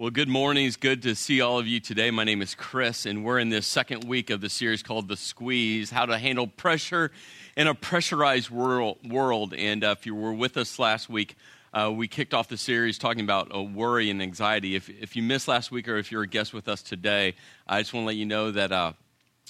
Well, 0.00 0.10
good 0.10 0.28
morning. 0.28 0.64
It's 0.64 0.76
good 0.76 1.02
to 1.02 1.16
see 1.16 1.40
all 1.40 1.58
of 1.58 1.66
you 1.66 1.80
today. 1.80 2.12
My 2.12 2.22
name 2.22 2.40
is 2.40 2.54
Chris, 2.54 3.04
and 3.04 3.24
we're 3.24 3.40
in 3.40 3.48
this 3.48 3.66
second 3.66 4.04
week 4.04 4.30
of 4.30 4.40
the 4.40 4.48
series 4.48 4.80
called 4.80 5.08
The 5.08 5.16
Squeeze 5.16 5.90
How 5.90 6.06
to 6.06 6.16
Handle 6.16 6.46
Pressure 6.46 7.10
in 7.56 7.66
a 7.66 7.74
Pressurized 7.74 8.48
World. 8.48 9.54
And 9.54 9.82
uh, 9.82 9.96
if 9.98 10.06
you 10.06 10.14
were 10.14 10.32
with 10.32 10.56
us 10.56 10.78
last 10.78 11.08
week, 11.08 11.34
uh, 11.74 11.90
we 11.92 12.06
kicked 12.06 12.32
off 12.32 12.46
the 12.46 12.56
series 12.56 12.96
talking 12.96 13.24
about 13.24 13.52
uh, 13.52 13.60
worry 13.60 14.08
and 14.08 14.22
anxiety. 14.22 14.76
If, 14.76 14.88
if 14.88 15.16
you 15.16 15.22
missed 15.24 15.48
last 15.48 15.72
week 15.72 15.88
or 15.88 15.96
if 15.96 16.12
you're 16.12 16.22
a 16.22 16.28
guest 16.28 16.54
with 16.54 16.68
us 16.68 16.80
today, 16.80 17.34
I 17.66 17.80
just 17.80 17.92
want 17.92 18.04
to 18.04 18.06
let 18.06 18.14
you 18.14 18.26
know 18.26 18.52
that 18.52 18.70
uh, 18.70 18.92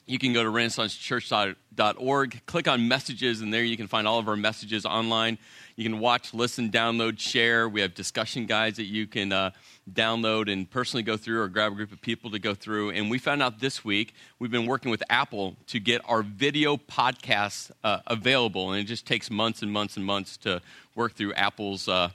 you 0.08 0.18
can 0.18 0.32
go 0.32 0.42
to 0.42 0.48
renaissancechurch.org, 0.48 2.46
click 2.46 2.66
on 2.66 2.88
messages, 2.88 3.42
and 3.42 3.52
there 3.52 3.62
you 3.62 3.76
can 3.76 3.86
find 3.86 4.08
all 4.08 4.18
of 4.18 4.26
our 4.26 4.36
messages 4.36 4.86
online. 4.86 5.36
You 5.76 5.84
can 5.84 5.98
watch, 6.00 6.32
listen, 6.32 6.70
download, 6.70 7.18
share. 7.18 7.68
We 7.68 7.82
have 7.82 7.94
discussion 7.94 8.46
guides 8.46 8.78
that 8.78 8.84
you 8.84 9.06
can 9.06 9.32
uh, 9.32 9.50
download 9.92 10.50
and 10.50 10.68
personally 10.68 11.02
go 11.02 11.18
through 11.18 11.42
or 11.42 11.48
grab 11.48 11.72
a 11.72 11.74
group 11.74 11.92
of 11.92 12.00
people 12.00 12.30
to 12.30 12.38
go 12.38 12.54
through. 12.54 12.90
And 12.90 13.10
we 13.10 13.18
found 13.18 13.42
out 13.42 13.60
this 13.60 13.84
week 13.84 14.14
we've 14.38 14.50
been 14.50 14.66
working 14.66 14.90
with 14.90 15.02
Apple 15.10 15.56
to 15.66 15.78
get 15.78 16.00
our 16.06 16.22
video 16.22 16.78
podcasts 16.78 17.70
uh, 17.84 18.00
available. 18.06 18.72
And 18.72 18.80
it 18.80 18.84
just 18.84 19.06
takes 19.06 19.30
months 19.30 19.60
and 19.60 19.70
months 19.70 19.98
and 19.98 20.06
months 20.06 20.38
to 20.38 20.62
work 20.94 21.14
through 21.14 21.34
Apple's 21.34 21.86
uh, 21.86 22.08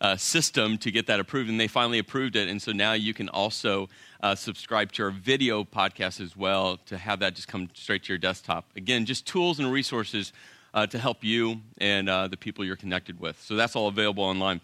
uh 0.00 0.16
system 0.16 0.78
to 0.78 0.90
get 0.92 1.08
that 1.08 1.18
approved. 1.18 1.50
And 1.50 1.58
they 1.58 1.68
finally 1.68 1.98
approved 1.98 2.36
it. 2.36 2.48
And 2.48 2.62
so 2.62 2.70
now 2.70 2.92
you 2.92 3.12
can 3.12 3.28
also 3.28 3.88
uh, 4.22 4.34
subscribe 4.34 4.92
to 4.92 5.04
our 5.04 5.10
video 5.10 5.64
podcast 5.64 6.20
as 6.20 6.36
well 6.36 6.78
to 6.86 6.98
have 6.98 7.20
that 7.20 7.34
just 7.34 7.48
come 7.48 7.68
straight 7.74 8.04
to 8.04 8.08
your 8.10 8.18
desktop. 8.18 8.66
Again, 8.76 9.06
just 9.06 9.26
tools 9.26 9.58
and 9.58 9.72
resources 9.72 10.32
uh, 10.74 10.86
to 10.86 10.98
help 10.98 11.24
you 11.24 11.60
and 11.78 12.08
uh, 12.08 12.28
the 12.28 12.36
people 12.36 12.64
you're 12.64 12.76
connected 12.76 13.18
with. 13.18 13.40
So 13.42 13.56
that's 13.56 13.74
all 13.74 13.88
available 13.88 14.24
online. 14.24 14.60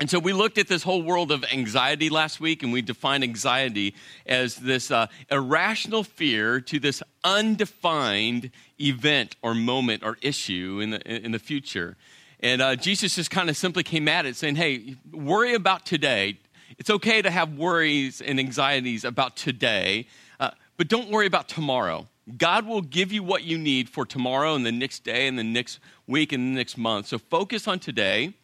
And 0.00 0.10
so 0.10 0.18
we 0.18 0.32
looked 0.32 0.58
at 0.58 0.66
this 0.66 0.82
whole 0.82 1.02
world 1.02 1.30
of 1.30 1.44
anxiety 1.44 2.10
last 2.10 2.40
week, 2.40 2.62
and 2.62 2.72
we 2.72 2.82
defined 2.82 3.22
anxiety 3.22 3.94
as 4.26 4.56
this 4.56 4.90
uh, 4.90 5.06
irrational 5.30 6.02
fear 6.02 6.60
to 6.62 6.80
this 6.80 7.02
undefined 7.22 8.50
event 8.80 9.36
or 9.40 9.54
moment 9.54 10.02
or 10.02 10.18
issue 10.20 10.80
in 10.82 10.90
the, 10.90 11.24
in 11.24 11.30
the 11.30 11.38
future. 11.38 11.96
And 12.40 12.60
uh, 12.60 12.76
Jesus 12.76 13.14
just 13.14 13.30
kind 13.30 13.48
of 13.48 13.56
simply 13.56 13.84
came 13.84 14.08
at 14.08 14.26
it 14.26 14.36
saying, 14.36 14.56
hey, 14.56 14.96
worry 15.12 15.54
about 15.54 15.86
today. 15.86 16.38
It's 16.78 16.90
okay 16.90 17.22
to 17.22 17.30
have 17.30 17.54
worries 17.54 18.20
and 18.20 18.38
anxieties 18.38 19.04
about 19.04 19.36
today, 19.36 20.06
uh, 20.40 20.50
but 20.76 20.88
don't 20.88 21.10
worry 21.10 21.26
about 21.26 21.48
tomorrow. 21.48 22.08
God 22.36 22.66
will 22.66 22.80
give 22.80 23.12
you 23.12 23.22
what 23.22 23.44
you 23.44 23.58
need 23.58 23.88
for 23.88 24.06
tomorrow 24.06 24.54
and 24.54 24.64
the 24.64 24.72
next 24.72 25.04
day 25.04 25.26
and 25.26 25.38
the 25.38 25.44
next 25.44 25.78
week 26.06 26.32
and 26.32 26.54
the 26.54 26.58
next 26.58 26.78
month. 26.78 27.06
So 27.06 27.18
focus 27.18 27.68
on 27.68 27.78
today. 27.78 28.34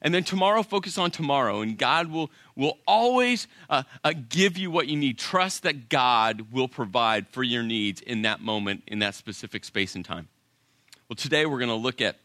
And 0.00 0.12
then 0.12 0.22
tomorrow, 0.22 0.62
focus 0.62 0.98
on 0.98 1.10
tomorrow. 1.10 1.62
And 1.62 1.78
God 1.78 2.10
will, 2.10 2.30
will 2.54 2.78
always 2.86 3.48
uh, 3.70 3.84
uh, 4.04 4.12
give 4.28 4.58
you 4.58 4.70
what 4.70 4.86
you 4.86 4.96
need. 4.96 5.18
Trust 5.18 5.62
that 5.62 5.88
God 5.88 6.52
will 6.52 6.68
provide 6.68 7.26
for 7.28 7.42
your 7.42 7.62
needs 7.62 8.02
in 8.02 8.22
that 8.22 8.40
moment, 8.40 8.82
in 8.86 8.98
that 8.98 9.14
specific 9.14 9.64
space 9.64 9.94
and 9.94 10.04
time. 10.04 10.28
Well, 11.08 11.16
today 11.16 11.46
we're 11.46 11.58
going 11.58 11.70
to 11.70 11.74
look 11.74 12.02
at 12.02 12.16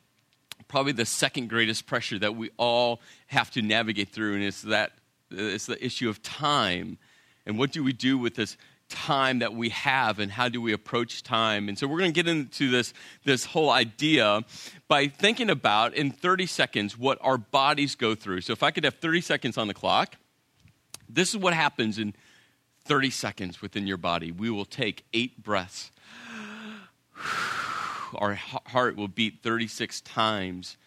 probably 0.68 0.92
the 0.92 1.06
second 1.06 1.48
greatest 1.48 1.88
pressure 1.88 2.20
that 2.20 2.36
we 2.36 2.50
all 2.58 3.00
have 3.28 3.50
to 3.52 3.62
navigate 3.62 4.10
through, 4.10 4.36
and 4.36 4.44
it's 4.44 4.62
that 4.64 4.92
it's 5.32 5.66
the 5.66 5.84
issue 5.84 6.10
of 6.10 6.22
time. 6.22 6.98
And 7.46 7.58
what 7.58 7.72
do 7.72 7.84
we 7.84 7.94
do 7.94 8.18
with 8.18 8.36
this 8.36 8.58
time 8.90 9.40
that 9.40 9.54
we 9.54 9.70
have 9.70 10.20
and 10.20 10.32
how 10.32 10.50
do 10.50 10.62
we 10.62 10.74
approach 10.74 11.24
time. 11.24 11.70
And 11.70 11.78
so 11.78 11.88
we're 11.88 12.00
going 12.00 12.12
to 12.12 12.24
get 12.24 12.28
into 12.28 12.70
this, 12.70 12.94
this 13.24 13.46
whole 13.46 13.70
idea 13.70 14.44
by 14.88 15.08
thinking 15.08 15.50
about 15.50 15.94
in 15.94 16.12
30 16.12 16.48
seconds 16.48 16.98
what 16.98 17.18
our 17.22 17.38
bodies 17.38 17.96
go 17.96 18.16
through. 18.16 18.42
So 18.42 18.52
if 18.52 18.64
I 18.64 18.72
could 18.72 18.84
have 18.84 18.96
30 18.96 19.22
seconds 19.22 19.58
on 19.58 19.68
the 19.68 19.74
clock, 19.74 20.16
this 21.08 21.30
is 21.30 21.38
what 21.38 21.54
happens 21.54 22.00
in 22.00 22.14
30 22.86 23.12
seconds 23.12 23.62
within 23.62 23.88
your 23.88 23.98
body. 23.98 24.32
We 24.32 24.50
will 24.50 24.66
take 24.66 25.06
eight 25.14 25.42
breaths. 25.44 25.92
Our 28.16 28.34
heart 28.34 28.96
will 28.96 29.08
beat 29.08 29.44
36 29.44 30.02
times. 30.02 30.78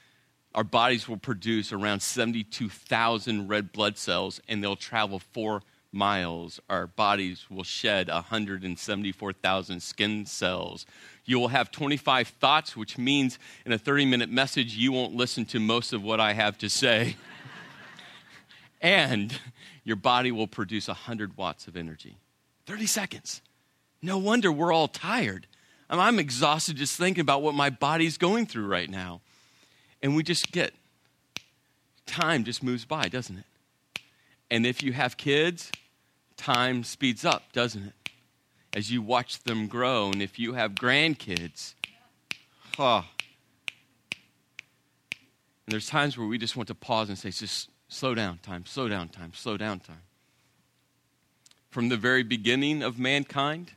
Our 0.54 0.64
bodies 0.64 1.08
will 1.08 1.16
produce 1.16 1.72
around 1.72 2.00
72,000 2.00 3.48
red 3.48 3.72
blood 3.72 3.96
cells, 3.96 4.40
and 4.48 4.62
they'll 4.62 4.76
travel 4.76 5.18
four 5.18 5.62
miles, 5.92 6.58
our 6.70 6.86
bodies 6.86 7.46
will 7.50 7.64
shed 7.64 8.08
174,000 8.08 9.82
skin 9.82 10.26
cells. 10.26 10.86
You 11.24 11.38
will 11.38 11.48
have 11.48 11.70
25 11.70 12.28
thoughts, 12.28 12.76
which 12.76 12.96
means 12.98 13.38
in 13.66 13.72
a 13.72 13.78
30 13.78 14.06
minute 14.06 14.30
message, 14.30 14.74
you 14.74 14.90
won't 14.90 15.14
listen 15.14 15.44
to 15.46 15.60
most 15.60 15.92
of 15.92 16.02
what 16.02 16.18
I 16.18 16.32
have 16.32 16.58
to 16.58 16.70
say. 16.70 17.16
and 18.80 19.38
your 19.84 19.96
body 19.96 20.32
will 20.32 20.46
produce 20.46 20.88
100 20.88 21.36
watts 21.36 21.68
of 21.68 21.76
energy. 21.76 22.16
30 22.66 22.86
seconds. 22.86 23.42
No 24.00 24.18
wonder 24.18 24.50
we're 24.50 24.72
all 24.72 24.88
tired. 24.88 25.46
I'm 25.90 26.18
exhausted 26.18 26.76
just 26.76 26.96
thinking 26.96 27.20
about 27.20 27.42
what 27.42 27.54
my 27.54 27.68
body's 27.68 28.16
going 28.16 28.46
through 28.46 28.66
right 28.66 28.88
now. 28.88 29.20
And 30.02 30.16
we 30.16 30.22
just 30.22 30.50
get, 30.50 30.74
time 32.06 32.44
just 32.44 32.62
moves 32.62 32.84
by, 32.84 33.08
doesn't 33.08 33.38
it? 33.38 33.44
And 34.50 34.66
if 34.66 34.82
you 34.82 34.92
have 34.92 35.16
kids, 35.16 35.70
time 36.36 36.84
speeds 36.84 37.24
up, 37.24 37.52
doesn't 37.52 37.84
it? 37.84 37.94
As 38.74 38.90
you 38.90 39.00
watch 39.00 39.42
them 39.44 39.68
grow, 39.68 40.10
and 40.10 40.20
if 40.20 40.38
you 40.38 40.54
have 40.54 40.72
grandkids, 40.74 41.74
oh. 42.78 43.04
And 44.12 45.72
there's 45.72 45.86
times 45.86 46.18
where 46.18 46.26
we 46.26 46.38
just 46.38 46.56
want 46.56 46.66
to 46.68 46.74
pause 46.74 47.08
and 47.08 47.16
say, 47.16 47.30
just 47.30 47.70
slow 47.88 48.14
down, 48.14 48.38
time, 48.42 48.66
slow 48.66 48.88
down, 48.88 49.08
time, 49.08 49.32
slow 49.34 49.56
down, 49.56 49.78
time. 49.80 50.02
From 51.70 51.88
the 51.88 51.96
very 51.96 52.22
beginning 52.22 52.82
of 52.82 52.98
mankind, 52.98 53.72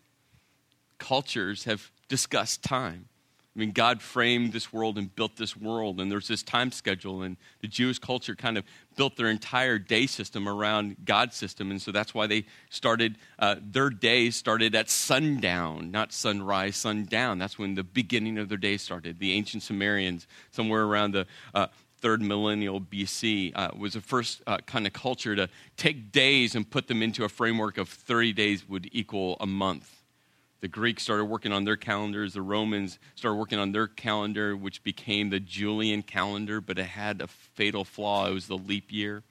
cultures 0.97 1.65
have 1.65 1.91
discussed 2.07 2.63
time. 2.63 3.07
I 3.55 3.59
mean, 3.59 3.71
God 3.71 4.01
framed 4.01 4.51
this 4.51 4.73
world 4.73 4.97
and 4.97 5.15
built 5.15 5.37
this 5.37 5.55
world, 5.55 6.01
and 6.01 6.11
there's 6.11 6.27
this 6.27 6.43
time 6.43 6.73
schedule, 6.73 7.21
and 7.21 7.37
the 7.61 7.69
Jewish 7.69 7.99
culture 7.99 8.35
kind 8.35 8.57
of 8.57 8.65
built 8.97 9.15
their 9.15 9.29
entire 9.29 9.79
day 9.79 10.07
system 10.07 10.49
around 10.49 10.97
God's 11.05 11.37
system, 11.37 11.71
and 11.71 11.81
so 11.81 11.93
that's 11.93 12.13
why 12.13 12.27
they 12.27 12.45
started, 12.69 13.17
uh, 13.39 13.55
their 13.61 13.89
day 13.89 14.29
started 14.29 14.75
at 14.75 14.89
sundown, 14.89 15.89
not 15.89 16.11
sunrise, 16.11 16.75
sundown. 16.75 17.37
That's 17.37 17.57
when 17.57 17.75
the 17.75 17.83
beginning 17.83 18.37
of 18.37 18.49
their 18.49 18.57
day 18.57 18.75
started. 18.75 19.19
The 19.19 19.31
ancient 19.31 19.63
Sumerians, 19.63 20.27
somewhere 20.51 20.83
around 20.83 21.13
the 21.13 21.25
uh, 21.53 21.67
third 22.01 22.21
millennial 22.21 22.81
BC, 22.81 23.53
uh, 23.55 23.69
was 23.77 23.93
the 23.93 24.01
first 24.01 24.41
uh, 24.47 24.57
kind 24.65 24.85
of 24.85 24.91
culture 24.91 25.33
to 25.33 25.47
take 25.77 26.11
days 26.11 26.55
and 26.55 26.69
put 26.69 26.87
them 26.87 27.01
into 27.01 27.23
a 27.23 27.29
framework 27.29 27.77
of 27.77 27.87
30 27.87 28.33
days 28.33 28.67
would 28.67 28.89
equal 28.91 29.37
a 29.39 29.47
month. 29.47 29.94
The 30.65 30.69
Greeks 30.69 31.03
started 31.03 31.25
working 31.25 31.51
on 31.51 31.63
their 31.63 31.77
calendars. 31.77 32.33
The 32.33 32.41
Romans 32.41 32.97
started 33.13 33.35
working 33.35 33.59
on 33.59 33.71
their 33.71 33.85
calendar, 33.85 34.57
which 34.57 34.83
became 34.83 35.29
the 35.29 35.39
Julian 35.39 36.01
calendar, 36.01 36.59
but 36.59 36.79
it 36.79 36.87
had 36.87 37.21
a 37.21 37.27
fatal 37.27 37.83
flaw. 37.83 38.25
It 38.25 38.33
was 38.33 38.47
the 38.47 38.57
leap 38.57 38.91
year. 38.91 39.21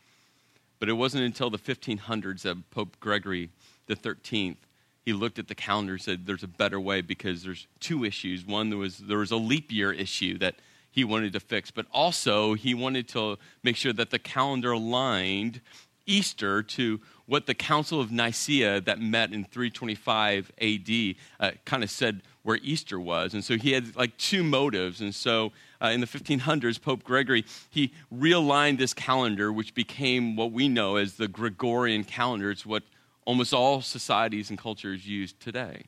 But 0.78 0.89
it 0.89 0.93
wasn't 0.93 1.25
until 1.25 1.50
the 1.50 1.59
1500s 1.59 2.43
that 2.43 2.71
Pope 2.71 3.00
Gregory 3.00 3.50
the 3.89 3.97
13th 3.97 4.59
he 5.05 5.12
looked 5.12 5.41
at 5.41 5.49
the 5.49 5.56
calendar 5.56 5.94
and 5.94 6.03
said 6.03 6.25
there's 6.25 6.44
a 6.44 6.49
better 6.49 6.78
way 6.78 7.00
because 7.00 7.43
there's 7.43 7.67
two 7.81 8.05
issues. 8.05 8.47
One 8.47 8.71
there 8.71 8.78
was 8.78 8.99
there 8.99 9.19
was 9.19 9.33
a 9.33 9.37
leap 9.37 9.73
year 9.73 9.93
issue 9.93 10.39
that 10.39 10.55
he 10.93 11.03
wanted 11.03 11.33
to 11.33 11.41
fix, 11.41 11.73
but 11.73 11.87
also 11.91 12.55
he 12.55 12.75
wanted 12.75 13.09
to 13.09 13.39
make 13.65 13.75
sure 13.75 13.93
that 13.93 14.11
the 14.11 14.21
calendar 14.21 14.71
aligned 14.71 15.61
Easter 16.06 16.62
to 16.62 17.00
what 17.26 17.47
the 17.47 17.54
Council 17.54 18.00
of 18.00 18.10
Nicaea 18.10 18.81
that 18.82 19.00
met 19.00 19.32
in 19.32 19.44
325 19.44 20.53
AD 20.60 21.15
uh, 21.41 21.53
kind 21.65 21.82
of 21.82 21.91
said 21.91 22.22
where 22.42 22.59
Easter 22.62 23.00
was. 23.00 23.32
And 23.32 23.42
so 23.42 23.56
he 23.56 23.72
had 23.72 23.97
like 23.97 24.16
two 24.19 24.44
motives. 24.44 25.00
And 25.00 25.14
so 25.14 25.53
uh, 25.82 25.88
in 25.88 26.00
the 26.00 26.06
1500s, 26.06 26.81
Pope 26.81 27.03
Gregory, 27.03 27.44
he 27.70 27.93
realigned 28.14 28.78
this 28.78 28.93
calendar, 28.93 29.53
which 29.53 29.75
became 29.75 30.37
what 30.37 30.53
we 30.53 30.69
know 30.69 30.97
as 30.97 31.14
the 31.14 31.28
Gregorian 31.28 32.04
calendar. 32.04 32.50
It's 32.50 32.66
what 32.66 32.82
almost 33.25 33.55
all 33.55 33.81
societies 33.81 34.50
and 34.50 34.58
cultures 34.58 35.06
use 35.06 35.32
today. 35.32 35.84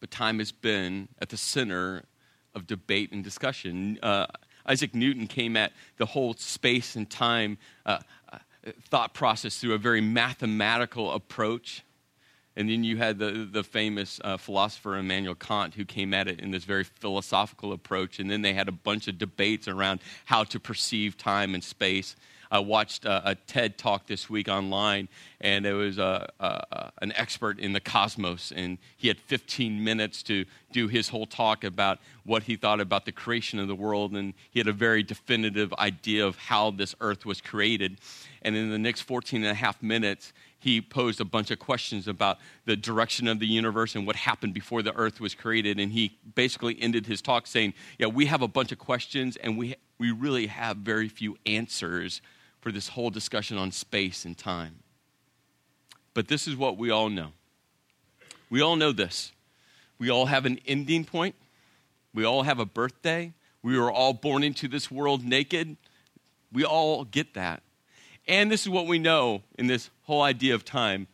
But 0.00 0.10
time 0.10 0.40
has 0.40 0.50
been 0.50 1.08
at 1.20 1.28
the 1.28 1.36
center 1.36 2.02
of 2.54 2.66
debate 2.66 3.12
and 3.12 3.22
discussion. 3.22 4.00
Uh, 4.02 4.26
Isaac 4.66 4.94
Newton 4.94 5.26
came 5.26 5.56
at 5.56 5.72
the 5.96 6.06
whole 6.06 6.34
space 6.34 6.96
and 6.96 7.08
time 7.08 7.58
uh, 7.86 7.98
thought 8.88 9.14
process 9.14 9.58
through 9.58 9.74
a 9.74 9.78
very 9.78 10.00
mathematical 10.00 11.12
approach. 11.12 11.84
And 12.54 12.68
then 12.68 12.84
you 12.84 12.98
had 12.98 13.18
the, 13.18 13.48
the 13.50 13.64
famous 13.64 14.20
uh, 14.22 14.36
philosopher 14.36 14.98
Immanuel 14.98 15.34
Kant 15.34 15.74
who 15.74 15.84
came 15.84 16.12
at 16.12 16.28
it 16.28 16.40
in 16.40 16.50
this 16.50 16.64
very 16.64 16.84
philosophical 16.84 17.72
approach. 17.72 18.18
And 18.18 18.30
then 18.30 18.42
they 18.42 18.52
had 18.52 18.68
a 18.68 18.72
bunch 18.72 19.08
of 19.08 19.18
debates 19.18 19.68
around 19.68 20.00
how 20.26 20.44
to 20.44 20.60
perceive 20.60 21.16
time 21.16 21.54
and 21.54 21.64
space. 21.64 22.14
I 22.52 22.58
watched 22.58 23.06
a, 23.06 23.30
a 23.30 23.34
TED 23.34 23.78
talk 23.78 24.06
this 24.06 24.28
week 24.28 24.46
online, 24.46 25.08
and 25.40 25.64
it 25.64 25.72
was 25.72 25.96
a, 25.96 26.30
a, 26.38 26.92
an 27.00 27.10
expert 27.16 27.58
in 27.58 27.72
the 27.72 27.80
cosmos, 27.80 28.52
and 28.54 28.76
he 28.98 29.08
had 29.08 29.18
15 29.18 29.82
minutes 29.82 30.22
to 30.24 30.44
do 30.70 30.86
his 30.86 31.08
whole 31.08 31.24
talk 31.24 31.64
about 31.64 31.98
what 32.24 32.42
he 32.42 32.56
thought 32.56 32.78
about 32.78 33.06
the 33.06 33.12
creation 33.12 33.58
of 33.58 33.68
the 33.68 33.74
world, 33.74 34.12
and 34.12 34.34
he 34.50 34.60
had 34.60 34.68
a 34.68 34.72
very 34.72 35.02
definitive 35.02 35.72
idea 35.78 36.26
of 36.26 36.36
how 36.36 36.70
this 36.70 36.94
earth 37.00 37.24
was 37.24 37.40
created. 37.40 37.96
And 38.42 38.56
in 38.56 38.70
the 38.70 38.78
next 38.78 39.02
14 39.02 39.42
and 39.42 39.50
a 39.50 39.54
half 39.54 39.82
minutes, 39.82 40.32
he 40.58 40.80
posed 40.80 41.20
a 41.20 41.24
bunch 41.24 41.50
of 41.50 41.58
questions 41.58 42.08
about 42.08 42.38
the 42.64 42.76
direction 42.76 43.28
of 43.28 43.38
the 43.38 43.46
universe 43.46 43.94
and 43.94 44.06
what 44.06 44.16
happened 44.16 44.54
before 44.54 44.82
the 44.82 44.94
earth 44.94 45.20
was 45.20 45.34
created. 45.34 45.78
And 45.78 45.92
he 45.92 46.18
basically 46.34 46.80
ended 46.80 47.06
his 47.06 47.22
talk 47.22 47.46
saying, 47.46 47.74
Yeah, 47.98 48.06
we 48.08 48.26
have 48.26 48.42
a 48.42 48.48
bunch 48.48 48.72
of 48.72 48.78
questions, 48.78 49.36
and 49.36 49.56
we, 49.56 49.76
we 49.98 50.10
really 50.10 50.48
have 50.48 50.78
very 50.78 51.08
few 51.08 51.36
answers 51.46 52.20
for 52.60 52.70
this 52.72 52.88
whole 52.88 53.10
discussion 53.10 53.58
on 53.58 53.72
space 53.72 54.24
and 54.24 54.36
time. 54.36 54.80
But 56.14 56.28
this 56.28 56.46
is 56.46 56.56
what 56.56 56.76
we 56.76 56.90
all 56.90 57.08
know. 57.08 57.32
We 58.50 58.60
all 58.60 58.76
know 58.76 58.92
this. 58.92 59.32
We 59.98 60.10
all 60.10 60.26
have 60.26 60.46
an 60.46 60.60
ending 60.66 61.04
point. 61.04 61.34
We 62.14 62.24
all 62.24 62.42
have 62.42 62.58
a 62.58 62.66
birthday. 62.66 63.32
We 63.62 63.78
were 63.78 63.90
all 63.90 64.12
born 64.12 64.42
into 64.42 64.68
this 64.68 64.90
world 64.90 65.24
naked. 65.24 65.76
We 66.52 66.64
all 66.64 67.04
get 67.04 67.34
that. 67.34 67.62
And 68.26 68.50
this 68.50 68.62
is 68.62 68.68
what 68.68 68.86
we 68.86 68.98
know 68.98 69.42
in 69.58 69.66
this 69.66 69.90
whole 70.04 70.22
idea 70.22 70.54
of 70.54 70.64
time 70.64 71.06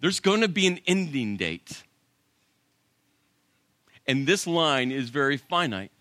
there's 0.00 0.20
going 0.20 0.42
to 0.42 0.48
be 0.48 0.66
an 0.66 0.80
ending 0.86 1.38
date. 1.38 1.82
And 4.06 4.26
this 4.26 4.46
line 4.46 4.92
is 4.92 5.08
very 5.08 5.38
finite. 5.38 5.92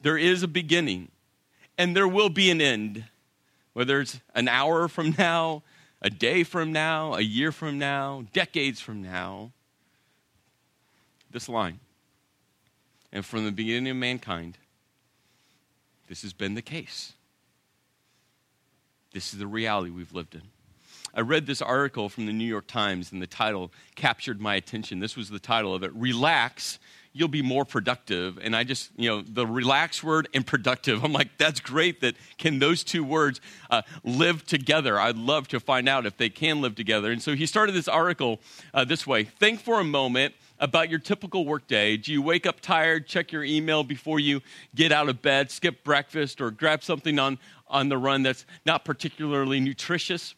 There 0.00 0.16
is 0.16 0.42
a 0.42 0.48
beginning, 0.48 1.10
and 1.76 1.94
there 1.94 2.08
will 2.08 2.30
be 2.30 2.50
an 2.50 2.62
end. 2.62 3.04
Whether 3.74 4.00
it's 4.00 4.18
an 4.34 4.48
hour 4.48 4.88
from 4.88 5.14
now, 5.18 5.62
a 6.00 6.08
day 6.08 6.42
from 6.42 6.72
now, 6.72 7.14
a 7.14 7.20
year 7.20 7.52
from 7.52 7.78
now, 7.78 8.24
decades 8.32 8.80
from 8.80 9.02
now. 9.02 9.52
This 11.30 11.50
line. 11.50 11.80
And 13.12 13.26
from 13.26 13.44
the 13.44 13.52
beginning 13.52 13.90
of 13.90 13.96
mankind, 13.96 14.56
this 16.08 16.22
has 16.22 16.32
been 16.32 16.54
the 16.54 16.62
case. 16.62 17.12
This 19.16 19.32
is 19.32 19.38
the 19.38 19.46
reality 19.46 19.88
we've 19.88 20.12
lived 20.12 20.34
in. 20.34 20.42
I 21.14 21.22
read 21.22 21.46
this 21.46 21.62
article 21.62 22.10
from 22.10 22.26
the 22.26 22.34
New 22.34 22.44
York 22.44 22.66
Times, 22.66 23.12
and 23.12 23.22
the 23.22 23.26
title 23.26 23.72
captured 23.94 24.42
my 24.42 24.56
attention. 24.56 25.00
This 25.00 25.16
was 25.16 25.30
the 25.30 25.38
title 25.38 25.74
of 25.74 25.82
it 25.82 25.90
Relax, 25.94 26.78
You'll 27.14 27.28
Be 27.28 27.40
More 27.40 27.64
Productive. 27.64 28.38
And 28.42 28.54
I 28.54 28.62
just, 28.62 28.90
you 28.94 29.08
know, 29.08 29.22
the 29.22 29.46
relax 29.46 30.02
word 30.02 30.28
and 30.34 30.46
productive, 30.46 31.02
I'm 31.02 31.14
like, 31.14 31.38
that's 31.38 31.60
great 31.60 32.02
that 32.02 32.14
can 32.36 32.58
those 32.58 32.84
two 32.84 33.02
words 33.02 33.40
uh, 33.70 33.80
live 34.04 34.44
together. 34.44 35.00
I'd 35.00 35.16
love 35.16 35.48
to 35.48 35.60
find 35.60 35.88
out 35.88 36.04
if 36.04 36.18
they 36.18 36.28
can 36.28 36.60
live 36.60 36.74
together. 36.74 37.10
And 37.10 37.22
so 37.22 37.34
he 37.34 37.46
started 37.46 37.74
this 37.74 37.88
article 37.88 38.38
uh, 38.74 38.84
this 38.84 39.06
way 39.06 39.24
Think 39.24 39.60
for 39.60 39.80
a 39.80 39.84
moment 39.84 40.34
about 40.58 40.88
your 40.88 40.98
typical 40.98 41.44
workday. 41.44 41.96
Do 41.96 42.12
you 42.12 42.22
wake 42.22 42.46
up 42.46 42.60
tired, 42.60 43.06
check 43.06 43.32
your 43.32 43.44
email 43.44 43.82
before 43.82 44.20
you 44.20 44.40
get 44.74 44.92
out 44.92 45.08
of 45.08 45.22
bed, 45.22 45.50
skip 45.50 45.84
breakfast, 45.84 46.40
or 46.40 46.50
grab 46.50 46.82
something 46.82 47.18
on, 47.18 47.38
on 47.68 47.88
the 47.88 47.98
run 47.98 48.22
that's 48.22 48.44
not 48.64 48.84
particularly 48.84 49.60
nutritious? 49.60 50.34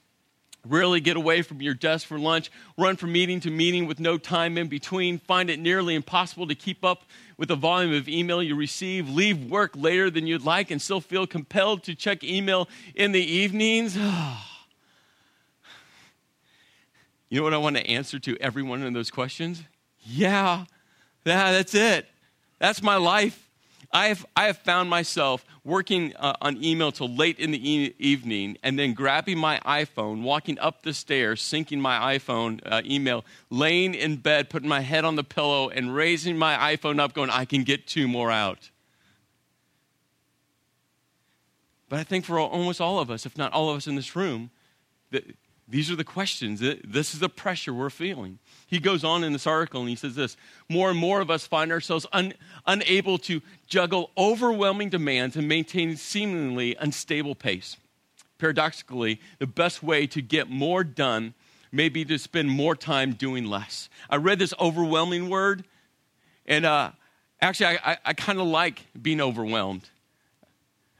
Rarely 0.66 1.00
get 1.00 1.16
away 1.16 1.42
from 1.42 1.62
your 1.62 1.74
desk 1.74 2.06
for 2.06 2.18
lunch, 2.18 2.50
run 2.76 2.96
from 2.96 3.12
meeting 3.12 3.38
to 3.40 3.50
meeting 3.50 3.86
with 3.86 4.00
no 4.00 4.18
time 4.18 4.58
in 4.58 4.66
between, 4.66 5.18
find 5.18 5.48
it 5.50 5.58
nearly 5.58 5.94
impossible 5.94 6.48
to 6.48 6.54
keep 6.54 6.84
up 6.84 7.04
with 7.36 7.48
the 7.48 7.56
volume 7.56 7.94
of 7.94 8.08
email 8.08 8.42
you 8.42 8.56
receive, 8.56 9.08
leave 9.08 9.50
work 9.50 9.72
later 9.76 10.10
than 10.10 10.26
you'd 10.26 10.44
like, 10.44 10.70
and 10.70 10.82
still 10.82 11.00
feel 11.00 11.26
compelled 11.26 11.84
to 11.84 11.94
check 11.94 12.24
email 12.24 12.68
in 12.94 13.12
the 13.12 13.22
evenings. 13.22 13.96
you 13.96 14.02
know 17.30 17.44
what 17.44 17.54
I 17.54 17.58
want 17.58 17.76
to 17.76 17.86
answer 17.86 18.18
to 18.18 18.36
every 18.38 18.62
one 18.62 18.82
of 18.82 18.92
those 18.92 19.10
questions? 19.10 19.62
Yeah, 20.02 20.64
yeah, 21.24 21.52
that's 21.52 21.74
it. 21.74 22.08
That's 22.58 22.82
my 22.82 22.96
life. 22.96 23.47
I 23.90 24.08
have, 24.08 24.26
I 24.36 24.44
have 24.46 24.58
found 24.58 24.90
myself 24.90 25.46
working 25.64 26.14
uh, 26.16 26.34
on 26.42 26.62
email 26.62 26.92
till 26.92 27.08
late 27.08 27.38
in 27.38 27.52
the 27.52 27.70
e- 27.70 27.94
evening 27.98 28.58
and 28.62 28.78
then 28.78 28.92
grabbing 28.92 29.38
my 29.38 29.60
iPhone, 29.60 30.22
walking 30.22 30.58
up 30.58 30.82
the 30.82 30.92
stairs, 30.92 31.42
syncing 31.42 31.78
my 31.78 32.18
iPhone 32.18 32.60
uh, 32.66 32.82
email, 32.84 33.24
laying 33.48 33.94
in 33.94 34.16
bed, 34.16 34.50
putting 34.50 34.68
my 34.68 34.80
head 34.80 35.06
on 35.06 35.16
the 35.16 35.24
pillow, 35.24 35.70
and 35.70 35.94
raising 35.94 36.36
my 36.36 36.76
iPhone 36.76 37.00
up, 37.00 37.14
going, 37.14 37.30
I 37.30 37.46
can 37.46 37.64
get 37.64 37.86
two 37.86 38.06
more 38.08 38.30
out. 38.30 38.70
But 41.88 42.00
I 42.00 42.04
think 42.04 42.26
for 42.26 42.38
almost 42.38 42.82
all 42.82 42.98
of 42.98 43.10
us, 43.10 43.24
if 43.24 43.38
not 43.38 43.52
all 43.54 43.70
of 43.70 43.76
us 43.78 43.86
in 43.86 43.94
this 43.94 44.14
room, 44.14 44.50
that 45.12 45.24
these 45.66 45.90
are 45.90 45.96
the 45.96 46.04
questions. 46.04 46.60
This 46.60 47.14
is 47.14 47.20
the 47.20 47.30
pressure 47.30 47.72
we're 47.72 47.88
feeling. 47.88 48.38
He 48.68 48.78
goes 48.78 49.02
on 49.02 49.24
in 49.24 49.32
this 49.32 49.46
article 49.46 49.80
and 49.80 49.88
he 49.88 49.96
says 49.96 50.14
this 50.14 50.36
More 50.68 50.90
and 50.90 50.98
more 50.98 51.20
of 51.20 51.30
us 51.30 51.46
find 51.46 51.72
ourselves 51.72 52.06
un, 52.12 52.34
unable 52.66 53.18
to 53.18 53.40
juggle 53.66 54.10
overwhelming 54.16 54.90
demands 54.90 55.36
and 55.36 55.48
maintain 55.48 55.96
seemingly 55.96 56.76
unstable 56.76 57.34
pace. 57.34 57.76
Paradoxically, 58.38 59.20
the 59.38 59.46
best 59.46 59.82
way 59.82 60.06
to 60.06 60.22
get 60.22 60.48
more 60.48 60.84
done 60.84 61.34
may 61.72 61.88
be 61.88 62.04
to 62.04 62.18
spend 62.18 62.50
more 62.50 62.76
time 62.76 63.14
doing 63.14 63.46
less. 63.46 63.88
I 64.08 64.16
read 64.16 64.38
this 64.38 64.54
overwhelming 64.60 65.28
word, 65.28 65.64
and 66.46 66.64
uh, 66.64 66.92
actually, 67.40 67.66
I, 67.66 67.92
I, 67.92 67.96
I 68.04 68.12
kind 68.12 68.38
of 68.38 68.46
like 68.46 68.86
being 69.00 69.20
overwhelmed. 69.20 69.88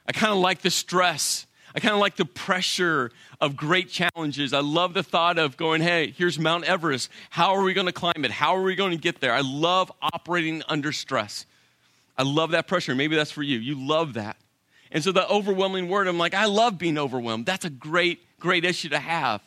I 0.07 0.11
kind 0.11 0.33
of 0.33 0.39
like 0.39 0.61
the 0.61 0.71
stress 0.71 1.45
I 1.79 1.81
kind 1.81 1.93
of 1.93 2.01
like 2.01 2.17
the 2.17 2.25
pressure 2.25 3.09
of 3.39 3.55
great 3.55 3.87
challenges. 3.87 4.51
I 4.51 4.59
love 4.59 4.93
the 4.93 5.01
thought 5.01 5.39
of 5.39 5.55
going, 5.55 5.81
hey, 5.81 6.11
here's 6.11 6.37
Mount 6.37 6.65
Everest. 6.65 7.09
How 7.29 7.55
are 7.55 7.63
we 7.63 7.73
going 7.73 7.87
to 7.87 7.93
climb 7.93 8.25
it? 8.25 8.31
How 8.31 8.57
are 8.57 8.61
we 8.61 8.75
going 8.75 8.91
to 8.91 8.97
get 8.97 9.21
there? 9.21 9.31
I 9.31 9.39
love 9.39 9.89
operating 10.01 10.61
under 10.67 10.91
stress. 10.91 11.45
I 12.17 12.23
love 12.23 12.51
that 12.51 12.67
pressure. 12.67 12.93
Maybe 12.95 13.15
that's 13.15 13.31
for 13.31 13.43
you. 13.43 13.59
You 13.59 13.75
love 13.87 14.15
that. 14.15 14.35
And 14.91 15.01
so 15.01 15.13
the 15.13 15.25
overwhelming 15.29 15.87
word, 15.87 16.09
I'm 16.09 16.17
like, 16.17 16.33
I 16.33 16.47
love 16.47 16.77
being 16.77 16.97
overwhelmed. 16.97 17.45
That's 17.45 17.63
a 17.63 17.69
great, 17.69 18.19
great 18.41 18.65
issue 18.65 18.89
to 18.89 18.99
have. 18.99 19.41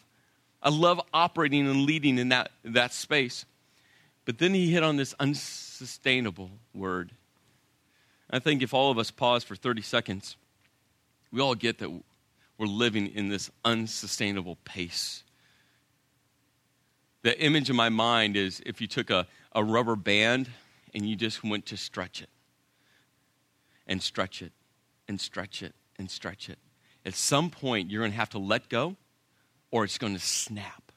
I 0.62 0.70
love 0.70 1.02
operating 1.12 1.68
and 1.68 1.84
leading 1.84 2.16
in 2.16 2.30
that, 2.30 2.50
that 2.64 2.94
space. 2.94 3.44
But 4.24 4.38
then 4.38 4.54
he 4.54 4.72
hit 4.72 4.82
on 4.82 4.96
this 4.96 5.14
unsustainable 5.20 6.48
word. 6.72 7.10
I 8.30 8.38
think 8.38 8.62
if 8.62 8.72
all 8.72 8.90
of 8.90 8.96
us 8.96 9.10
pause 9.10 9.44
for 9.44 9.54
30 9.54 9.82
seconds, 9.82 10.36
we 11.30 11.42
all 11.42 11.54
get 11.54 11.76
that 11.80 11.90
we're 12.62 12.68
living 12.68 13.08
in 13.08 13.28
this 13.28 13.50
unsustainable 13.64 14.54
pace. 14.62 15.24
The 17.22 17.36
image 17.40 17.68
in 17.68 17.74
my 17.74 17.88
mind 17.88 18.36
is 18.36 18.62
if 18.64 18.80
you 18.80 18.86
took 18.86 19.10
a, 19.10 19.26
a 19.52 19.64
rubber 19.64 19.96
band 19.96 20.48
and 20.94 21.04
you 21.04 21.16
just 21.16 21.42
went 21.42 21.66
to 21.66 21.76
stretch 21.76 22.22
it 22.22 22.28
and 23.88 24.00
stretch 24.00 24.42
it 24.42 24.52
and 25.08 25.20
stretch 25.20 25.60
it 25.60 25.74
and 25.98 26.08
stretch 26.08 26.48
it. 26.48 26.60
At 27.04 27.14
some 27.14 27.50
point, 27.50 27.90
you're 27.90 28.02
going 28.02 28.12
to 28.12 28.16
have 28.16 28.30
to 28.30 28.38
let 28.38 28.68
go 28.68 28.94
or 29.72 29.82
it's 29.82 29.98
going 29.98 30.14
to 30.14 30.20
snap. 30.20 30.92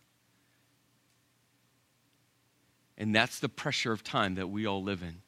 And 2.95 3.15
that's 3.15 3.39
the 3.39 3.49
pressure 3.49 3.91
of 3.91 4.03
time 4.03 4.35
that 4.35 4.51
we 4.51 4.67
all 4.67 4.83
live 4.83 5.01
in. 5.01 5.23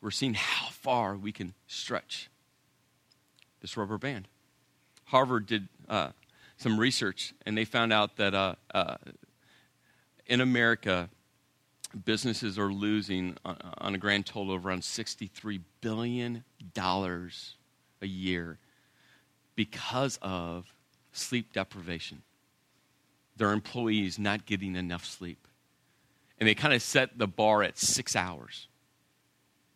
We're 0.00 0.10
seeing 0.10 0.32
how 0.32 0.68
far 0.70 1.14
we 1.14 1.32
can 1.32 1.52
stretch 1.66 2.30
this 3.60 3.76
rubber 3.76 3.98
band. 3.98 4.26
Harvard 5.14 5.46
did 5.46 5.68
uh, 5.88 6.08
some 6.56 6.76
research, 6.76 7.34
and 7.46 7.56
they 7.56 7.64
found 7.64 7.92
out 7.92 8.16
that 8.16 8.34
uh, 8.34 8.56
uh, 8.74 8.96
in 10.26 10.40
America, 10.40 11.08
businesses 12.04 12.58
are 12.58 12.72
losing 12.72 13.36
on, 13.44 13.56
on 13.78 13.94
a 13.94 13.98
grand 13.98 14.26
total 14.26 14.52
of 14.52 14.66
around 14.66 14.80
$63 14.80 15.60
billion 15.80 16.42
a 16.76 18.06
year 18.06 18.58
because 19.54 20.18
of 20.20 20.66
sleep 21.12 21.52
deprivation. 21.52 22.22
Their 23.36 23.52
employees 23.52 24.18
not 24.18 24.46
getting 24.46 24.74
enough 24.74 25.04
sleep. 25.04 25.46
And 26.40 26.48
they 26.48 26.56
kind 26.56 26.74
of 26.74 26.82
set 26.82 27.16
the 27.16 27.28
bar 27.28 27.62
at 27.62 27.78
six 27.78 28.16
hours. 28.16 28.66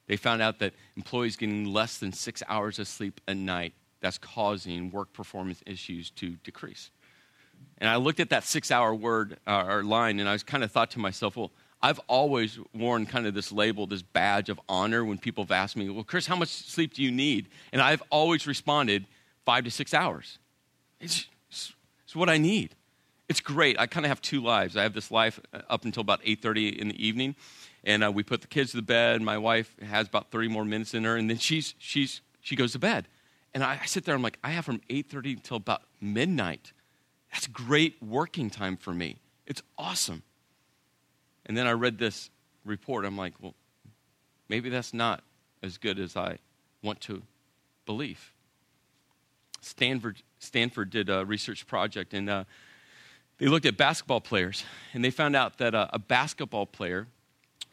They 0.09 0.17
found 0.17 0.43
out 0.43 0.59
that 0.59 0.75
employees 0.97 1.37
getting 1.37 1.65
less 1.65 1.99
than 1.99 2.13
six 2.13 2.43
hours 2.49 2.81
of 2.81 2.89
sleep 2.89 3.21
a 3.29 3.37
night 3.37 3.75
that's 4.01 4.19
causing 4.19 4.91
work 4.91 5.13
performance 5.13 5.63
issues 5.67 6.11
to 6.11 6.31
decrease. 6.45 6.91
And 7.79 7.89
I 7.89 7.97
looked 7.97 8.21
at 8.21 8.31
that 8.31 8.45
six 8.45 8.71
hour 8.71 8.95
word 8.95 9.39
uh, 9.47 9.65
or 9.67 9.83
line 9.83 10.21
and 10.21 10.29
I 10.29 10.33
was 10.33 10.43
kind 10.43 10.65
of 10.65 10.71
thought 10.71 10.91
to 10.93 10.99
myself, 10.99 11.37
well, 11.37 11.51
I've 11.81 12.01
always 12.09 12.59
worn 12.75 13.07
kind 13.07 13.27
of 13.27 13.35
this 13.35 13.53
label, 13.53 13.87
this 13.87 14.03
badge 14.03 14.49
of 14.49 14.61
honor 14.69 15.05
when 15.05 15.19
people 15.19 15.45
have 15.45 15.53
asked 15.53 15.77
me, 15.77 15.89
well, 15.89 16.03
Chris, 16.03 16.27
how 16.27 16.35
much 16.35 16.49
sleep 16.49 16.95
do 16.95 17.03
you 17.03 17.13
need? 17.13 17.49
And 17.73 17.81
I've 17.81 18.03
always 18.11 18.47
responded, 18.47 19.07
five 19.45 19.65
to 19.65 19.71
six 19.71 19.95
hours. 19.95 20.39
It's, 21.01 21.27
it's 21.51 22.17
what 22.17 22.29
I 22.29 22.37
need. 22.37 22.75
It's 23.29 23.41
great. 23.41 23.79
I 23.79 23.87
kind 23.87 24.05
of 24.05 24.09
have 24.09 24.21
two 24.21 24.43
lives. 24.43 24.77
I 24.77 24.83
have 24.83 24.95
this 24.95 25.11
life 25.11 25.39
uh, 25.53 25.61
up 25.71 25.85
until 25.85 26.01
about 26.01 26.23
8.30 26.23 26.77
in 26.79 26.89
the 26.89 27.07
evening, 27.07 27.37
and 27.85 28.03
uh, 28.03 28.11
we 28.11 28.23
put 28.25 28.41
the 28.41 28.47
kids 28.47 28.73
to 28.73 28.83
bed. 28.83 29.23
My 29.23 29.39
wife 29.39 29.77
has 29.81 30.09
about 30.09 30.31
30 30.31 30.49
more 30.49 30.65
minutes 30.65 30.95
in 30.95 31.05
her, 31.05 31.17
and 31.17 31.31
then 31.31 31.39
she's, 31.39 31.75
she's, 31.79 32.23
she 32.41 32.57
goes 32.57 32.73
to 32.73 32.79
bed 32.79 33.07
And 33.55 33.65
I, 33.65 33.79
I 33.83 33.87
sit 33.87 34.05
there, 34.05 34.15
I'm 34.15 34.23
like, 34.23 34.39
I 34.43 34.51
have 34.51 34.65
from 34.65 34.81
8.30 34.91 35.37
until 35.37 35.57
about 35.57 35.83
midnight. 36.01 36.73
That's 37.33 37.47
great 37.47 38.03
working 38.03 38.51
time 38.51 38.77
for 38.77 38.93
me. 38.93 39.19
It's 39.47 39.63
awesome. 39.77 40.23
And 41.47 41.57
then 41.57 41.67
I 41.67 41.73
read 41.73 41.99
this 41.99 42.31
report. 42.65 43.05
I'm 43.05 43.17
like, 43.17 43.35
well, 43.41 43.55
maybe 44.49 44.69
that's 44.69 44.93
not 44.93 45.23
as 45.63 45.79
good 45.79 45.99
as 45.99 46.17
I 46.17 46.39
want 46.83 47.01
to 47.03 47.23
believe. 47.87 48.33
Stanford, 49.61 50.23
Stanford 50.39 50.91
did 50.91 51.09
a 51.09 51.25
research 51.25 51.67
project, 51.67 52.15
and 52.15 52.31
uh, 52.31 52.45
they 53.39 53.47
looked 53.47 53.67
at 53.67 53.77
basketball 53.77 54.21
players, 54.21 54.65
and 54.93 55.05
they 55.05 55.11
found 55.11 55.35
out 55.35 55.59
that 55.59 55.75
uh, 55.75 55.89
a 55.93 55.99
basketball 55.99 56.67
player, 56.67 57.07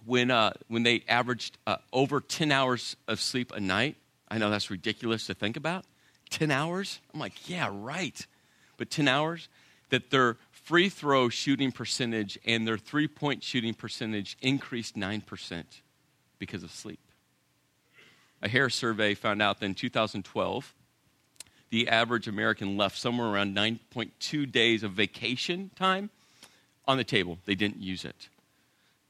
when, 0.05 0.31
uh, 0.31 0.53
when 0.67 0.83
they 0.83 1.03
averaged 1.07 1.57
uh, 1.67 1.77
over 1.93 2.21
10 2.21 2.51
hours 2.51 2.95
of 3.07 3.19
sleep 3.19 3.51
a 3.53 3.59
night, 3.59 3.97
I 4.27 4.37
know 4.37 4.49
that's 4.49 4.71
ridiculous 4.71 5.27
to 5.27 5.33
think 5.33 5.57
about. 5.57 5.85
10 6.29 6.51
hours? 6.51 6.99
I'm 7.13 7.19
like, 7.19 7.49
yeah, 7.49 7.69
right. 7.71 8.25
But 8.77 8.89
10 8.89 9.07
hours, 9.07 9.47
that 9.89 10.09
their 10.09 10.37
free 10.51 10.89
throw 10.89 11.29
shooting 11.29 11.71
percentage 11.71 12.37
and 12.45 12.67
their 12.67 12.77
three 12.77 13.07
point 13.07 13.43
shooting 13.43 13.73
percentage 13.73 14.37
increased 14.41 14.95
9% 14.95 15.63
because 16.39 16.63
of 16.63 16.71
sleep. 16.71 16.99
A 18.41 18.49
Harris 18.49 18.75
survey 18.75 19.13
found 19.13 19.41
out 19.41 19.59
that 19.59 19.65
in 19.65 19.75
2012, 19.75 20.73
the 21.69 21.87
average 21.87 22.27
American 22.27 22.77
left 22.77 22.97
somewhere 22.97 23.27
around 23.27 23.55
9.2 23.55 24.51
days 24.51 24.83
of 24.83 24.91
vacation 24.91 25.71
time 25.75 26.09
on 26.87 26.97
the 26.97 27.03
table. 27.03 27.39
They 27.45 27.55
didn't 27.55 27.81
use 27.81 28.05
it. 28.05 28.29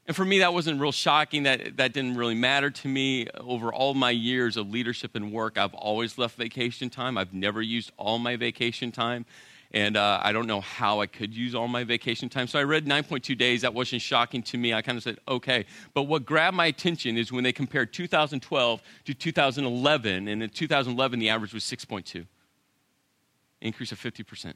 And 0.06 0.14
for 0.14 0.24
me, 0.24 0.38
that 0.38 0.54
wasn't 0.54 0.80
real 0.80 0.92
shocking. 0.92 1.44
That, 1.44 1.78
that 1.78 1.92
didn't 1.92 2.16
really 2.16 2.36
matter 2.36 2.70
to 2.70 2.88
me. 2.88 3.26
Over 3.40 3.72
all 3.72 3.92
my 3.92 4.10
years 4.10 4.56
of 4.56 4.70
leadership 4.70 5.16
and 5.16 5.32
work, 5.32 5.58
I've 5.58 5.74
always 5.74 6.16
left 6.16 6.36
vacation 6.36 6.90
time. 6.90 7.18
I've 7.18 7.34
never 7.34 7.60
used 7.60 7.90
all 7.96 8.18
my 8.18 8.36
vacation 8.36 8.92
time. 8.92 9.26
And 9.72 9.96
uh, 9.96 10.20
I 10.22 10.30
don't 10.30 10.46
know 10.46 10.60
how 10.60 11.00
I 11.00 11.06
could 11.06 11.34
use 11.34 11.56
all 11.56 11.66
my 11.66 11.82
vacation 11.82 12.28
time. 12.28 12.46
So 12.46 12.56
I 12.58 12.62
read 12.62 12.86
9.2 12.86 13.36
days. 13.36 13.62
That 13.62 13.74
wasn't 13.74 14.00
shocking 14.00 14.44
to 14.44 14.56
me. 14.56 14.72
I 14.72 14.80
kind 14.80 14.96
of 14.96 15.02
said, 15.02 15.18
okay. 15.26 15.66
But 15.92 16.04
what 16.04 16.24
grabbed 16.24 16.56
my 16.56 16.66
attention 16.66 17.18
is 17.18 17.32
when 17.32 17.42
they 17.42 17.52
compared 17.52 17.92
2012 17.92 18.82
to 19.06 19.14
2011. 19.14 20.28
And 20.28 20.42
in 20.42 20.50
2011, 20.50 21.18
the 21.18 21.30
average 21.30 21.52
was 21.52 21.64
6.2, 21.64 22.24
increase 23.60 23.90
of 23.90 23.98
50%. 24.00 24.54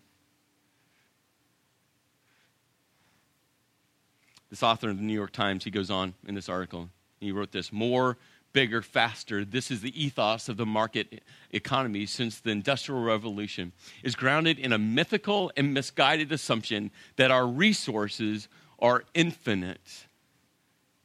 This 4.50 4.62
author 4.64 4.90
of 4.90 4.96
the 4.96 5.04
New 5.04 5.14
York 5.14 5.32
Times, 5.32 5.64
he 5.64 5.70
goes 5.70 5.90
on 5.90 6.14
in 6.26 6.34
this 6.34 6.48
article. 6.48 6.90
He 7.20 7.30
wrote 7.30 7.52
this 7.52 7.72
more, 7.72 8.18
bigger, 8.52 8.82
faster. 8.82 9.44
This 9.44 9.70
is 9.70 9.80
the 9.80 10.02
ethos 10.02 10.48
of 10.48 10.56
the 10.56 10.66
market 10.66 11.22
economy 11.52 12.04
since 12.06 12.40
the 12.40 12.50
Industrial 12.50 13.00
Revolution, 13.00 13.72
is 14.02 14.16
grounded 14.16 14.58
in 14.58 14.72
a 14.72 14.78
mythical 14.78 15.52
and 15.56 15.72
misguided 15.72 16.32
assumption 16.32 16.90
that 17.16 17.30
our 17.30 17.46
resources 17.46 18.48
are 18.80 19.04
infinite. 19.14 20.06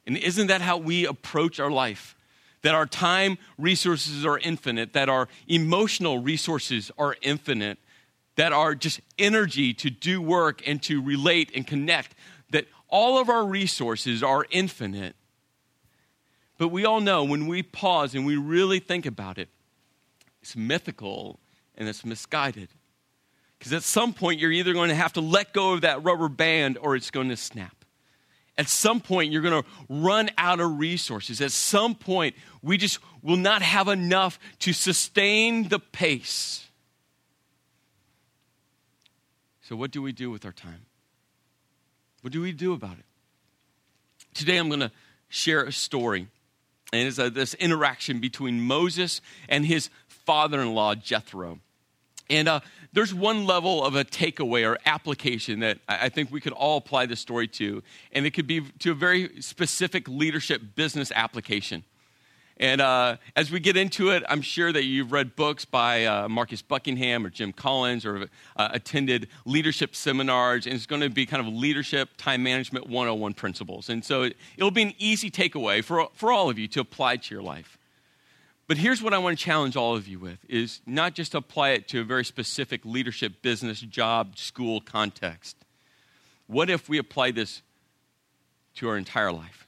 And 0.06 0.16
isn't 0.16 0.48
that 0.48 0.60
how 0.60 0.76
we 0.76 1.06
approach 1.06 1.60
our 1.60 1.70
life? 1.70 2.16
That 2.62 2.74
our 2.74 2.86
time 2.86 3.38
resources 3.58 4.26
are 4.26 4.38
infinite, 4.38 4.92
that 4.94 5.08
our 5.08 5.28
emotional 5.46 6.18
resources 6.18 6.90
are 6.98 7.16
infinite, 7.22 7.78
that 8.34 8.52
our 8.52 8.74
just 8.74 9.00
energy 9.18 9.72
to 9.74 9.90
do 9.90 10.20
work 10.20 10.66
and 10.66 10.82
to 10.82 11.00
relate 11.00 11.52
and 11.54 11.64
connect 11.66 12.14
all 12.88 13.18
of 13.18 13.28
our 13.28 13.44
resources 13.44 14.22
are 14.22 14.46
infinite. 14.50 15.16
But 16.58 16.68
we 16.68 16.84
all 16.84 17.00
know 17.00 17.24
when 17.24 17.46
we 17.46 17.62
pause 17.62 18.14
and 18.14 18.24
we 18.24 18.36
really 18.36 18.78
think 18.78 19.06
about 19.06 19.38
it, 19.38 19.48
it's 20.40 20.56
mythical 20.56 21.38
and 21.76 21.88
it's 21.88 22.04
misguided. 22.04 22.68
Because 23.58 23.72
at 23.72 23.82
some 23.82 24.12
point, 24.12 24.40
you're 24.40 24.52
either 24.52 24.72
going 24.72 24.90
to 24.90 24.94
have 24.94 25.14
to 25.14 25.20
let 25.20 25.52
go 25.52 25.72
of 25.72 25.80
that 25.82 26.04
rubber 26.04 26.28
band 26.28 26.78
or 26.78 26.94
it's 26.94 27.10
going 27.10 27.28
to 27.30 27.36
snap. 27.36 27.84
At 28.58 28.68
some 28.68 29.00
point, 29.00 29.32
you're 29.32 29.42
going 29.42 29.62
to 29.62 29.68
run 29.88 30.30
out 30.38 30.60
of 30.60 30.78
resources. 30.78 31.40
At 31.42 31.52
some 31.52 31.94
point, 31.94 32.34
we 32.62 32.78
just 32.78 32.98
will 33.22 33.36
not 33.36 33.60
have 33.60 33.88
enough 33.88 34.38
to 34.60 34.72
sustain 34.72 35.68
the 35.68 35.78
pace. 35.78 36.66
So, 39.60 39.76
what 39.76 39.90
do 39.90 40.00
we 40.00 40.12
do 40.12 40.30
with 40.30 40.46
our 40.46 40.52
time? 40.52 40.86
What 42.22 42.32
do 42.32 42.40
we 42.40 42.52
do 42.52 42.72
about 42.72 42.98
it? 42.98 43.04
Today 44.34 44.56
I'm 44.56 44.68
going 44.68 44.80
to 44.80 44.92
share 45.28 45.64
a 45.64 45.72
story. 45.72 46.28
And 46.92 47.08
it's 47.08 47.18
a, 47.18 47.30
this 47.30 47.54
interaction 47.54 48.20
between 48.20 48.60
Moses 48.60 49.20
and 49.48 49.66
his 49.66 49.90
father 50.08 50.60
in 50.60 50.74
law, 50.74 50.94
Jethro. 50.94 51.58
And 52.28 52.48
uh, 52.48 52.60
there's 52.92 53.14
one 53.14 53.46
level 53.46 53.84
of 53.84 53.94
a 53.94 54.04
takeaway 54.04 54.68
or 54.68 54.78
application 54.86 55.60
that 55.60 55.78
I 55.88 56.08
think 56.08 56.30
we 56.30 56.40
could 56.40 56.52
all 56.52 56.78
apply 56.78 57.06
this 57.06 57.20
story 57.20 57.48
to. 57.48 57.82
And 58.12 58.26
it 58.26 58.32
could 58.32 58.46
be 58.46 58.62
to 58.80 58.92
a 58.92 58.94
very 58.94 59.40
specific 59.40 60.08
leadership 60.08 60.62
business 60.74 61.12
application. 61.14 61.84
And 62.58 62.80
uh, 62.80 63.16
as 63.34 63.50
we 63.50 63.60
get 63.60 63.76
into 63.76 64.10
it, 64.10 64.22
I'm 64.28 64.40
sure 64.40 64.72
that 64.72 64.84
you've 64.84 65.12
read 65.12 65.36
books 65.36 65.66
by 65.66 66.06
uh, 66.06 66.28
Marcus 66.28 66.62
Buckingham 66.62 67.26
or 67.26 67.30
Jim 67.30 67.52
Collins 67.52 68.06
or 68.06 68.28
uh, 68.56 68.68
attended 68.72 69.28
leadership 69.44 69.94
seminars, 69.94 70.64
and 70.64 70.74
it's 70.74 70.86
going 70.86 71.02
to 71.02 71.10
be 71.10 71.26
kind 71.26 71.46
of 71.46 71.52
leadership, 71.52 72.10
time 72.16 72.42
management 72.42 72.88
101 72.88 73.34
principles. 73.34 73.90
And 73.90 74.02
so 74.02 74.22
it, 74.22 74.36
it'll 74.56 74.70
be 74.70 74.82
an 74.82 74.94
easy 74.98 75.30
takeaway 75.30 75.84
for, 75.84 76.08
for 76.14 76.32
all 76.32 76.48
of 76.48 76.58
you 76.58 76.66
to 76.68 76.80
apply 76.80 77.18
to 77.18 77.34
your 77.34 77.42
life. 77.42 77.76
But 78.68 78.78
here's 78.78 79.02
what 79.02 79.12
I 79.12 79.18
want 79.18 79.38
to 79.38 79.44
challenge 79.44 79.76
all 79.76 79.94
of 79.94 80.08
you 80.08 80.18
with 80.18 80.38
is 80.48 80.80
not 80.86 81.14
just 81.14 81.34
apply 81.34 81.70
it 81.70 81.88
to 81.88 82.00
a 82.00 82.04
very 82.04 82.24
specific 82.24 82.84
leadership, 82.84 83.42
business, 83.42 83.80
job, 83.80 84.38
school 84.38 84.80
context. 84.80 85.56
What 86.46 86.70
if 86.70 86.88
we 86.88 86.96
apply 86.98 87.32
this 87.32 87.62
to 88.76 88.88
our 88.88 88.96
entire 88.96 89.30
life? 89.30 89.65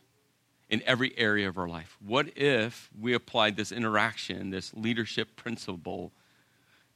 In 0.71 0.83
every 0.87 1.17
area 1.17 1.49
of 1.49 1.59
our 1.59 1.69
life? 1.69 1.97
What 2.05 2.37
if 2.37 2.91
we 3.01 3.15
applied 3.15 3.57
this 3.57 3.73
interaction, 3.73 4.51
this 4.51 4.73
leadership 4.75 5.37
principle, 5.37 6.13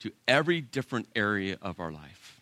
to 0.01 0.13
every 0.27 0.61
different 0.61 1.09
area 1.15 1.59
of 1.63 1.81
our 1.81 1.93
life? 1.93 2.41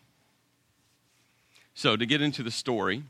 So, 1.74 1.96
to 1.96 2.04
get 2.04 2.20
into 2.20 2.42
the 2.42 2.50
story, 2.50 3.04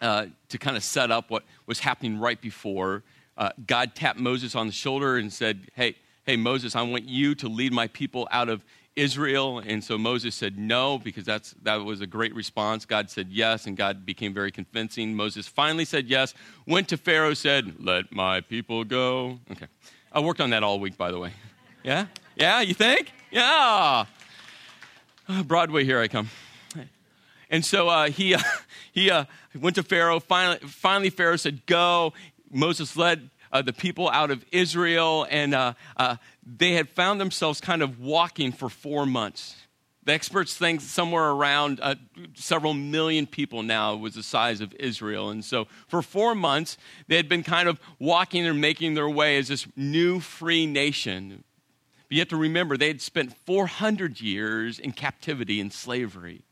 uh, 0.00 0.26
to 0.48 0.58
kind 0.58 0.76
of 0.76 0.82
set 0.82 1.10
up 1.10 1.30
what 1.30 1.44
was 1.66 1.80
happening 1.80 2.18
right 2.18 2.40
before, 2.40 3.02
uh, 3.38 3.50
God 3.66 3.94
tapped 3.94 4.18
Moses 4.18 4.54
on 4.54 4.66
the 4.66 4.72
shoulder 4.72 5.16
and 5.16 5.32
said, 5.32 5.68
Hey, 5.74 5.96
hey, 6.24 6.36
Moses, 6.36 6.74
I 6.74 6.82
want 6.82 7.08
you 7.08 7.34
to 7.36 7.48
lead 7.48 7.72
my 7.72 7.86
people 7.88 8.28
out 8.30 8.48
of 8.48 8.64
Israel. 8.96 9.58
And 9.58 9.84
so 9.84 9.98
Moses 9.98 10.34
said 10.34 10.58
no, 10.58 10.98
because 10.98 11.24
that's, 11.24 11.54
that 11.62 11.76
was 11.76 12.00
a 12.00 12.06
great 12.06 12.34
response. 12.34 12.84
God 12.84 13.10
said 13.10 13.28
yes, 13.30 13.66
and 13.66 13.76
God 13.76 14.04
became 14.04 14.34
very 14.34 14.50
convincing. 14.50 15.14
Moses 15.14 15.46
finally 15.46 15.84
said 15.84 16.08
yes, 16.08 16.34
went 16.66 16.88
to 16.88 16.96
Pharaoh, 16.96 17.34
said, 17.34 17.74
Let 17.78 18.12
my 18.12 18.40
people 18.40 18.84
go. 18.84 19.38
Okay. 19.52 19.66
I 20.12 20.20
worked 20.20 20.40
on 20.40 20.50
that 20.50 20.62
all 20.62 20.80
week, 20.80 20.96
by 20.96 21.10
the 21.10 21.18
way. 21.18 21.32
Yeah? 21.84 22.06
Yeah, 22.34 22.62
you 22.62 22.74
think? 22.74 23.12
Yeah. 23.30 24.06
Uh, 25.28 25.42
Broadway, 25.44 25.84
here 25.84 26.00
I 26.00 26.08
come. 26.08 26.28
And 27.48 27.64
so 27.64 27.88
uh, 27.88 28.08
he, 28.08 28.34
uh, 28.34 28.40
he 28.92 29.10
uh, 29.10 29.26
went 29.54 29.76
to 29.76 29.82
Pharaoh. 29.82 30.20
Finally, 30.20 30.58
finally, 30.66 31.10
Pharaoh 31.10 31.36
said, 31.36 31.64
Go. 31.66 32.12
Moses 32.50 32.96
led 32.96 33.30
uh, 33.56 33.62
the 33.62 33.72
people 33.72 34.10
out 34.10 34.30
of 34.30 34.44
Israel, 34.52 35.26
and 35.30 35.54
uh, 35.54 35.72
uh, 35.96 36.16
they 36.44 36.72
had 36.72 36.90
found 36.90 37.18
themselves 37.18 37.58
kind 37.58 37.82
of 37.82 37.98
walking 37.98 38.52
for 38.52 38.68
four 38.68 39.06
months. 39.06 39.56
The 40.04 40.12
experts 40.12 40.54
think 40.54 40.82
somewhere 40.82 41.30
around 41.30 41.80
uh, 41.82 41.94
several 42.34 42.74
million 42.74 43.26
people 43.26 43.62
now 43.62 43.96
was 43.96 44.14
the 44.14 44.22
size 44.22 44.60
of 44.60 44.74
Israel. 44.74 45.30
And 45.30 45.42
so 45.42 45.68
for 45.88 46.02
four 46.02 46.34
months, 46.34 46.76
they 47.08 47.16
had 47.16 47.28
been 47.28 47.42
kind 47.42 47.66
of 47.66 47.80
walking 47.98 48.46
and 48.46 48.60
making 48.60 48.92
their 48.92 49.08
way 49.08 49.38
as 49.38 49.48
this 49.48 49.66
new 49.74 50.20
free 50.20 50.66
nation. 50.66 51.42
But 52.08 52.14
you 52.14 52.20
have 52.20 52.28
to 52.28 52.36
remember, 52.36 52.76
they 52.76 52.88
had 52.88 53.00
spent 53.00 53.36
400 53.46 54.20
years 54.20 54.78
in 54.78 54.92
captivity 54.92 55.60
and 55.60 55.72
slavery. 55.72 56.45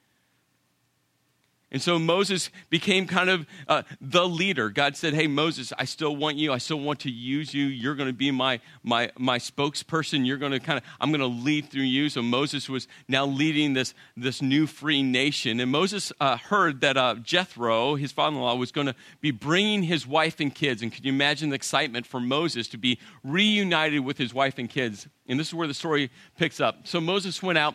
And 1.74 1.82
so 1.82 1.98
Moses 1.98 2.50
became 2.70 3.08
kind 3.08 3.28
of 3.28 3.46
uh, 3.66 3.82
the 4.00 4.28
leader. 4.28 4.70
God 4.70 4.96
said, 4.96 5.12
Hey, 5.12 5.26
Moses, 5.26 5.72
I 5.76 5.86
still 5.86 6.14
want 6.14 6.36
you. 6.36 6.52
I 6.52 6.58
still 6.58 6.78
want 6.78 7.00
to 7.00 7.10
use 7.10 7.52
you. 7.52 7.66
You're 7.66 7.96
going 7.96 8.08
to 8.08 8.14
be 8.14 8.30
my, 8.30 8.60
my, 8.84 9.10
my 9.18 9.40
spokesperson. 9.40 10.24
You're 10.24 10.36
going 10.36 10.52
to 10.52 10.60
kind 10.60 10.78
of, 10.78 10.84
I'm 11.00 11.10
going 11.10 11.20
to 11.20 11.26
lead 11.26 11.70
through 11.70 11.82
you. 11.82 12.08
So 12.10 12.22
Moses 12.22 12.68
was 12.68 12.86
now 13.08 13.26
leading 13.26 13.72
this, 13.72 13.92
this 14.16 14.40
new 14.40 14.68
free 14.68 15.02
nation. 15.02 15.58
And 15.58 15.72
Moses 15.72 16.12
uh, 16.20 16.36
heard 16.36 16.80
that 16.82 16.96
uh, 16.96 17.16
Jethro, 17.16 17.96
his 17.96 18.12
father 18.12 18.36
in 18.36 18.40
law, 18.40 18.54
was 18.54 18.70
going 18.70 18.86
to 18.86 18.94
be 19.20 19.32
bringing 19.32 19.82
his 19.82 20.06
wife 20.06 20.38
and 20.38 20.54
kids. 20.54 20.80
And 20.80 20.92
can 20.92 21.02
you 21.02 21.12
imagine 21.12 21.48
the 21.48 21.56
excitement 21.56 22.06
for 22.06 22.20
Moses 22.20 22.68
to 22.68 22.78
be 22.78 23.00
reunited 23.24 24.04
with 24.04 24.16
his 24.16 24.32
wife 24.32 24.58
and 24.58 24.70
kids? 24.70 25.08
And 25.26 25.40
this 25.40 25.48
is 25.48 25.54
where 25.54 25.66
the 25.66 25.74
story 25.74 26.12
picks 26.38 26.60
up. 26.60 26.86
So 26.86 27.00
Moses 27.00 27.42
went 27.42 27.58
out 27.58 27.74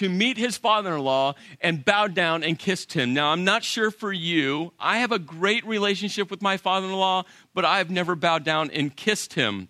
to 0.00 0.08
meet 0.08 0.38
his 0.38 0.56
father 0.56 0.94
in 0.94 1.00
law 1.00 1.34
and 1.60 1.84
bowed 1.84 2.14
down 2.14 2.42
and 2.42 2.58
kissed 2.58 2.94
him. 2.94 3.12
Now, 3.12 3.32
I'm 3.32 3.44
not 3.44 3.62
sure 3.62 3.90
for 3.90 4.10
you. 4.10 4.72
I 4.80 5.00
have 5.00 5.12
a 5.12 5.18
great 5.18 5.62
relationship 5.66 6.30
with 6.30 6.40
my 6.40 6.56
father 6.56 6.86
in 6.86 6.94
law, 6.94 7.24
but 7.52 7.66
I've 7.66 7.90
never 7.90 8.14
bowed 8.14 8.42
down 8.42 8.70
and 8.70 8.96
kissed 8.96 9.34
him. 9.34 9.68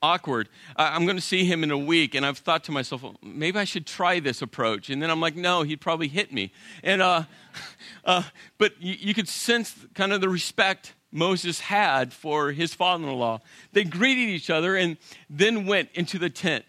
awkward. 0.00 0.48
I'm 0.76 1.04
going 1.04 1.18
to 1.18 1.22
see 1.22 1.44
him 1.44 1.62
in 1.62 1.70
a 1.70 1.76
week, 1.76 2.14
and 2.14 2.24
I've 2.24 2.38
thought 2.38 2.64
to 2.64 2.72
myself, 2.72 3.02
well, 3.02 3.16
maybe 3.22 3.58
I 3.58 3.64
should 3.64 3.86
try 3.86 4.20
this 4.20 4.40
approach. 4.40 4.88
And 4.88 5.02
then 5.02 5.10
I'm 5.10 5.20
like, 5.20 5.36
no, 5.36 5.64
he'd 5.64 5.82
probably 5.82 6.08
hit 6.08 6.32
me. 6.32 6.50
And 6.82 7.02
uh, 7.02 7.24
uh, 8.06 8.22
but 8.56 8.72
you, 8.80 8.96
you 8.98 9.12
could 9.12 9.28
sense 9.28 9.74
kind 9.94 10.14
of 10.14 10.22
the 10.22 10.30
respect 10.30 10.94
Moses 11.12 11.60
had 11.60 12.14
for 12.14 12.52
his 12.52 12.72
father-in-law. 12.72 13.40
They 13.72 13.84
greeted 13.84 14.30
each 14.30 14.48
other 14.48 14.76
and 14.76 14.96
then 15.28 15.66
went 15.66 15.90
into 15.92 16.18
the 16.18 16.30
tent. 16.30 16.64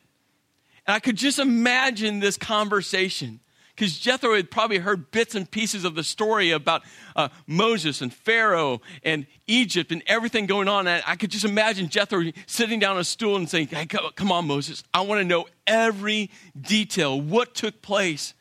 And 0.87 0.95
I 0.95 0.99
could 0.99 1.17
just 1.17 1.39
imagine 1.39 2.19
this 2.19 2.37
conversation 2.37 3.39
because 3.75 3.99
Jethro 3.99 4.35
had 4.35 4.49
probably 4.49 4.77
heard 4.77 5.11
bits 5.11 5.35
and 5.35 5.49
pieces 5.49 5.83
of 5.83 5.95
the 5.95 6.03
story 6.03 6.51
about 6.51 6.83
uh, 7.15 7.27
Moses 7.45 8.01
and 8.01 8.13
Pharaoh 8.13 8.81
and 9.03 9.27
Egypt 9.47 9.91
and 9.91 10.01
everything 10.07 10.45
going 10.45 10.69
on. 10.69 10.87
And 10.87 11.03
I 11.05 11.17
could 11.17 11.29
just 11.29 11.43
imagine 11.43 11.89
Jethro 11.89 12.23
sitting 12.45 12.79
down 12.79 12.95
on 12.95 13.01
a 13.01 13.03
stool 13.03 13.35
and 13.35 13.49
saying, 13.49 13.67
hey, 13.67 13.85
Come 13.85 14.31
on, 14.31 14.47
Moses, 14.47 14.83
I 14.93 15.01
want 15.01 15.19
to 15.19 15.25
know 15.25 15.47
every 15.67 16.31
detail, 16.59 17.19
what 17.19 17.53
took 17.53 17.81
place. 17.81 18.33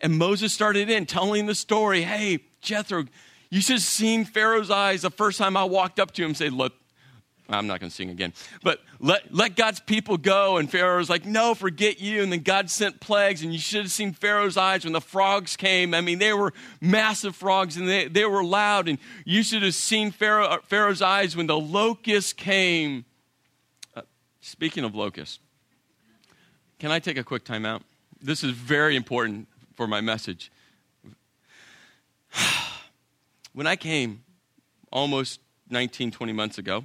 And 0.00 0.18
Moses 0.18 0.52
started 0.52 0.90
in 0.90 1.06
telling 1.06 1.46
the 1.46 1.54
story. 1.54 2.02
Hey, 2.02 2.40
Jethro, 2.60 3.04
you 3.50 3.60
should 3.60 3.74
have 3.74 3.82
seen 3.82 4.24
Pharaoh's 4.24 4.70
eyes 4.70 5.02
the 5.02 5.10
first 5.10 5.38
time 5.38 5.56
I 5.56 5.64
walked 5.64 6.00
up 6.00 6.10
to 6.12 6.22
him 6.22 6.30
and 6.30 6.36
said, 6.36 6.52
Look, 6.52 6.74
I'm 7.48 7.66
not 7.66 7.80
going 7.80 7.90
to 7.90 7.94
sing 7.94 8.10
again. 8.10 8.32
But 8.62 8.80
let, 8.98 9.34
let 9.34 9.56
God's 9.56 9.80
people 9.80 10.16
go. 10.16 10.56
And 10.56 10.70
Pharaoh 10.70 10.92
Pharaoh's 10.92 11.10
like, 11.10 11.24
no, 11.24 11.54
forget 11.54 12.00
you. 12.00 12.22
And 12.22 12.30
then 12.30 12.40
God 12.40 12.70
sent 12.70 13.00
plagues. 13.00 13.42
And 13.42 13.52
you 13.52 13.58
should 13.58 13.82
have 13.82 13.90
seen 13.90 14.12
Pharaoh's 14.12 14.56
eyes 14.56 14.84
when 14.84 14.92
the 14.92 15.00
frogs 15.00 15.56
came. 15.56 15.94
I 15.94 16.00
mean, 16.00 16.18
they 16.18 16.32
were 16.32 16.52
massive 16.80 17.34
frogs 17.34 17.76
and 17.76 17.88
they, 17.88 18.08
they 18.08 18.24
were 18.24 18.44
loud. 18.44 18.88
And 18.88 18.98
you 19.24 19.42
should 19.42 19.62
have 19.62 19.74
seen 19.74 20.10
Pharaoh, 20.10 20.46
uh, 20.46 20.58
Pharaoh's 20.64 21.02
eyes 21.02 21.36
when 21.36 21.46
the 21.46 21.58
locusts 21.58 22.32
came. 22.32 23.04
Uh, 23.96 24.02
speaking 24.40 24.84
of 24.84 24.94
locusts, 24.94 25.38
can 26.78 26.90
I 26.90 26.98
take 26.98 27.16
a 27.16 27.24
quick 27.24 27.44
time 27.44 27.64
out? 27.64 27.82
This 28.20 28.44
is 28.44 28.50
very 28.52 28.94
important 28.94 29.48
for 29.74 29.86
my 29.86 30.00
message. 30.00 30.52
when 33.52 33.66
I 33.66 33.76
came 33.76 34.24
almost 34.92 35.40
19, 35.70 36.10
20 36.10 36.32
months 36.32 36.58
ago, 36.58 36.84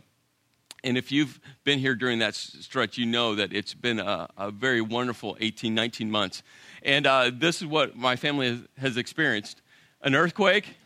and 0.87 0.97
if 0.97 1.11
you've 1.11 1.39
been 1.65 1.79
here 1.79 1.95
during 1.95 2.19
that 2.19 2.33
stretch, 2.33 2.97
you 2.97 3.05
know 3.05 3.35
that 3.35 3.51
it's 3.51 3.73
been 3.73 3.99
a, 3.99 4.29
a 4.37 4.51
very 4.51 4.79
wonderful 4.79 5.35
18, 5.41 5.75
19 5.75 6.09
months. 6.09 6.43
And 6.81 7.05
uh, 7.05 7.31
this 7.33 7.61
is 7.61 7.67
what 7.67 7.97
my 7.97 8.15
family 8.15 8.63
has, 8.77 8.95
experienced 8.95 9.61
an 10.01 10.15
earthquake. 10.15 10.77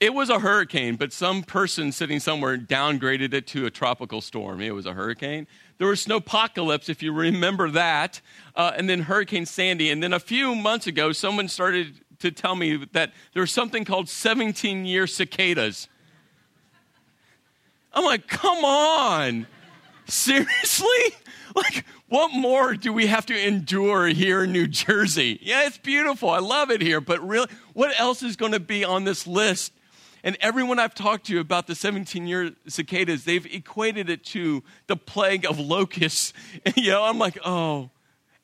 It 0.00 0.12
was 0.12 0.28
a 0.28 0.40
hurricane, 0.40 0.96
but 0.96 1.12
some 1.12 1.42
person 1.42 1.92
sitting 1.92 2.18
somewhere 2.18 2.58
downgraded 2.58 3.32
it 3.32 3.46
to 3.48 3.66
a 3.66 3.70
tropical 3.70 4.20
storm. 4.20 4.60
It 4.60 4.74
was 4.74 4.86
a 4.86 4.92
hurricane. 4.92 5.46
There 5.78 5.86
was 5.86 6.04
snowpocalypse, 6.04 6.88
if 6.88 7.02
you 7.02 7.12
remember 7.12 7.70
that, 7.70 8.20
uh, 8.56 8.72
and 8.76 8.88
then 8.88 9.02
Hurricane 9.02 9.46
Sandy. 9.46 9.90
And 9.90 10.02
then 10.02 10.12
a 10.12 10.20
few 10.20 10.54
months 10.54 10.86
ago, 10.86 11.12
someone 11.12 11.48
started 11.48 12.00
to 12.18 12.30
tell 12.30 12.56
me 12.56 12.86
that 12.92 13.12
there's 13.34 13.52
something 13.52 13.84
called 13.84 14.08
17 14.08 14.84
year 14.84 15.06
cicadas. 15.06 15.86
I'm 17.92 18.04
like, 18.04 18.26
come 18.28 18.64
on. 18.64 19.46
Seriously? 20.06 20.88
Like, 21.52 21.84
what 22.08 22.32
more 22.32 22.74
do 22.74 22.92
we 22.92 23.08
have 23.08 23.26
to 23.26 23.36
endure 23.36 24.06
here 24.06 24.44
in 24.44 24.52
New 24.52 24.68
Jersey? 24.68 25.36
Yeah, 25.42 25.66
it's 25.66 25.78
beautiful. 25.78 26.30
I 26.30 26.38
love 26.38 26.70
it 26.70 26.80
here. 26.80 27.00
But 27.00 27.26
really, 27.26 27.48
what 27.72 27.92
else 27.98 28.22
is 28.22 28.36
going 28.36 28.52
to 28.52 28.60
be 28.60 28.84
on 28.84 29.02
this 29.02 29.26
list? 29.26 29.72
And 30.22 30.36
everyone 30.40 30.78
I've 30.78 30.94
talked 30.94 31.26
to 31.26 31.40
about 31.40 31.66
the 31.66 31.74
17 31.74 32.28
year 32.28 32.52
cicadas, 32.68 33.24
they've 33.24 33.46
equated 33.46 34.08
it 34.08 34.24
to 34.26 34.62
the 34.86 34.96
plague 34.96 35.44
of 35.44 35.58
locusts. 35.58 36.32
And, 36.64 36.76
you 36.76 36.90
know, 36.92 37.02
I'm 37.02 37.18
like, 37.18 37.36
oh. 37.44 37.90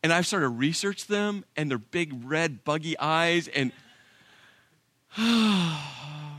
And 0.02 0.12
I've 0.12 0.26
started 0.26 0.46
to 0.46 0.50
research 0.50 1.06
them 1.06 1.44
and 1.56 1.70
their 1.70 1.78
big 1.78 2.24
red 2.24 2.64
buggy 2.64 2.98
eyes 2.98 3.46
and. 3.46 3.70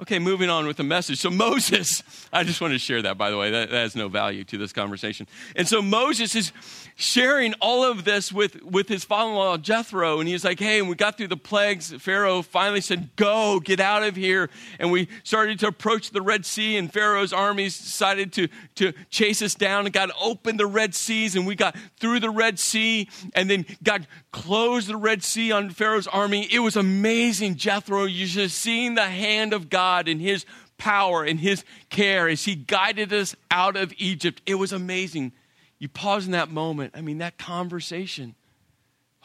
Okay, 0.00 0.18
moving 0.18 0.48
on 0.48 0.66
with 0.66 0.78
the 0.78 0.82
message. 0.82 1.18
So, 1.18 1.28
Moses, 1.28 2.02
I 2.32 2.42
just 2.42 2.62
want 2.62 2.72
to 2.72 2.78
share 2.78 3.02
that, 3.02 3.18
by 3.18 3.28
the 3.28 3.36
way. 3.36 3.50
That, 3.50 3.68
that, 3.68 3.76
has 3.76 3.94
no 3.94 4.08
value 4.08 4.44
to 4.44 4.56
this 4.56 4.72
conversation. 4.72 5.26
And 5.54 5.68
so, 5.68 5.82
Moses 5.82 6.34
is 6.34 6.52
sharing 6.96 7.52
all 7.60 7.84
of 7.84 8.04
this 8.04 8.32
with, 8.32 8.62
with 8.62 8.88
his 8.88 9.04
father 9.04 9.30
in 9.30 9.36
law, 9.36 9.58
Jethro. 9.58 10.18
And 10.18 10.26
he's 10.26 10.42
like, 10.42 10.58
hey, 10.58 10.78
and 10.78 10.88
we 10.88 10.94
got 10.94 11.18
through 11.18 11.28
the 11.28 11.36
plagues. 11.36 11.92
Pharaoh 11.92 12.40
finally 12.40 12.80
said, 12.80 13.14
go, 13.16 13.60
get 13.60 13.78
out 13.78 14.02
of 14.02 14.16
here. 14.16 14.48
And 14.78 14.90
we 14.90 15.06
started 15.22 15.58
to 15.58 15.66
approach 15.66 16.12
the 16.12 16.22
Red 16.22 16.46
Sea, 16.46 16.78
and 16.78 16.90
Pharaoh's 16.90 17.34
armies 17.34 17.78
decided 17.78 18.32
to, 18.34 18.48
to 18.76 18.94
chase 19.10 19.42
us 19.42 19.54
down. 19.54 19.84
And 19.84 19.92
God 19.92 20.12
opened 20.18 20.58
the 20.58 20.66
Red 20.66 20.94
Seas, 20.94 21.36
and 21.36 21.46
we 21.46 21.54
got 21.54 21.76
through 21.98 22.20
the 22.20 22.30
Red 22.30 22.58
Sea. 22.58 23.06
And 23.34 23.50
then 23.50 23.66
God 23.82 24.06
closed 24.32 24.88
the 24.88 24.96
Red 24.96 25.22
Sea 25.22 25.52
on 25.52 25.70
Pharaoh's 25.70 26.06
army. 26.06 26.48
It 26.50 26.60
was 26.60 26.76
amazing, 26.76 27.56
Jethro. 27.56 28.04
You 28.04 28.26
should 28.26 28.42
have 28.42 28.52
seen 28.52 28.94
the 28.94 29.02
hand 29.02 29.52
of 29.52 29.68
God 29.68 30.08
and 30.08 30.20
His 30.20 30.44
power 30.78 31.24
and 31.24 31.40
His 31.40 31.64
care 31.88 32.28
as 32.28 32.44
He 32.44 32.54
guided 32.54 33.12
us 33.12 33.34
out 33.50 33.76
of 33.76 33.92
Egypt. 33.98 34.40
It 34.46 34.54
was 34.54 34.72
amazing. 34.72 35.32
You 35.78 35.88
pause 35.88 36.26
in 36.26 36.32
that 36.32 36.50
moment. 36.50 36.92
I 36.96 37.00
mean, 37.00 37.18
that 37.18 37.38
conversation. 37.38 38.34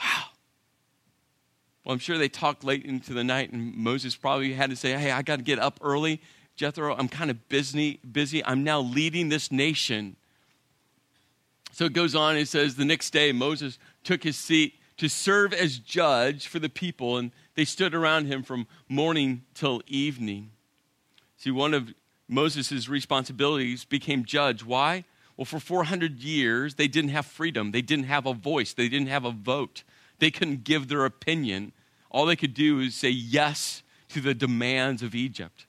Wow. 0.01 0.25
Well, 1.83 1.93
I'm 1.93 1.99
sure 1.99 2.17
they 2.17 2.29
talked 2.29 2.63
late 2.63 2.83
into 2.83 3.13
the 3.13 3.23
night, 3.23 3.51
and 3.51 3.75
Moses 3.75 4.15
probably 4.15 4.53
had 4.53 4.71
to 4.71 4.75
say, 4.75 4.93
Hey, 4.93 5.11
I 5.11 5.21
got 5.21 5.37
to 5.37 5.43
get 5.43 5.59
up 5.59 5.79
early. 5.81 6.21
Jethro, 6.55 6.95
I'm 6.95 7.09
kind 7.09 7.29
of 7.29 7.47
busy, 7.49 7.99
busy. 8.09 8.43
I'm 8.43 8.63
now 8.63 8.79
leading 8.79 9.29
this 9.29 9.51
nation. 9.51 10.15
So 11.73 11.83
it 11.85 11.93
goes 11.93 12.15
on, 12.15 12.37
it 12.37 12.47
says, 12.47 12.75
The 12.75 12.85
next 12.85 13.11
day, 13.11 13.31
Moses 13.33 13.77
took 14.03 14.23
his 14.23 14.37
seat 14.37 14.75
to 14.97 15.09
serve 15.09 15.53
as 15.53 15.77
judge 15.77 16.47
for 16.47 16.59
the 16.59 16.69
people, 16.69 17.17
and 17.17 17.31
they 17.55 17.65
stood 17.65 17.93
around 17.93 18.27
him 18.27 18.43
from 18.43 18.67
morning 18.87 19.43
till 19.53 19.81
evening. 19.87 20.51
See, 21.37 21.51
one 21.51 21.73
of 21.73 21.93
Moses' 22.27 22.87
responsibilities 22.87 23.85
became 23.85 24.25
judge. 24.25 24.63
Why? 24.63 25.03
Well, 25.37 25.45
for 25.45 25.59
400 25.59 26.19
years, 26.19 26.75
they 26.75 26.87
didn't 26.87 27.09
have 27.09 27.25
freedom. 27.25 27.71
They 27.71 27.81
didn't 27.81 28.05
have 28.05 28.25
a 28.25 28.33
voice. 28.33 28.73
They 28.73 28.87
didn't 28.87 29.09
have 29.09 29.25
a 29.25 29.31
vote. 29.31 29.83
They 30.19 30.31
couldn't 30.31 30.63
give 30.63 30.87
their 30.87 31.05
opinion. 31.05 31.73
All 32.09 32.25
they 32.25 32.37
could 32.37 32.53
do 32.53 32.79
is 32.79 32.95
say 32.95 33.09
yes 33.09 33.83
to 34.09 34.21
the 34.21 34.33
demands 34.33 35.03
of 35.03 35.13
Egypt. 35.13 35.65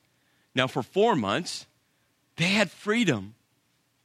Now, 0.55 0.67
for 0.67 0.81
four 0.81 1.15
months, 1.15 1.67
they 2.37 2.45
had 2.45 2.71
freedom. 2.71 3.35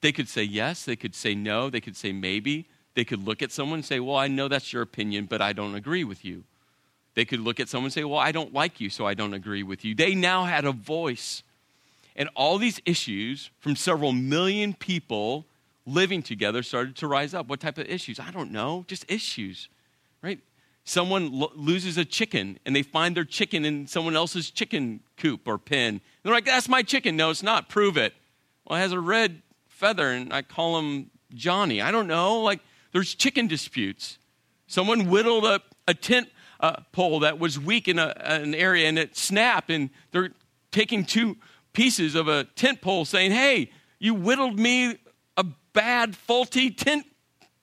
They 0.01 0.11
could 0.11 0.29
say 0.29 0.43
yes, 0.43 0.85
they 0.85 0.97
could 0.97 1.15
say 1.15 1.35
no, 1.35 1.71
they 1.71 1.81
could 1.81 1.97
say 1.97 2.13
maybe. 2.13 2.67
They 2.95 3.05
could 3.05 3.25
look 3.25 3.43
at 3.43 3.53
someone 3.53 3.79
and 3.79 3.87
say, 3.87 4.01
Well, 4.01 4.17
I 4.17 4.29
know 4.29 4.49
that's 4.49 4.73
your 4.73 4.83
opinion, 4.83 5.27
but 5.27 5.41
I 5.41 5.53
don't 5.53 5.75
agree 5.75 6.05
with 6.05 6.25
you. 6.25 6.45
They 7.15 7.25
could 7.25 7.41
look 7.41 7.61
at 7.61 7.69
someone 7.69 7.87
and 7.87 7.93
say, 7.93 8.05
Well, 8.05 8.19
I 8.19 8.33
don't 8.33 8.53
like 8.53 8.81
you, 8.81 8.91
so 8.91 9.07
I 9.07 9.15
don't 9.15 9.35
agree 9.35 9.63
with 9.63 9.85
you. 9.85 9.95
They 9.95 10.15
now 10.15 10.45
had 10.45 10.65
a 10.65 10.73
voice. 10.73 11.43
And 12.15 12.29
all 12.35 12.59
these 12.59 12.81
issues 12.85 13.51
from 13.61 13.77
several 13.77 14.13
million 14.13 14.75
people 14.75 15.47
living 15.87 16.23
together 16.23 16.63
started 16.63 16.97
to 16.97 17.07
rise 17.07 17.35
up. 17.35 17.49
What 17.49 17.61
type 17.61 17.79
of 17.79 17.87
issues? 17.87 18.21
I 18.21 18.31
don't 18.31 18.53
know, 18.53 18.85
just 18.87 19.11
issues, 19.11 19.69
right? 20.23 20.39
Someone 20.85 21.33
lo- 21.33 21.53
loses 21.55 21.97
a 21.97 22.05
chicken 22.05 22.59
and 22.67 22.75
they 22.75 22.83
find 22.83 23.17
their 23.17 23.25
chicken 23.25 23.65
in 23.65 23.87
someone 23.87 24.17
else's 24.17 24.51
chicken 24.51 25.01
coop 25.17 25.47
or 25.47 25.59
pen. 25.59 26.01
they're 26.23 26.33
like, 26.33 26.45
that's 26.45 26.69
my 26.69 26.83
chicken. 26.83 27.17
No, 27.17 27.31
it's 27.31 27.43
not. 27.43 27.69
Prove 27.69 27.97
it. 27.97 28.15
Well, 28.67 28.79
it 28.79 28.83
has 28.83 28.93
a 28.93 29.01
red 29.01 29.43
feather 29.69 30.11
and 30.11 30.33
I 30.33 30.43
call 30.43 30.79
him 30.79 31.11
Johnny. 31.35 31.81
I 31.81 31.91
don't 31.91 32.07
know. 32.07 32.41
Like, 32.41 32.61
there's 32.93 33.15
chicken 33.15 33.47
disputes. 33.47 34.19
Someone 34.67 35.09
whittled 35.09 35.45
a, 35.45 35.61
a 35.89 35.95
tent 35.95 36.29
uh, 36.61 36.77
pole 36.93 37.21
that 37.21 37.39
was 37.39 37.59
weak 37.59 37.89
in 37.89 37.99
a, 37.99 38.15
an 38.19 38.55
area 38.55 38.89
and 38.89 38.99
it 38.99 39.17
snapped 39.17 39.71
and 39.71 39.91
they're 40.13 40.31
taking 40.71 41.05
two 41.05 41.37
pieces 41.73 42.15
of 42.15 42.29
a 42.29 42.45
tent 42.45 42.81
pole 42.81 43.05
saying, 43.05 43.33
Hey, 43.33 43.71
you 43.99 44.15
whittled 44.15 44.59
me 44.59 44.99
a 45.37 45.45
bad, 45.73 46.17
faulty 46.17 46.71
tent 46.71 47.07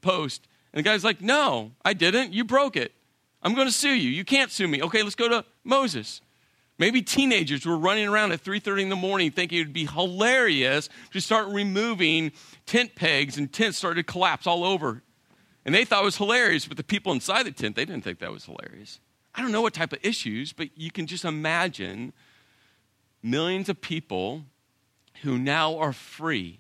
post. 0.02 0.48
And 0.74 0.80
the 0.80 0.84
guy's 0.84 1.04
like, 1.04 1.22
No, 1.22 1.72
I 1.84 1.94
didn't. 1.94 2.34
You 2.34 2.44
broke 2.44 2.76
it. 2.76 2.94
I'm 3.42 3.54
going 3.54 3.68
to 3.68 3.74
sue 3.74 3.94
you. 3.94 4.10
You 4.10 4.26
can't 4.26 4.52
sue 4.52 4.68
me. 4.68 4.82
Okay, 4.84 5.02
let's 5.02 5.15
go 5.15 5.30
to 5.30 5.46
Moses. 5.63 6.22
Maybe 6.78 7.02
teenagers 7.02 7.65
were 7.65 7.78
running 7.78 8.08
around 8.08 8.32
at 8.32 8.44
3:30 8.44 8.84
in 8.84 8.89
the 8.89 8.96
morning 8.96 9.32
thinking 9.32 9.60
it 9.60 9.63
would 9.63 9.74
be 9.74 9.86
hilarious 9.86 10.89
to 11.12 11.20
start 11.20 11.50
removing 11.50 12.32
tent 12.65 12.96
pegs 12.96 13.38
and 13.38 13.52
tents 13.52 13.78
started 13.78 14.08
to 14.08 14.12
collapse 14.12 14.48
all 14.48 14.63
over. 14.63 15.04
And 15.65 15.76
they 15.76 15.86
thought 15.86 16.02
it 16.02 16.06
was 16.06 16.17
hilarious, 16.17 16.67
but 16.67 16.78
the 16.78 16.84
people 16.84 17.12
inside 17.12 17.45
the 17.45 17.52
tent, 17.52 17.76
they 17.76 17.86
didn't 17.86 18.04
think 18.04 18.19
that 18.19 18.32
was 18.32 18.45
hilarious. 18.45 19.00
I 19.36 19.41
don't 19.41 19.52
know 19.52 19.62
what 19.62 19.74
type 19.74 19.93
of 19.93 20.00
issues, 20.02 20.54
but 20.54 20.69
you 20.76 20.91
can 20.91 21.06
just 21.06 21.26
imagine 21.26 22.13
millions 23.22 23.69
of 23.69 23.82
people 23.82 24.45
who 25.22 25.38
now 25.38 25.78
are 25.78 25.93
free. 25.93 26.60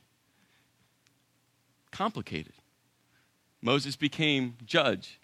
Complicated. 1.91 2.53
Moses 3.61 3.95
became 3.95 4.55
judge. 4.65 5.19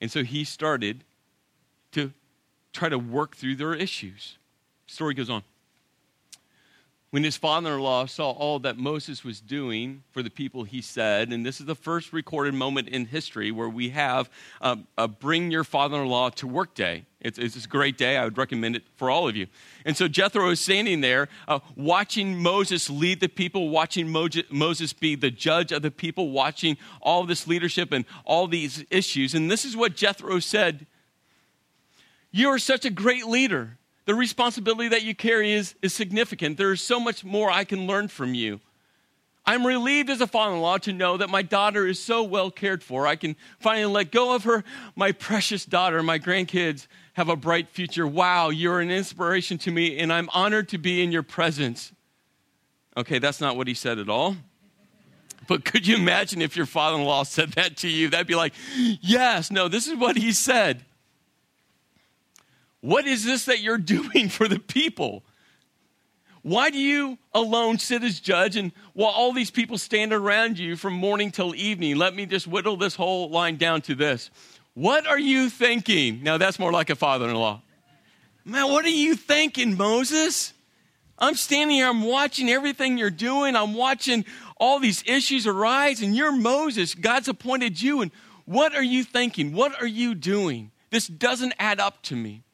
And 0.00 0.10
so 0.10 0.22
he 0.22 0.44
started 0.44 1.04
to 1.92 2.12
try 2.72 2.88
to 2.88 2.98
work 2.98 3.36
through 3.36 3.56
their 3.56 3.74
issues. 3.74 4.38
Story 4.86 5.14
goes 5.14 5.30
on. 5.30 5.42
When 7.16 7.24
his 7.24 7.38
father 7.38 7.76
in 7.76 7.80
law 7.80 8.04
saw 8.04 8.32
all 8.32 8.58
that 8.58 8.76
Moses 8.76 9.24
was 9.24 9.40
doing 9.40 10.02
for 10.10 10.22
the 10.22 10.28
people, 10.28 10.64
he 10.64 10.82
said, 10.82 11.32
and 11.32 11.46
this 11.46 11.60
is 11.60 11.64
the 11.64 11.74
first 11.74 12.12
recorded 12.12 12.52
moment 12.52 12.88
in 12.88 13.06
history 13.06 13.50
where 13.50 13.70
we 13.70 13.88
have 13.88 14.28
a, 14.60 14.76
a 14.98 15.08
bring 15.08 15.50
your 15.50 15.64
father 15.64 16.02
in 16.02 16.08
law 16.08 16.28
to 16.28 16.46
work 16.46 16.74
day. 16.74 17.06
It's, 17.22 17.38
it's 17.38 17.64
a 17.64 17.68
great 17.68 17.96
day. 17.96 18.18
I 18.18 18.24
would 18.24 18.36
recommend 18.36 18.76
it 18.76 18.82
for 18.96 19.08
all 19.08 19.26
of 19.26 19.34
you. 19.34 19.46
And 19.86 19.96
so 19.96 20.08
Jethro 20.08 20.50
is 20.50 20.60
standing 20.60 21.00
there 21.00 21.30
uh, 21.48 21.60
watching 21.74 22.36
Moses 22.36 22.90
lead 22.90 23.20
the 23.20 23.30
people, 23.30 23.70
watching 23.70 24.10
Moses 24.10 24.92
be 24.92 25.14
the 25.14 25.30
judge 25.30 25.72
of 25.72 25.80
the 25.80 25.90
people, 25.90 26.32
watching 26.32 26.76
all 27.00 27.24
this 27.24 27.46
leadership 27.46 27.92
and 27.92 28.04
all 28.26 28.46
these 28.46 28.84
issues. 28.90 29.34
And 29.34 29.50
this 29.50 29.64
is 29.64 29.74
what 29.74 29.96
Jethro 29.96 30.38
said 30.38 30.84
You 32.30 32.48
are 32.48 32.58
such 32.58 32.84
a 32.84 32.90
great 32.90 33.26
leader 33.26 33.78
the 34.06 34.14
responsibility 34.14 34.88
that 34.88 35.02
you 35.02 35.14
carry 35.14 35.52
is, 35.52 35.74
is 35.82 35.92
significant. 35.92 36.56
There 36.56 36.72
is 36.72 36.80
so 36.80 36.98
much 36.98 37.24
more 37.24 37.50
I 37.50 37.64
can 37.64 37.86
learn 37.86 38.08
from 38.08 38.34
you. 38.34 38.60
I'm 39.44 39.64
relieved 39.64 40.10
as 40.10 40.20
a 40.20 40.26
father 40.26 40.54
in 40.54 40.60
law 40.60 40.78
to 40.78 40.92
know 40.92 41.16
that 41.18 41.30
my 41.30 41.42
daughter 41.42 41.86
is 41.86 42.02
so 42.02 42.22
well 42.22 42.50
cared 42.50 42.82
for. 42.82 43.06
I 43.06 43.14
can 43.14 43.36
finally 43.60 43.92
let 43.92 44.10
go 44.10 44.34
of 44.34 44.44
her. 44.44 44.64
My 44.96 45.12
precious 45.12 45.64
daughter, 45.64 46.02
my 46.02 46.18
grandkids 46.18 46.88
have 47.12 47.28
a 47.28 47.36
bright 47.36 47.68
future. 47.68 48.06
Wow, 48.06 48.48
you're 48.48 48.80
an 48.80 48.90
inspiration 48.90 49.58
to 49.58 49.70
me, 49.70 49.98
and 49.98 50.12
I'm 50.12 50.28
honored 50.32 50.68
to 50.70 50.78
be 50.78 51.02
in 51.02 51.12
your 51.12 51.22
presence. 51.22 51.92
Okay, 52.96 53.20
that's 53.20 53.40
not 53.40 53.56
what 53.56 53.68
he 53.68 53.74
said 53.74 53.98
at 53.98 54.08
all. 54.08 54.36
But 55.46 55.64
could 55.64 55.86
you 55.86 55.96
imagine 55.96 56.42
if 56.42 56.56
your 56.56 56.66
father 56.66 56.96
in 56.96 57.04
law 57.04 57.22
said 57.22 57.52
that 57.52 57.76
to 57.78 57.88
you? 57.88 58.08
That'd 58.08 58.26
be 58.26 58.34
like, 58.34 58.52
yes, 59.00 59.52
no, 59.52 59.68
this 59.68 59.86
is 59.86 59.94
what 59.94 60.16
he 60.16 60.32
said. 60.32 60.84
What 62.80 63.06
is 63.06 63.24
this 63.24 63.46
that 63.46 63.60
you're 63.60 63.78
doing 63.96 64.28
for 64.28 64.48
the 64.48 64.58
people? 64.58 65.22
Why 66.42 66.70
do 66.70 66.78
you 66.78 67.18
alone 67.34 67.78
sit 67.78 68.04
as 68.04 68.20
judge 68.20 68.54
and 68.54 68.70
while 68.92 69.10
all 69.10 69.32
these 69.32 69.50
people 69.50 69.78
stand 69.78 70.12
around 70.12 70.60
you 70.60 70.76
from 70.76 70.92
morning 70.92 71.32
till 71.32 71.56
evening? 71.56 71.96
Let 71.96 72.14
me 72.14 72.24
just 72.24 72.46
whittle 72.46 72.76
this 72.76 72.94
whole 72.94 73.30
line 73.30 73.56
down 73.56 73.82
to 73.82 73.96
this. 73.96 74.30
What 74.74 75.08
are 75.08 75.18
you 75.18 75.50
thinking? 75.50 76.22
Now 76.22 76.38
that's 76.38 76.60
more 76.60 76.70
like 76.70 76.88
a 76.88 76.94
father 76.94 77.28
in 77.28 77.34
law. 77.34 77.62
Man, 78.44 78.70
what 78.70 78.84
are 78.84 78.88
you 78.88 79.16
thinking, 79.16 79.76
Moses? 79.76 80.52
I'm 81.18 81.34
standing 81.34 81.78
here, 81.78 81.88
I'm 81.88 82.02
watching 82.02 82.48
everything 82.48 82.96
you're 82.96 83.10
doing, 83.10 83.56
I'm 83.56 83.74
watching 83.74 84.24
all 84.58 84.78
these 84.78 85.02
issues 85.06 85.48
arise, 85.48 86.00
and 86.00 86.14
you're 86.14 86.30
Moses. 86.30 86.94
God's 86.94 87.26
appointed 87.26 87.82
you, 87.82 88.02
and 88.02 88.12
what 88.44 88.74
are 88.76 88.82
you 88.82 89.02
thinking? 89.02 89.52
What 89.52 89.80
are 89.80 89.86
you 89.86 90.14
doing? 90.14 90.70
This 90.90 91.08
doesn't 91.08 91.54
add 91.58 91.80
up 91.80 92.02
to 92.04 92.14
me. 92.14 92.44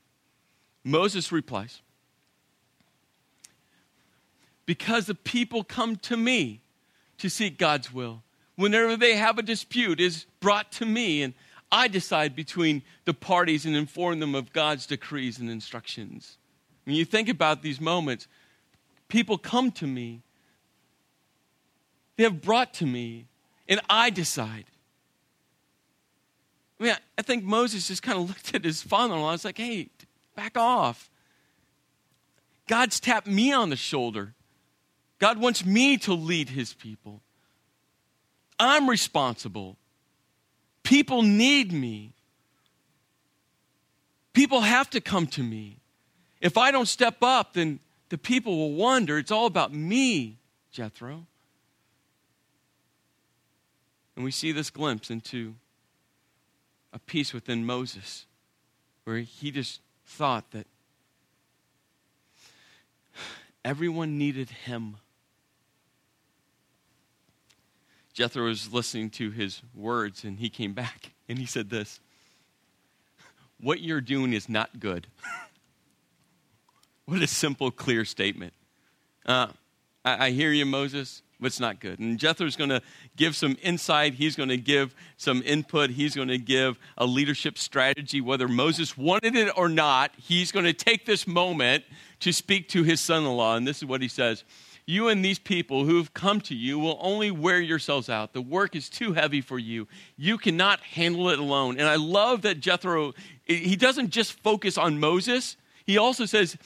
Moses 0.84 1.30
replies, 1.30 1.80
Because 4.66 5.06
the 5.06 5.14
people 5.14 5.64
come 5.64 5.96
to 5.96 6.16
me 6.16 6.60
to 7.18 7.28
seek 7.28 7.58
God's 7.58 7.92
will. 7.92 8.22
Whenever 8.56 8.96
they 8.96 9.16
have 9.16 9.38
a 9.38 9.42
dispute, 9.42 10.00
is 10.00 10.26
brought 10.40 10.72
to 10.72 10.86
me, 10.86 11.22
and 11.22 11.34
I 11.70 11.88
decide 11.88 12.36
between 12.36 12.82
the 13.04 13.14
parties 13.14 13.64
and 13.64 13.74
inform 13.74 14.20
them 14.20 14.34
of 14.34 14.52
God's 14.52 14.86
decrees 14.86 15.38
and 15.38 15.48
instructions. 15.48 16.36
When 16.84 16.96
you 16.96 17.04
think 17.04 17.28
about 17.28 17.62
these 17.62 17.80
moments, 17.80 18.28
people 19.08 19.38
come 19.38 19.70
to 19.72 19.86
me, 19.86 20.20
they 22.16 22.24
have 22.24 22.42
brought 22.42 22.74
to 22.74 22.86
me, 22.86 23.26
and 23.68 23.80
I 23.88 24.10
decide. 24.10 24.66
I 26.78 26.84
mean, 26.84 26.96
I 27.16 27.22
think 27.22 27.44
Moses 27.44 27.88
just 27.88 28.02
kind 28.02 28.18
of 28.18 28.28
looked 28.28 28.54
at 28.54 28.64
his 28.64 28.82
father 28.82 29.14
in 29.14 29.20
law 29.20 29.28
and 29.28 29.34
was 29.34 29.44
like, 29.44 29.58
hey, 29.58 29.88
Back 30.34 30.56
off. 30.56 31.10
God's 32.68 33.00
tapped 33.00 33.26
me 33.26 33.52
on 33.52 33.70
the 33.70 33.76
shoulder. 33.76 34.34
God 35.18 35.38
wants 35.38 35.64
me 35.64 35.98
to 35.98 36.14
lead 36.14 36.48
his 36.48 36.72
people. 36.72 37.20
I'm 38.58 38.88
responsible. 38.88 39.76
People 40.82 41.22
need 41.22 41.72
me. 41.72 42.12
People 44.32 44.62
have 44.62 44.88
to 44.90 45.00
come 45.00 45.26
to 45.28 45.42
me. 45.42 45.76
If 46.40 46.56
I 46.56 46.70
don't 46.70 46.86
step 46.86 47.16
up, 47.22 47.54
then 47.54 47.78
the 48.08 48.18
people 48.18 48.56
will 48.56 48.72
wonder. 48.72 49.18
It's 49.18 49.30
all 49.30 49.46
about 49.46 49.72
me, 49.72 50.38
Jethro. 50.72 51.26
And 54.16 54.24
we 54.24 54.30
see 54.30 54.52
this 54.52 54.70
glimpse 54.70 55.10
into 55.10 55.54
a 56.92 56.98
peace 56.98 57.32
within 57.32 57.64
Moses 57.64 58.26
where 59.04 59.18
he 59.18 59.50
just 59.50 59.80
thought 60.12 60.51
that 60.51 60.66
everyone 63.64 64.18
needed 64.18 64.51
him. 64.51 64.96
Jethro 68.12 68.44
was 68.44 68.72
listening 68.72 69.09
to 69.11 69.31
his 69.31 69.62
words 69.75 70.22
and 70.22 70.38
he 70.38 70.51
came 70.51 70.75
back 70.75 71.12
and 71.29 71.38
he 71.38 71.46
said 71.46 71.70
this 71.70 71.98
What 73.59 73.81
you're 73.81 74.03
doing 74.03 74.35
is 74.35 74.48
not 74.48 74.79
good. 74.79 75.07
what 77.07 77.22
a 77.22 77.27
simple, 77.27 77.70
clear 77.70 78.05
statement. 78.05 78.53
Uh, 79.25 79.48
I, 80.05 80.27
I 80.27 80.31
hear 80.31 80.53
you, 80.53 80.66
Moses 80.66 81.22
it's 81.48 81.61
not 81.61 81.81
good. 81.81 81.98
And 81.98 82.18
Jethro's 82.18 82.57
going 82.57 82.70
to 82.70 82.83
give 83.16 83.35
some 83.37 83.57
insight. 83.62 84.14
He's 84.14 84.37
going 84.37 84.48
to 84.48 84.57
give 84.57 84.94
some 85.16 85.42
input. 85.44 85.90
He's 85.90 86.14
going 86.14 86.28
to 86.28 86.38
give 86.38 86.78
a 86.96 87.07
leadership 87.07 87.59
strategy, 87.59 88.20
whether 88.20 88.48
Moses 88.48 88.96
wanted 88.96 89.37
it 89.37 89.52
or 89.57 89.68
not. 89.68 90.12
He's 90.16 90.52
going 90.52 90.64
to 90.64 90.72
take 90.72 91.07
this 91.07 91.26
moment 91.26 91.85
to 92.20 92.33
speak 92.33 92.68
to 92.70 92.83
his 92.83 93.00
son 93.00 93.24
in 93.24 93.33
law. 93.33 93.57
And 93.57 93.66
this 93.66 93.78
is 93.78 93.87
what 93.87 94.02
he 94.02 94.09
says 94.09 94.44
You 94.87 95.09
and 95.09 95.24
these 95.24 95.38
people 95.38 95.85
who 95.85 95.96
have 95.96 96.14
come 96.14 96.40
to 96.42 96.55
you 96.55 96.78
will 96.78 96.98
only 97.00 97.31
wear 97.31 97.61
yourselves 97.61 98.09
out. 98.09 98.33
The 98.33 98.42
work 98.42 98.76
is 98.76 98.88
too 98.88 99.12
heavy 99.12 99.40
for 99.40 99.59
you. 99.59 99.88
You 100.16 100.38
cannot 100.38 100.81
handle 100.81 101.28
it 101.31 101.38
alone. 101.38 101.78
And 101.78 101.88
I 101.88 101.96
love 101.96 102.42
that 102.42 102.61
Jethro, 102.61 103.14
he 103.44 103.76
doesn't 103.76 104.11
just 104.11 104.33
focus 104.35 104.78
on 104.78 105.00
Moses, 105.00 105.57
he 105.85 105.98
also 105.98 106.26
says, 106.26 106.57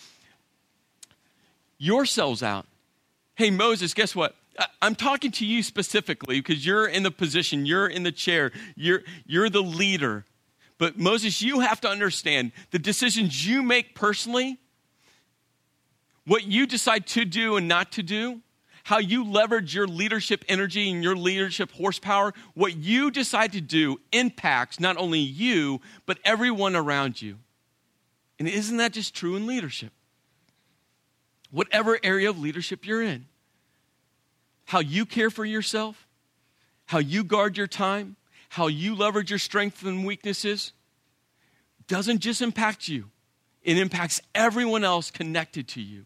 Yourselves 1.78 2.42
out. 2.42 2.66
Hey, 3.34 3.50
Moses, 3.50 3.92
guess 3.92 4.16
what? 4.16 4.34
I'm 4.80 4.94
talking 4.94 5.30
to 5.32 5.46
you 5.46 5.62
specifically 5.62 6.40
because 6.40 6.64
you're 6.64 6.86
in 6.86 7.02
the 7.02 7.10
position, 7.10 7.66
you're 7.66 7.88
in 7.88 8.02
the 8.02 8.12
chair, 8.12 8.52
you're, 8.74 9.02
you're 9.26 9.50
the 9.50 9.62
leader. 9.62 10.24
But 10.78 10.98
Moses, 10.98 11.42
you 11.42 11.60
have 11.60 11.80
to 11.82 11.88
understand 11.88 12.52
the 12.70 12.78
decisions 12.78 13.46
you 13.46 13.62
make 13.62 13.94
personally, 13.94 14.58
what 16.26 16.44
you 16.44 16.66
decide 16.66 17.06
to 17.08 17.24
do 17.24 17.56
and 17.56 17.68
not 17.68 17.92
to 17.92 18.02
do, 18.02 18.40
how 18.84 18.98
you 18.98 19.24
leverage 19.24 19.74
your 19.74 19.86
leadership 19.86 20.44
energy 20.48 20.90
and 20.90 21.02
your 21.02 21.16
leadership 21.16 21.72
horsepower, 21.72 22.32
what 22.54 22.76
you 22.76 23.10
decide 23.10 23.52
to 23.52 23.60
do 23.60 23.98
impacts 24.12 24.78
not 24.78 24.96
only 24.96 25.18
you, 25.18 25.80
but 26.04 26.18
everyone 26.24 26.76
around 26.76 27.20
you. 27.20 27.36
And 28.38 28.46
isn't 28.46 28.76
that 28.76 28.92
just 28.92 29.14
true 29.14 29.34
in 29.34 29.46
leadership? 29.46 29.92
Whatever 31.50 31.98
area 32.02 32.30
of 32.30 32.38
leadership 32.38 32.86
you're 32.86 33.02
in 33.02 33.26
how 34.66 34.80
you 34.80 35.06
care 35.06 35.30
for 35.30 35.44
yourself, 35.44 36.06
how 36.86 36.98
you 36.98 37.24
guard 37.24 37.56
your 37.56 37.66
time, 37.66 38.16
how 38.50 38.66
you 38.66 38.94
leverage 38.94 39.30
your 39.30 39.38
strengths 39.38 39.82
and 39.82 40.04
weaknesses 40.04 40.72
doesn't 41.88 42.18
just 42.18 42.42
impact 42.42 42.88
you, 42.88 43.06
it 43.62 43.78
impacts 43.78 44.20
everyone 44.34 44.84
else 44.84 45.10
connected 45.10 45.68
to 45.68 45.80
you. 45.80 46.04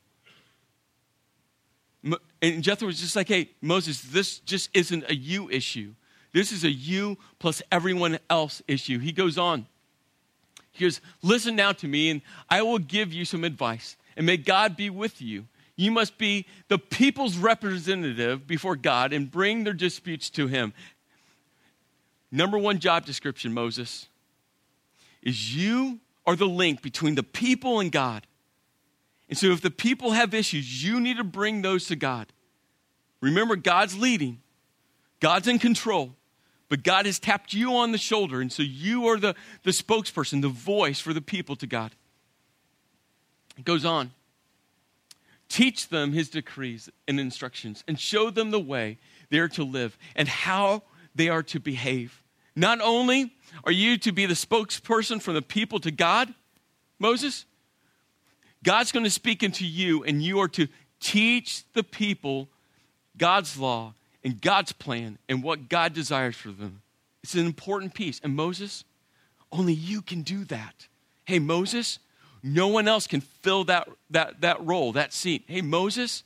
And 2.41 2.63
Jethro 2.63 2.87
was 2.87 3.01
just 3.01 3.17
like, 3.17 3.29
hey, 3.29 3.51
Moses, 3.61 4.01
this 4.01 4.39
just 4.39 4.71
isn't 4.73 5.05
a 5.11 5.15
you 5.15 5.51
issue. 5.51 5.95
This 6.33 6.53
is 6.53 6.65
a 6.65 6.71
you 6.71 7.19
plus 7.39 7.61
everyone 7.71 8.19
else 8.31 8.63
issue. 8.67 8.99
He 8.99 9.13
goes 9.13 9.37
on. 9.37 9.67
He 10.73 10.85
goes, 10.85 11.01
listen 11.23 11.57
now 11.57 11.73
to 11.73 11.89
me, 11.89 12.11
and 12.11 12.23
I 12.49 12.63
will 12.63 12.79
give 12.79 13.13
you 13.13 13.25
some 13.25 13.45
advice. 13.45 13.97
And 14.17 14.25
may 14.25 14.37
God 14.37 14.77
be 14.77 14.89
with 14.89 15.21
you 15.21 15.47
you 15.77 15.91
must 15.91 16.19
be 16.19 16.47
the 16.69 16.79
people's 16.79 17.37
representative 17.37 18.47
before 18.47 18.77
God 18.77 19.13
and 19.13 19.31
bring 19.31 19.65
their 19.65 19.73
disputes 19.73 20.31
to 20.31 20.47
Him. 20.47 20.73
Number 22.31 22.59
one 22.59 22.79
job 22.79 23.07
description, 23.07 23.53
Moses, 23.53 24.09
is 25.23 25.55
you 25.55 26.01
are 26.27 26.37
the 26.37 26.47
link 26.47 26.83
between 26.83 27.15
the 27.15 27.23
people 27.23 27.81
and 27.81 27.91
God. 27.91 28.27
And 29.29 29.39
so 29.39 29.49
if 29.49 29.61
the 29.61 29.71
people 29.71 30.13
have 30.13 30.35
issues, 30.35 30.85
you 30.85 31.01
need 31.01 31.17
to 31.17 31.25
bring 31.25 31.63
those 31.63 31.87
to 31.87 31.97
God. 31.97 32.33
Remember, 33.21 33.57
God's 33.57 33.97
leading, 33.97 34.41
God's 35.21 35.47
in 35.47 35.59
control, 35.59 36.15
but 36.69 36.83
God 36.83 37.07
has 37.07 37.19
tapped 37.19 37.53
you 37.53 37.75
on 37.75 37.93
the 37.93 37.99
shoulder. 37.99 38.41
And 38.41 38.53
so 38.53 38.63
you 38.63 39.07
are 39.07 39.19
the, 39.19 39.35
the 39.63 39.71
spokesperson, 39.71 40.41
the 40.41 40.49
voice 40.49 41.01
for 41.01 41.13
the 41.13 41.21
people 41.21 41.57
to 41.57 41.67
God. 41.67 41.93
It 43.59 43.65
goes 43.65 43.85
on. 43.85 44.13
Teach 45.51 45.89
them 45.89 46.13
his 46.13 46.31
decrees 46.31 46.89
and 47.07 47.21
instructions 47.21 47.85
and 47.87 48.01
show 48.01 48.31
them 48.31 48.51
the 48.51 48.59
way 48.59 48.97
they 49.29 49.39
are 49.39 49.49
to 49.49 49.65
live 49.65 49.99
and 50.17 50.27
how 50.27 50.83
they 51.15 51.29
are 51.29 51.43
to 51.43 51.61
behave. 51.61 52.23
Not 52.57 52.81
only 52.81 53.35
are 53.65 53.73
you 53.73 53.99
to 53.99 54.13
be 54.13 54.25
the 54.25 54.35
spokesperson 54.35 55.21
from 55.21 55.35
the 55.35 55.43
people 55.43 55.79
to 55.81 55.91
God, 55.91 56.33
Moses, 56.99 57.45
God's 58.65 58.93
going 58.93 59.05
to 59.05 59.11
speak 59.11 59.43
into 59.43 59.67
you 59.67 60.03
and 60.05 60.23
you 60.23 60.41
are 60.41 60.49
to 60.49 60.67
Teach 61.01 61.65
the 61.73 61.83
people 61.83 62.49
God's 63.17 63.59
law 63.59 63.95
and 64.23 64.41
God's 64.41 64.73
plan 64.73 65.19
and 65.29 65.43
what 65.43 65.69
God 65.69 65.95
desires 65.95 66.37
for 66.37 66.51
them. 66.51 66.83
It's 67.23 67.35
an 67.35 67.47
important 67.47 67.95
piece. 67.95 68.21
And 68.23 68.37
Moses, 68.37 68.85
only 69.51 69.73
you 69.73 70.03
can 70.03 70.23
do 70.23 70.45
that. 70.45 70.87
Hey, 71.25 71.39
Moses, 71.39 71.99
no 72.43 72.69
one 72.69 72.89
else 72.89 73.07
can 73.07 73.21
fill 73.21 73.65
that, 73.65 73.89
that, 74.11 74.41
that 74.41 74.65
role, 74.65 74.93
that 74.93 75.13
seat. 75.13 75.45
Hey, 75.47 75.61
Moses, 75.61 76.23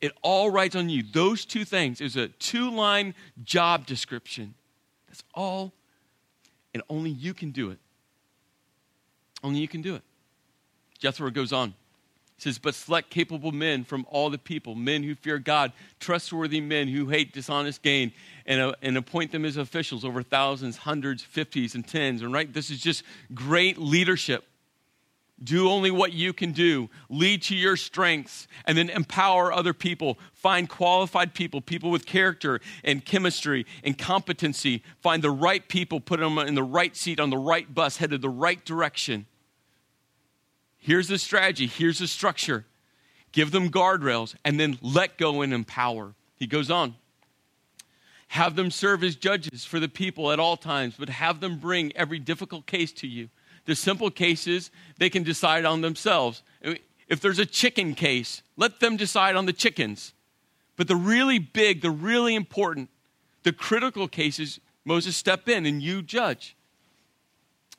it 0.00 0.12
all 0.22 0.50
rides 0.50 0.76
on 0.76 0.88
you. 0.88 1.02
Those 1.02 1.44
two 1.44 1.64
things 1.64 2.00
is 2.00 2.16
a 2.16 2.28
two 2.28 2.70
line 2.70 3.14
job 3.44 3.86
description. 3.86 4.54
That's 5.08 5.22
all. 5.34 5.72
And 6.72 6.82
only 6.88 7.10
you 7.10 7.34
can 7.34 7.50
do 7.50 7.70
it. 7.70 7.78
Only 9.42 9.60
you 9.60 9.68
can 9.68 9.82
do 9.82 9.94
it. 9.96 10.02
Jethro 10.98 11.30
goes 11.30 11.52
on. 11.52 11.74
He 12.36 12.42
says, 12.42 12.58
But 12.58 12.74
select 12.74 13.10
capable 13.10 13.52
men 13.52 13.84
from 13.84 14.06
all 14.08 14.30
the 14.30 14.38
people, 14.38 14.74
men 14.74 15.02
who 15.02 15.14
fear 15.14 15.38
God, 15.38 15.72
trustworthy 15.98 16.60
men 16.60 16.88
who 16.88 17.08
hate 17.08 17.32
dishonest 17.32 17.82
gain, 17.82 18.12
and, 18.46 18.60
uh, 18.60 18.72
and 18.80 18.96
appoint 18.96 19.32
them 19.32 19.44
as 19.44 19.56
officials 19.56 20.04
over 20.04 20.22
thousands, 20.22 20.78
hundreds, 20.78 21.22
fifties, 21.22 21.74
and 21.74 21.86
tens. 21.86 22.22
And 22.22 22.32
right, 22.32 22.50
this 22.52 22.70
is 22.70 22.80
just 22.80 23.02
great 23.34 23.76
leadership. 23.76 24.44
Do 25.42 25.70
only 25.70 25.90
what 25.90 26.12
you 26.12 26.32
can 26.32 26.52
do. 26.52 26.90
Lead 27.08 27.42
to 27.44 27.56
your 27.56 27.76
strengths 27.76 28.46
and 28.66 28.76
then 28.76 28.90
empower 28.90 29.52
other 29.52 29.72
people. 29.72 30.18
Find 30.34 30.68
qualified 30.68 31.32
people, 31.32 31.62
people 31.62 31.90
with 31.90 32.04
character 32.04 32.60
and 32.84 33.04
chemistry 33.04 33.64
and 33.82 33.96
competency. 33.96 34.82
Find 35.00 35.22
the 35.22 35.30
right 35.30 35.66
people, 35.66 35.98
put 36.00 36.20
them 36.20 36.38
in 36.38 36.54
the 36.54 36.62
right 36.62 36.94
seat 36.94 37.18
on 37.18 37.30
the 37.30 37.38
right 37.38 37.72
bus, 37.74 37.96
headed 37.96 38.20
the 38.20 38.28
right 38.28 38.62
direction. 38.64 39.26
Here's 40.78 41.08
the 41.08 41.18
strategy, 41.18 41.66
here's 41.66 41.98
the 41.98 42.06
structure. 42.06 42.66
Give 43.32 43.50
them 43.50 43.70
guardrails 43.70 44.34
and 44.44 44.58
then 44.60 44.78
let 44.82 45.16
go 45.16 45.40
and 45.40 45.54
empower. 45.54 46.14
He 46.36 46.46
goes 46.46 46.70
on. 46.70 46.96
Have 48.28 48.56
them 48.56 48.70
serve 48.70 49.02
as 49.02 49.16
judges 49.16 49.64
for 49.64 49.80
the 49.80 49.88
people 49.88 50.30
at 50.32 50.38
all 50.38 50.56
times, 50.56 50.94
but 50.98 51.08
have 51.08 51.40
them 51.40 51.58
bring 51.58 51.96
every 51.96 52.18
difficult 52.18 52.66
case 52.66 52.92
to 52.92 53.06
you. 53.06 53.28
The 53.66 53.74
simple 53.74 54.10
cases, 54.10 54.70
they 54.98 55.10
can 55.10 55.22
decide 55.22 55.64
on 55.64 55.80
themselves. 55.80 56.42
If 57.08 57.20
there's 57.20 57.38
a 57.38 57.46
chicken 57.46 57.94
case, 57.94 58.42
let 58.56 58.80
them 58.80 58.96
decide 58.96 59.36
on 59.36 59.46
the 59.46 59.52
chickens. 59.52 60.12
But 60.76 60.88
the 60.88 60.96
really 60.96 61.38
big, 61.38 61.82
the 61.82 61.90
really 61.90 62.34
important, 62.34 62.88
the 63.42 63.52
critical 63.52 64.08
cases, 64.08 64.60
Moses 64.84 65.16
step 65.16 65.48
in 65.48 65.66
and 65.66 65.82
you 65.82 66.02
judge 66.02 66.56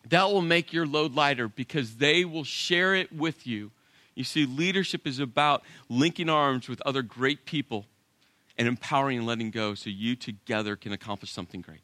that 0.10 0.30
will 0.32 0.42
make 0.42 0.74
your 0.74 0.86
load 0.86 1.14
lighter 1.14 1.48
because 1.48 1.98
they 1.98 2.26
will 2.26 2.44
share 2.44 2.96
it 2.96 3.14
with 3.14 3.46
you. 3.46 3.72
You 4.16 4.24
see, 4.24 4.46
leadership 4.46 5.06
is 5.06 5.20
about 5.20 5.64
linking 5.90 6.30
arms 6.30 6.68
with 6.68 6.82
other 6.82 7.02
great 7.02 7.46
people 7.46 7.86
and 8.58 8.68
empowering 8.68 9.20
and 9.20 9.28
letting 9.28 9.52
go 9.52 9.76
so 9.76 9.90
you 9.90 10.16
together 10.16 10.76
can 10.76 10.92
accomplish 10.92 11.32
something 11.32 11.62
great. 11.62 11.82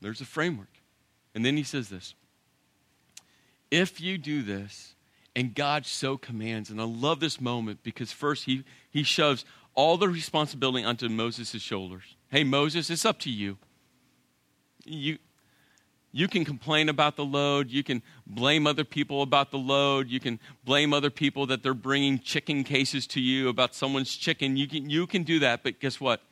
There's 0.00 0.20
a 0.20 0.24
framework. 0.24 0.68
And 1.34 1.44
then 1.44 1.56
he 1.56 1.62
says 1.62 1.88
this 1.88 2.14
If 3.70 4.00
you 4.00 4.18
do 4.18 4.42
this, 4.42 4.94
and 5.36 5.54
God 5.54 5.86
so 5.86 6.16
commands, 6.16 6.70
and 6.70 6.80
I 6.80 6.84
love 6.84 7.20
this 7.20 7.40
moment 7.40 7.82
because 7.82 8.12
first 8.12 8.44
he, 8.44 8.64
he 8.90 9.02
shoves 9.02 9.44
all 9.74 9.96
the 9.96 10.08
responsibility 10.08 10.84
onto 10.84 11.08
Moses' 11.08 11.62
shoulders. 11.62 12.16
Hey, 12.28 12.44
Moses, 12.44 12.90
it's 12.90 13.04
up 13.04 13.18
to 13.20 13.30
you. 13.30 13.58
You, 14.84 15.18
you 16.12 16.26
can 16.26 16.44
complain 16.44 16.88
about 16.88 17.16
the 17.16 17.24
load. 17.24 17.70
You 17.70 17.84
can 17.84 18.02
blame 18.26 18.66
other 18.66 18.84
people 18.84 19.22
about 19.22 19.52
the 19.52 19.58
load. 19.58 20.08
You 20.08 20.18
can 20.18 20.40
blame 20.64 20.92
other 20.92 21.10
people 21.10 21.46
that 21.46 21.62
they're 21.62 21.74
bringing 21.74 22.18
chicken 22.18 22.64
cases 22.64 23.06
to 23.08 23.20
you 23.20 23.48
about 23.48 23.74
someone's 23.74 24.16
chicken. 24.16 24.56
You 24.56 24.66
can, 24.66 24.90
you 24.90 25.06
can 25.06 25.22
do 25.22 25.38
that, 25.38 25.62
but 25.62 25.78
guess 25.78 26.00
what, 26.00 26.22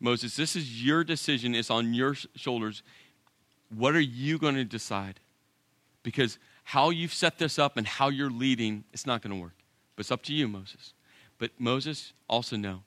Moses? 0.00 0.34
This 0.34 0.56
is 0.56 0.84
your 0.84 1.04
decision. 1.04 1.54
It's 1.54 1.70
on 1.70 1.94
your 1.94 2.14
shoulders. 2.34 2.82
What 3.74 3.94
are 3.94 4.00
you 4.00 4.38
going 4.38 4.54
to 4.54 4.64
decide? 4.64 5.20
Because 6.02 6.38
how 6.64 6.90
you've 6.90 7.14
set 7.14 7.38
this 7.38 7.58
up 7.58 7.76
and 7.76 7.86
how 7.86 8.08
you're 8.08 8.30
leading, 8.30 8.84
it's 8.92 9.06
not 9.06 9.22
going 9.22 9.34
to 9.34 9.40
work. 9.40 9.54
But 9.96 10.02
it's 10.02 10.12
up 10.12 10.22
to 10.24 10.34
you, 10.34 10.48
Moses. 10.48 10.92
But 11.38 11.50
Moses, 11.58 12.12
also 12.28 12.56
know. 12.56 12.82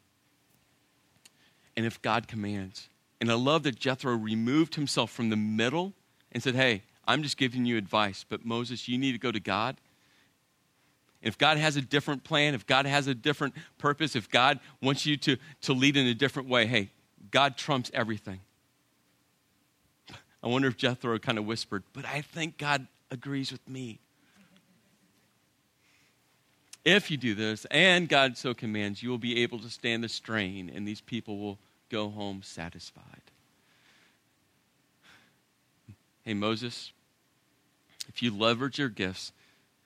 And 1.75 1.85
if 1.85 2.01
God 2.01 2.27
commands, 2.27 2.89
and 3.19 3.31
I 3.31 3.35
love 3.35 3.63
that 3.63 3.79
Jethro 3.79 4.15
removed 4.15 4.75
himself 4.75 5.11
from 5.11 5.29
the 5.29 5.37
middle 5.37 5.93
and 6.31 6.41
said, 6.41 6.55
Hey, 6.55 6.83
I'm 7.07 7.23
just 7.23 7.37
giving 7.37 7.65
you 7.65 7.77
advice, 7.77 8.25
but 8.27 8.45
Moses, 8.45 8.87
you 8.87 8.97
need 8.97 9.13
to 9.13 9.17
go 9.17 9.31
to 9.31 9.39
God. 9.39 9.77
If 11.21 11.37
God 11.37 11.57
has 11.57 11.75
a 11.75 11.81
different 11.81 12.23
plan, 12.23 12.55
if 12.55 12.65
God 12.65 12.85
has 12.85 13.07
a 13.07 13.13
different 13.13 13.53
purpose, 13.77 14.15
if 14.15 14.29
God 14.29 14.59
wants 14.81 15.05
you 15.05 15.17
to, 15.17 15.37
to 15.61 15.73
lead 15.73 15.97
in 15.97 16.07
a 16.07 16.15
different 16.15 16.49
way, 16.49 16.65
hey, 16.65 16.89
God 17.29 17.57
trumps 17.57 17.91
everything. 17.93 18.39
I 20.43 20.47
wonder 20.47 20.67
if 20.67 20.77
Jethro 20.77 21.17
kind 21.19 21.37
of 21.37 21.45
whispered, 21.45 21.83
but 21.93 22.05
I 22.05 22.21
think 22.21 22.57
God 22.57 22.87
agrees 23.11 23.51
with 23.51 23.67
me. 23.67 23.99
If 26.83 27.11
you 27.11 27.17
do 27.17 27.35
this, 27.35 27.65
and 27.69 28.09
God 28.09 28.37
so 28.37 28.55
commands, 28.55 29.03
you 29.03 29.09
will 29.09 29.19
be 29.19 29.43
able 29.43 29.59
to 29.59 29.69
stand 29.69 30.03
the 30.03 30.09
strain, 30.09 30.71
and 30.73 30.87
these 30.87 31.01
people 31.01 31.37
will 31.37 31.59
go 31.89 32.09
home 32.09 32.41
satisfied. 32.43 33.21
Hey, 36.23 36.33
Moses, 36.33 36.91
if 38.07 38.23
you 38.23 38.35
leverage 38.35 38.79
your 38.79 38.89
gifts, 38.89 39.31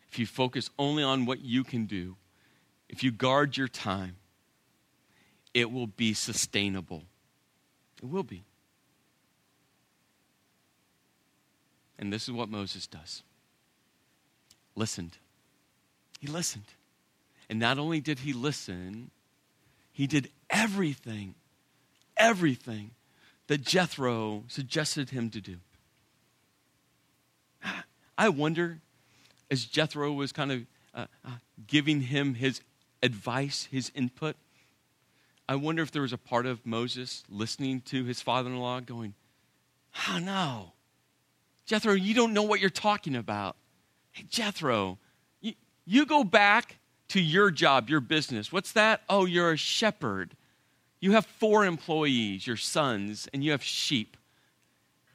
if 0.09 0.19
you 0.19 0.25
focus 0.25 0.69
only 0.79 1.03
on 1.03 1.25
what 1.25 1.41
you 1.41 1.65
can 1.65 1.85
do, 1.85 2.15
if 2.87 3.03
you 3.03 3.11
guard 3.11 3.57
your 3.57 3.67
time, 3.67 4.15
it 5.53 5.71
will 5.71 5.87
be 5.87 6.13
sustainable. 6.13 7.03
It 8.01 8.07
will 8.07 8.23
be. 8.23 8.43
And 11.97 12.11
this 12.11 12.23
is 12.23 12.31
what 12.31 12.49
Moses 12.49 12.87
does 12.87 13.23
listened. 14.75 15.17
He 16.19 16.27
listened. 16.27 16.65
And 17.49 17.59
not 17.59 17.77
only 17.77 18.01
did 18.01 18.19
he 18.19 18.33
listen, 18.33 19.11
he 19.91 20.07
did 20.07 20.29
everything, 20.49 21.35
everything 22.17 22.91
that 23.47 23.61
Jethro 23.61 24.43
suggested 24.47 25.11
him 25.11 25.29
to 25.29 25.41
do. 25.41 25.57
I 28.17 28.29
wonder, 28.29 28.79
as 29.49 29.65
Jethro 29.65 30.11
was 30.11 30.31
kind 30.31 30.51
of 30.51 30.65
uh, 30.93 31.05
uh, 31.23 31.29
giving 31.67 32.01
him 32.01 32.35
his 32.35 32.61
advice, 33.03 33.67
his 33.71 33.91
input, 33.93 34.35
I 35.47 35.55
wonder 35.55 35.83
if 35.83 35.91
there 35.91 36.01
was 36.01 36.13
a 36.13 36.17
part 36.17 36.47
of 36.47 36.65
Moses 36.65 37.23
listening 37.29 37.81
to 37.81 38.03
his 38.03 38.21
father 38.21 38.49
in 38.49 38.59
law 38.59 38.79
going, 38.79 39.13
Oh, 40.09 40.19
no. 40.19 40.71
Jethro, 41.65 41.93
you 41.93 42.13
don't 42.13 42.33
know 42.33 42.43
what 42.43 42.59
you're 42.59 42.69
talking 42.69 43.15
about. 43.15 43.55
Hey, 44.11 44.25
Jethro, 44.29 44.99
you, 45.41 45.53
you 45.85 46.05
go 46.05 46.23
back 46.23 46.77
to 47.09 47.19
your 47.19 47.51
job, 47.51 47.89
your 47.89 47.99
business. 47.99 48.51
What's 48.51 48.71
that? 48.73 49.01
Oh, 49.09 49.25
you're 49.25 49.51
a 49.51 49.57
shepherd. 49.57 50.35
You 50.99 51.11
have 51.13 51.25
four 51.25 51.65
employees, 51.65 52.47
your 52.47 52.57
sons, 52.57 53.27
and 53.33 53.43
you 53.43 53.51
have 53.51 53.63
sheep. 53.63 54.17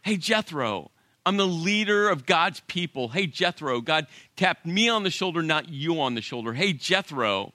Hey, 0.02 0.16
Jethro, 0.16 0.90
I'm 1.24 1.36
the 1.36 1.46
leader 1.46 2.08
of 2.08 2.26
God's 2.26 2.60
people. 2.60 3.08
Hey, 3.08 3.26
Jethro, 3.26 3.80
God 3.80 4.06
tapped 4.36 4.66
me 4.66 4.88
on 4.88 5.02
the 5.02 5.10
shoulder, 5.10 5.42
not 5.42 5.68
you 5.68 6.00
on 6.00 6.14
the 6.14 6.22
shoulder. 6.22 6.52
Hey, 6.52 6.72
Jethro, 6.72 7.52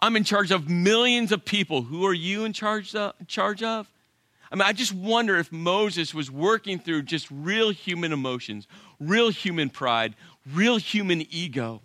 I'm 0.00 0.16
in 0.16 0.24
charge 0.24 0.50
of 0.50 0.68
millions 0.68 1.32
of 1.32 1.44
people. 1.44 1.82
Who 1.82 2.06
are 2.06 2.14
you 2.14 2.44
in 2.44 2.52
charge 2.52 2.94
of? 2.94 3.90
I 4.50 4.56
mean, 4.56 4.62
I 4.62 4.72
just 4.72 4.94
wonder 4.94 5.36
if 5.36 5.52
Moses 5.52 6.14
was 6.14 6.30
working 6.30 6.78
through 6.78 7.02
just 7.02 7.28
real 7.30 7.70
human 7.70 8.12
emotions, 8.12 8.66
real 8.98 9.28
human 9.28 9.68
pride, 9.68 10.14
real 10.54 10.78
human 10.78 11.26
ego. 11.30 11.82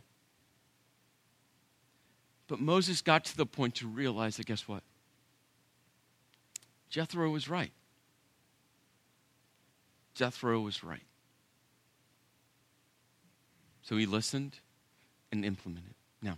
But 2.47 2.59
Moses 2.59 3.01
got 3.01 3.25
to 3.25 3.37
the 3.37 3.45
point 3.45 3.75
to 3.75 3.87
realize 3.87 4.37
that 4.37 4.45
guess 4.45 4.67
what? 4.67 4.83
Jethro 6.89 7.29
was 7.29 7.49
right. 7.49 7.71
Jethro 10.13 10.61
was 10.61 10.83
right. 10.83 11.03
So 13.81 13.97
he 13.97 14.05
listened 14.05 14.59
and 15.31 15.43
implemented. 15.43 15.95
Now, 16.21 16.37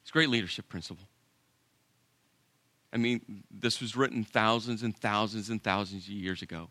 it's 0.00 0.10
a 0.10 0.12
great 0.12 0.30
leadership 0.30 0.68
principle. 0.68 1.08
I 2.96 2.98
mean, 2.98 3.44
this 3.50 3.82
was 3.82 3.94
written 3.94 4.24
thousands 4.24 4.82
and 4.82 4.96
thousands 4.96 5.50
and 5.50 5.62
thousands 5.62 6.04
of 6.04 6.14
years 6.14 6.40
ago, 6.40 6.70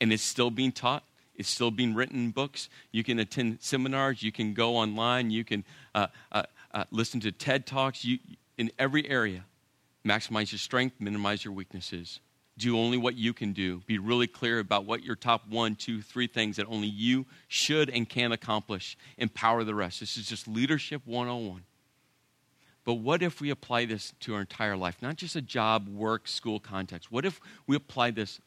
and 0.00 0.12
it's 0.12 0.22
still 0.22 0.48
being 0.48 0.70
taught. 0.70 1.02
It's 1.34 1.48
still 1.48 1.72
being 1.72 1.92
written 1.92 2.26
in 2.26 2.30
books. 2.30 2.68
You 2.92 3.02
can 3.02 3.18
attend 3.18 3.58
seminars. 3.62 4.22
You 4.22 4.30
can 4.30 4.54
go 4.54 4.76
online. 4.76 5.32
You 5.32 5.42
can 5.42 5.64
uh, 5.92 6.06
uh, 6.30 6.44
uh, 6.72 6.84
listen 6.92 7.18
to 7.18 7.32
TED 7.32 7.66
Talks. 7.66 8.04
You, 8.04 8.20
in 8.56 8.70
every 8.78 9.10
area, 9.10 9.44
maximize 10.06 10.52
your 10.52 10.60
strength, 10.60 11.00
minimize 11.00 11.44
your 11.44 11.52
weaknesses 11.52 12.20
do 12.58 12.78
only 12.78 12.96
what 12.96 13.16
you 13.16 13.34
can 13.34 13.52
do. 13.52 13.82
Be 13.86 13.98
really 13.98 14.26
clear 14.26 14.60
about 14.60 14.86
what 14.86 15.02
your 15.02 15.14
top 15.14 15.46
one, 15.46 15.74
two, 15.74 16.00
three 16.00 16.26
things 16.26 16.56
that 16.56 16.66
only 16.68 16.88
you 16.88 17.26
should 17.48 17.90
and 17.90 18.08
can 18.08 18.32
accomplish. 18.32 18.96
Empower 19.18 19.62
the 19.62 19.74
rest. 19.74 20.00
This 20.00 20.16
is 20.16 20.26
just 20.26 20.48
leadership 20.48 21.02
101. 21.04 21.64
But 22.86 22.94
what 22.94 23.20
if 23.20 23.40
we 23.40 23.50
apply 23.50 23.84
this 23.86 24.14
to 24.20 24.34
our 24.34 24.40
entire 24.42 24.76
life? 24.76 25.02
Not 25.02 25.16
just 25.16 25.34
a 25.34 25.42
job, 25.42 25.88
work, 25.88 26.28
school 26.28 26.60
context. 26.60 27.10
What 27.10 27.26
if 27.26 27.40
we 27.66 27.74
apply 27.74 28.12
this 28.12 28.40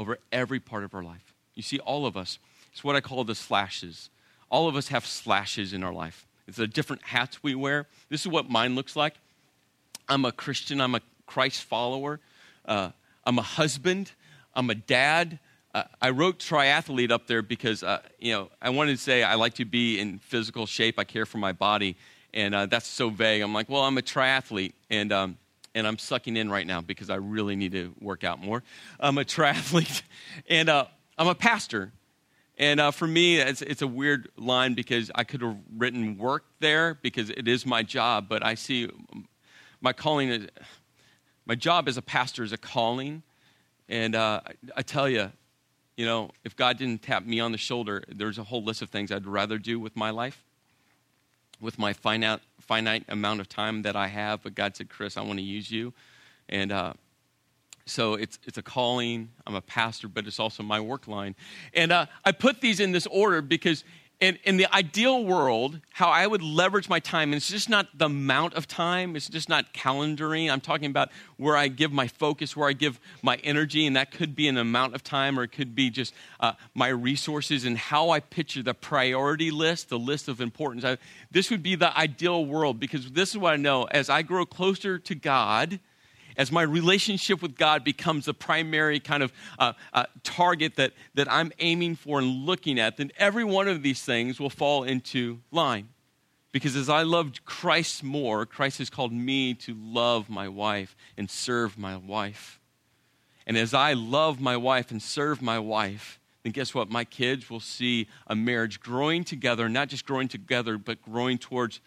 over 0.00 0.18
every 0.32 0.58
part 0.58 0.82
of 0.82 0.92
our 0.94 1.04
life? 1.04 1.32
You 1.54 1.62
see, 1.62 1.78
all 1.78 2.06
of 2.06 2.16
us, 2.16 2.40
it's 2.72 2.82
what 2.82 2.96
I 2.96 3.00
call 3.00 3.22
the 3.22 3.36
slashes. 3.36 4.10
All 4.50 4.68
of 4.68 4.74
us 4.74 4.88
have 4.88 5.06
slashes 5.06 5.72
in 5.72 5.84
our 5.84 5.92
life. 5.92 6.26
It's 6.48 6.56
the 6.56 6.66
different 6.66 7.02
hats 7.02 7.40
we 7.40 7.54
wear. 7.54 7.86
This 8.08 8.22
is 8.22 8.28
what 8.28 8.50
mine 8.50 8.74
looks 8.74 8.96
like. 8.96 9.14
I'm 10.08 10.24
a 10.24 10.32
Christian, 10.32 10.80
I'm 10.80 10.96
a 10.96 11.00
Christ 11.26 11.62
follower, 11.62 12.20
uh, 12.64 12.90
I'm 13.24 13.38
a 13.38 13.42
husband, 13.42 14.10
I'm 14.54 14.70
a 14.70 14.74
dad. 14.74 15.38
Uh, 15.72 15.84
I 16.00 16.10
wrote 16.10 16.38
triathlete 16.38 17.10
up 17.10 17.26
there 17.26 17.42
because, 17.42 17.82
uh, 17.82 18.00
you 18.18 18.32
know, 18.32 18.50
I 18.62 18.70
wanted 18.70 18.96
to 18.96 19.02
say 19.02 19.22
I 19.22 19.34
like 19.34 19.54
to 19.54 19.64
be 19.64 20.00
in 20.00 20.18
physical 20.18 20.66
shape, 20.66 20.98
I 20.98 21.04
care 21.04 21.26
for 21.26 21.38
my 21.38 21.52
body, 21.52 21.96
and 22.36 22.54
uh, 22.54 22.66
that's 22.66 22.86
so 22.86 23.08
vague. 23.08 23.40
I'm 23.40 23.54
like, 23.54 23.68
well, 23.70 23.82
I'm 23.82 23.96
a 23.96 24.02
triathlete, 24.02 24.74
and, 24.90 25.10
um, 25.10 25.38
and 25.74 25.86
I'm 25.86 25.98
sucking 25.98 26.36
in 26.36 26.50
right 26.50 26.66
now 26.66 26.82
because 26.82 27.08
I 27.08 27.16
really 27.16 27.56
need 27.56 27.72
to 27.72 27.94
work 27.98 28.24
out 28.24 28.40
more. 28.40 28.62
I'm 29.00 29.16
a 29.16 29.24
triathlete, 29.24 30.02
and 30.48 30.68
uh, 30.68 30.84
I'm 31.18 31.28
a 31.28 31.34
pastor. 31.34 31.92
And 32.58 32.78
uh, 32.78 32.90
for 32.90 33.06
me, 33.06 33.38
it's, 33.38 33.62
it's, 33.62 33.82
a 33.82 33.86
weird 33.86 34.28
line 34.36 34.74
because 34.74 35.10
I 35.14 35.24
could 35.24 35.42
have 35.42 35.56
written 35.76 36.16
work 36.16 36.44
there 36.60 36.94
because 36.94 37.30
it 37.30 37.48
is 37.48 37.66
my 37.66 37.82
job, 37.82 38.28
but 38.28 38.44
I 38.44 38.54
see 38.54 38.90
my 39.80 39.92
calling, 39.92 40.28
is, 40.28 40.46
my 41.44 41.54
job 41.54 41.88
as 41.88 41.96
a 41.96 42.02
pastor 42.02 42.44
is 42.44 42.52
a 42.52 42.58
calling. 42.58 43.22
And 43.88 44.14
uh, 44.14 44.40
I, 44.46 44.52
I 44.76 44.82
tell 44.82 45.08
you, 45.08 45.30
you 45.96 46.06
know, 46.06 46.30
if 46.44 46.56
God 46.56 46.78
didn't 46.78 47.02
tap 47.02 47.24
me 47.24 47.40
on 47.40 47.52
the 47.52 47.58
shoulder, 47.58 48.02
there's 48.08 48.38
a 48.38 48.44
whole 48.44 48.62
list 48.62 48.80
of 48.82 48.90
things 48.90 49.10
I'd 49.10 49.26
rather 49.26 49.58
do 49.58 49.78
with 49.78 49.94
my 49.94 50.10
life, 50.10 50.45
with 51.60 51.78
my 51.78 51.92
finite, 51.92 52.40
finite 52.60 53.04
amount 53.08 53.40
of 53.40 53.48
time 53.48 53.82
that 53.82 53.96
I 53.96 54.08
have. 54.08 54.42
But 54.42 54.54
God 54.54 54.76
said, 54.76 54.88
Chris, 54.88 55.16
I 55.16 55.22
want 55.22 55.38
to 55.38 55.44
use 55.44 55.70
you. 55.70 55.92
And 56.48 56.72
uh, 56.72 56.92
so 57.86 58.14
it's, 58.14 58.38
it's 58.44 58.58
a 58.58 58.62
calling. 58.62 59.30
I'm 59.46 59.54
a 59.54 59.60
pastor, 59.60 60.08
but 60.08 60.26
it's 60.26 60.40
also 60.40 60.62
my 60.62 60.80
work 60.80 61.08
line. 61.08 61.34
And 61.72 61.92
uh, 61.92 62.06
I 62.24 62.32
put 62.32 62.60
these 62.60 62.80
in 62.80 62.92
this 62.92 63.06
order 63.06 63.40
because 63.42 63.84
in, 64.18 64.38
in 64.44 64.56
the 64.56 64.72
ideal 64.74 65.24
world, 65.24 65.80
how 65.92 66.08
I 66.08 66.26
would 66.26 66.42
leverage 66.42 66.88
my 66.88 67.00
time, 67.00 67.28
and 67.28 67.34
it's 67.34 67.50
just 67.50 67.68
not 67.68 67.86
the 67.98 68.06
amount 68.06 68.54
of 68.54 68.66
time, 68.66 69.14
it's 69.14 69.28
just 69.28 69.48
not 69.48 69.74
calendaring. 69.74 70.50
I'm 70.50 70.62
talking 70.62 70.88
about 70.88 71.10
where 71.36 71.54
I 71.54 71.68
give 71.68 71.92
my 71.92 72.08
focus, 72.08 72.56
where 72.56 72.66
I 72.66 72.72
give 72.72 72.98
my 73.20 73.36
energy, 73.44 73.86
and 73.86 73.94
that 73.96 74.10
could 74.10 74.34
be 74.34 74.48
an 74.48 74.56
amount 74.56 74.94
of 74.94 75.04
time 75.04 75.38
or 75.38 75.42
it 75.42 75.52
could 75.52 75.74
be 75.74 75.90
just 75.90 76.14
uh, 76.40 76.52
my 76.74 76.88
resources 76.88 77.66
and 77.66 77.76
how 77.76 78.08
I 78.08 78.20
picture 78.20 78.62
the 78.62 78.72
priority 78.72 79.50
list, 79.50 79.90
the 79.90 79.98
list 79.98 80.28
of 80.28 80.40
importance. 80.40 80.84
I, 80.84 80.96
this 81.30 81.50
would 81.50 81.62
be 81.62 81.74
the 81.74 81.96
ideal 81.96 82.46
world 82.46 82.80
because 82.80 83.10
this 83.10 83.30
is 83.30 83.38
what 83.38 83.52
I 83.52 83.56
know. 83.56 83.84
As 83.84 84.08
I 84.08 84.22
grow 84.22 84.46
closer 84.46 84.98
to 84.98 85.14
God, 85.14 85.78
as 86.36 86.52
my 86.52 86.62
relationship 86.62 87.42
with 87.42 87.56
God 87.56 87.84
becomes 87.84 88.26
the 88.26 88.34
primary 88.34 89.00
kind 89.00 89.22
of 89.22 89.32
uh, 89.58 89.72
uh, 89.92 90.04
target 90.22 90.76
that, 90.76 90.92
that 91.14 91.30
I'm 91.30 91.52
aiming 91.58 91.96
for 91.96 92.18
and 92.18 92.44
looking 92.44 92.78
at, 92.78 92.96
then 92.96 93.10
every 93.16 93.44
one 93.44 93.68
of 93.68 93.82
these 93.82 94.02
things 94.02 94.38
will 94.38 94.50
fall 94.50 94.84
into 94.84 95.40
line. 95.50 95.88
Because 96.52 96.76
as 96.76 96.88
I 96.88 97.02
loved 97.02 97.44
Christ 97.44 98.02
more, 98.02 98.46
Christ 98.46 98.78
has 98.78 98.88
called 98.88 99.12
me 99.12 99.54
to 99.54 99.76
love 99.78 100.30
my 100.30 100.48
wife 100.48 100.96
and 101.16 101.30
serve 101.30 101.76
my 101.76 101.96
wife. 101.96 102.60
And 103.46 103.56
as 103.56 103.74
I 103.74 103.92
love 103.92 104.40
my 104.40 104.56
wife 104.56 104.90
and 104.90 105.02
serve 105.02 105.40
my 105.42 105.58
wife, 105.58 106.18
then 106.42 106.52
guess 106.52 106.74
what? 106.74 106.88
My 106.88 107.04
kids 107.04 107.50
will 107.50 107.60
see 107.60 108.08
a 108.26 108.34
marriage 108.34 108.80
growing 108.80 109.24
together, 109.24 109.68
not 109.68 109.88
just 109.88 110.06
growing 110.06 110.28
together, 110.28 110.78
but 110.78 111.02
growing 111.02 111.38
towards 111.38 111.80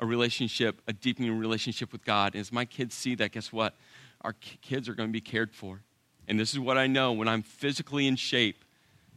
a 0.00 0.06
relationship, 0.06 0.80
a 0.88 0.92
deepening 0.92 1.38
relationship 1.38 1.92
with 1.92 2.04
God. 2.04 2.34
And 2.34 2.40
as 2.40 2.50
my 2.50 2.64
kids 2.64 2.94
see 2.94 3.14
that, 3.16 3.32
guess 3.32 3.52
what? 3.52 3.74
Our 4.22 4.34
kids 4.62 4.88
are 4.88 4.94
going 4.94 5.08
to 5.08 5.12
be 5.12 5.20
cared 5.20 5.52
for. 5.52 5.82
And 6.26 6.40
this 6.40 6.52
is 6.52 6.58
what 6.58 6.78
I 6.78 6.86
know 6.86 7.12
when 7.12 7.28
I'm 7.28 7.42
physically 7.42 8.06
in 8.06 8.16
shape, 8.16 8.64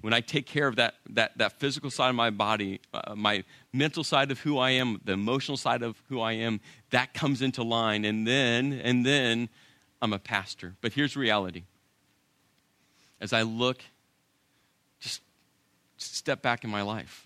when 0.02 0.14
I 0.14 0.20
take 0.20 0.46
care 0.46 0.68
of 0.68 0.76
that, 0.76 0.96
that, 1.12 1.38
that 1.38 1.60
physical 1.60 1.90
side 1.90 2.10
of 2.10 2.16
my 2.16 2.30
body, 2.30 2.82
uh, 2.94 3.16
my 3.16 3.46
mental 3.72 4.04
side 4.04 4.30
of 4.32 4.40
who 4.40 4.58
I 4.58 4.72
am, 4.72 5.00
the 5.06 5.14
emotional 5.14 5.56
side 5.56 5.82
of 5.82 6.02
who 6.10 6.20
I 6.20 6.34
am, 6.34 6.60
that 6.90 7.14
comes 7.14 7.42
into 7.42 7.64
line. 7.64 8.04
And 8.04 8.28
then, 8.28 8.74
and 8.74 9.06
then 9.06 9.48
I'm 10.02 10.12
a 10.12 10.20
pastor. 10.20 10.76
But 10.82 10.92
here's 10.92 11.16
reality. 11.16 11.64
As 13.22 13.32
I 13.32 13.44
look, 13.44 13.82
just 15.00 15.22
step 15.96 16.42
back 16.42 16.66
in 16.66 16.70
my 16.70 16.82
life, 16.82 17.26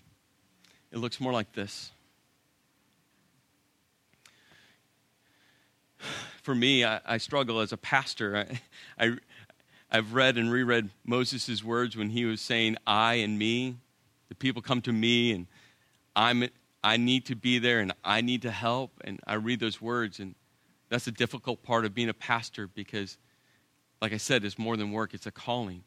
it 0.92 0.98
looks 0.98 1.20
more 1.20 1.32
like 1.32 1.52
this. 1.54 1.90
For 6.42 6.54
me, 6.54 6.84
I, 6.84 7.00
I 7.04 7.18
struggle 7.18 7.60
as 7.60 7.72
a 7.72 7.76
pastor. 7.76 8.36
I, 8.36 8.60
I, 9.04 9.16
I've 9.90 10.12
read 10.12 10.36
and 10.36 10.50
reread 10.50 10.90
Moses' 11.04 11.62
words 11.64 11.96
when 11.96 12.10
he 12.10 12.24
was 12.24 12.40
saying, 12.40 12.76
I 12.86 13.14
and 13.14 13.38
me. 13.38 13.76
The 14.28 14.34
people 14.34 14.60
come 14.60 14.82
to 14.82 14.92
me 14.92 15.32
and 15.32 15.46
I'm, 16.14 16.48
I 16.84 16.96
need 16.96 17.26
to 17.26 17.34
be 17.34 17.58
there 17.58 17.80
and 17.80 17.92
I 18.04 18.20
need 18.20 18.42
to 18.42 18.50
help. 18.50 18.92
And 19.04 19.20
I 19.26 19.34
read 19.34 19.60
those 19.60 19.80
words, 19.80 20.20
and 20.20 20.34
that's 20.88 21.06
the 21.06 21.12
difficult 21.12 21.62
part 21.62 21.84
of 21.84 21.94
being 21.94 22.08
a 22.08 22.14
pastor 22.14 22.66
because, 22.66 23.16
like 24.02 24.12
I 24.12 24.18
said, 24.18 24.44
it's 24.44 24.58
more 24.58 24.76
than 24.76 24.92
work, 24.92 25.14
it's 25.14 25.26
a 25.26 25.30
calling. 25.30 25.84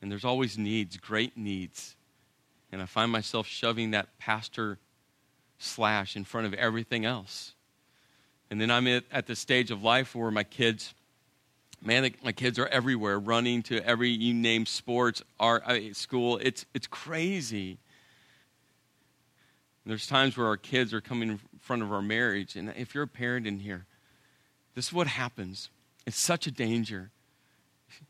And 0.00 0.10
there's 0.10 0.24
always 0.24 0.58
needs, 0.58 0.96
great 0.96 1.36
needs. 1.36 1.96
And 2.70 2.82
I 2.82 2.86
find 2.86 3.10
myself 3.10 3.46
shoving 3.46 3.92
that 3.92 4.18
pastor 4.18 4.78
slash 5.58 6.16
in 6.16 6.24
front 6.24 6.46
of 6.46 6.54
everything 6.54 7.04
else. 7.04 7.54
And 8.50 8.60
then 8.60 8.70
I'm 8.70 8.86
at, 8.86 9.26
the 9.26 9.36
stage 9.36 9.70
of 9.70 9.82
life 9.82 10.14
where 10.14 10.30
my 10.30 10.44
kids, 10.44 10.94
man, 11.82 12.10
my 12.24 12.32
kids 12.32 12.58
are 12.58 12.66
everywhere, 12.66 13.18
running 13.18 13.62
to 13.64 13.84
every 13.84 14.10
you 14.10 14.32
name 14.32 14.64
sports, 14.64 15.22
art, 15.38 15.64
school. 15.94 16.38
It's 16.42 16.64
it's 16.72 16.86
crazy. 16.86 17.78
There's 19.84 20.06
times 20.06 20.36
where 20.36 20.46
our 20.46 20.56
kids 20.56 20.92
are 20.92 21.00
coming 21.00 21.30
in 21.30 21.40
front 21.60 21.82
of 21.82 21.92
our 21.92 22.02
marriage, 22.02 22.56
and 22.56 22.72
if 22.76 22.94
you're 22.94 23.04
a 23.04 23.08
parent 23.08 23.46
in 23.46 23.60
here, 23.60 23.86
this 24.74 24.88
is 24.88 24.92
what 24.92 25.06
happens. 25.06 25.70
It's 26.06 26.20
such 26.20 26.46
a 26.46 26.50
danger. 26.50 27.10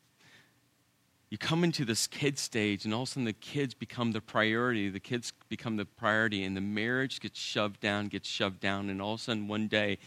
You 1.31 1.37
come 1.37 1.63
into 1.63 1.85
this 1.85 2.07
kid 2.07 2.39
stage, 2.39 2.87
and 2.87 2.95
all 2.95 3.03
of 3.03 3.09
a 3.09 3.13
sudden 3.13 3.25
the 3.27 3.35
kids 3.35 3.75
become 3.75 4.13
the 4.13 4.21
priority. 4.23 4.89
The 4.89 4.99
kids 4.99 5.35
become 5.51 5.77
the 5.77 5.85
priority, 5.85 6.43
and 6.43 6.57
the 6.57 6.63
marriage 6.63 7.21
gets 7.21 7.39
shoved 7.39 7.81
down, 7.81 8.09
gets 8.09 8.27
shoved 8.27 8.61
down, 8.61 8.89
and 8.89 9.03
all 9.03 9.13
of 9.13 9.21
a 9.21 9.25
sudden 9.25 9.47
one 9.47 9.69
day 9.69 9.99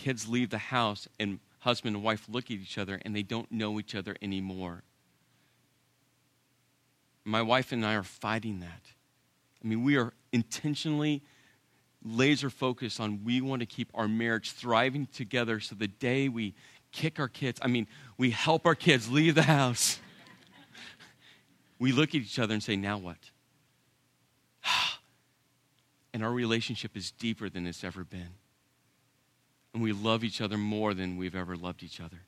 kids 0.00 0.26
leave 0.26 0.48
the 0.48 0.58
house 0.58 1.06
and 1.18 1.38
husband 1.58 1.94
and 1.94 2.02
wife 2.02 2.26
look 2.26 2.46
at 2.46 2.52
each 2.52 2.78
other 2.78 2.98
and 3.04 3.14
they 3.14 3.22
don't 3.22 3.52
know 3.52 3.78
each 3.78 3.94
other 3.94 4.16
anymore. 4.22 4.82
My 7.22 7.42
wife 7.42 7.70
and 7.70 7.84
I 7.84 7.94
are 7.94 8.02
fighting 8.02 8.60
that. 8.60 8.80
I 9.62 9.68
mean, 9.68 9.84
we 9.84 9.98
are 9.98 10.14
intentionally 10.32 11.22
laser 12.02 12.48
focused 12.48 12.98
on 12.98 13.24
we 13.24 13.42
want 13.42 13.60
to 13.60 13.66
keep 13.66 13.90
our 13.92 14.08
marriage 14.08 14.52
thriving 14.52 15.06
together 15.12 15.60
so 15.60 15.74
the 15.74 15.86
day 15.86 16.30
we 16.30 16.54
kick 16.92 17.20
our 17.20 17.28
kids, 17.28 17.60
I 17.62 17.68
mean, 17.68 17.86
we 18.16 18.30
help 18.30 18.64
our 18.64 18.74
kids 18.74 19.10
leave 19.10 19.34
the 19.34 19.42
house. 19.42 20.00
we 21.78 21.92
look 21.92 22.10
at 22.10 22.22
each 22.22 22.38
other 22.38 22.54
and 22.54 22.62
say, 22.62 22.74
now 22.74 22.96
what? 22.96 23.18
and 26.14 26.24
our 26.24 26.32
relationship 26.32 26.96
is 26.96 27.10
deeper 27.10 27.50
than 27.50 27.66
it's 27.66 27.84
ever 27.84 28.02
been 28.02 28.39
and 29.72 29.82
we 29.82 29.92
love 29.92 30.24
each 30.24 30.40
other 30.40 30.58
more 30.58 30.94
than 30.94 31.16
we've 31.16 31.34
ever 31.34 31.56
loved 31.56 31.82
each 31.82 32.00
other. 32.00 32.20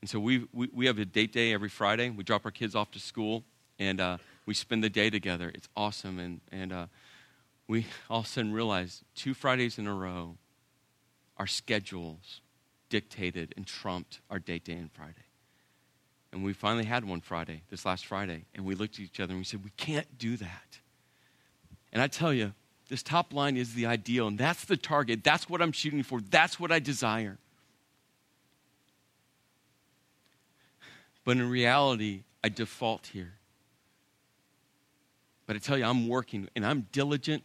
And 0.00 0.08
so 0.08 0.20
we, 0.20 0.46
we, 0.52 0.86
have 0.86 0.98
a 0.98 1.04
date 1.04 1.32
day 1.32 1.52
every 1.52 1.68
Friday. 1.68 2.10
We 2.10 2.22
drop 2.22 2.44
our 2.44 2.50
kids 2.50 2.76
off 2.76 2.90
to 2.92 3.00
school, 3.00 3.42
and 3.78 4.00
uh, 4.00 4.18
we 4.46 4.54
spend 4.54 4.84
the 4.84 4.90
day 4.90 5.10
together. 5.10 5.50
It's 5.52 5.68
awesome. 5.76 6.18
And, 6.18 6.40
and 6.52 6.72
uh, 6.72 6.86
we 7.66 7.86
all 8.10 8.20
of 8.20 8.26
a 8.26 8.28
sudden 8.28 8.52
realize 8.52 9.02
two 9.14 9.34
Fridays 9.34 9.78
in 9.78 9.86
a 9.86 9.94
row, 9.94 10.36
our 11.36 11.46
schedules 11.46 12.40
dictated 12.88 13.54
and 13.56 13.66
trumped 13.66 14.20
our 14.30 14.38
date 14.38 14.64
day 14.64 14.74
and 14.74 14.92
Friday. 14.92 15.14
And 16.32 16.44
we 16.44 16.52
finally 16.52 16.84
had 16.84 17.04
one 17.04 17.20
Friday, 17.20 17.62
this 17.70 17.84
last 17.84 18.06
Friday, 18.06 18.44
and 18.54 18.64
we 18.64 18.74
looked 18.74 18.94
at 18.94 19.00
each 19.00 19.18
other 19.18 19.32
and 19.32 19.40
we 19.40 19.44
said, 19.44 19.64
We 19.64 19.70
can't 19.76 20.18
do 20.18 20.36
that. 20.36 20.78
And 21.92 22.02
I 22.02 22.06
tell 22.06 22.32
you, 22.32 22.52
this 22.88 23.02
top 23.02 23.34
line 23.34 23.56
is 23.56 23.74
the 23.74 23.86
ideal, 23.86 24.28
and 24.28 24.38
that's 24.38 24.64
the 24.64 24.76
target. 24.76 25.22
That's 25.22 25.48
what 25.48 25.60
I'm 25.60 25.72
shooting 25.72 26.02
for. 26.02 26.20
That's 26.20 26.58
what 26.58 26.72
I 26.72 26.78
desire. 26.78 27.38
But 31.24 31.36
in 31.36 31.50
reality, 31.50 32.22
I 32.42 32.48
default 32.48 33.08
here. 33.08 33.34
But 35.46 35.56
I 35.56 35.58
tell 35.58 35.76
you, 35.76 35.84
I'm 35.84 36.08
working 36.08 36.48
and 36.56 36.64
I'm 36.64 36.86
diligent. 36.92 37.42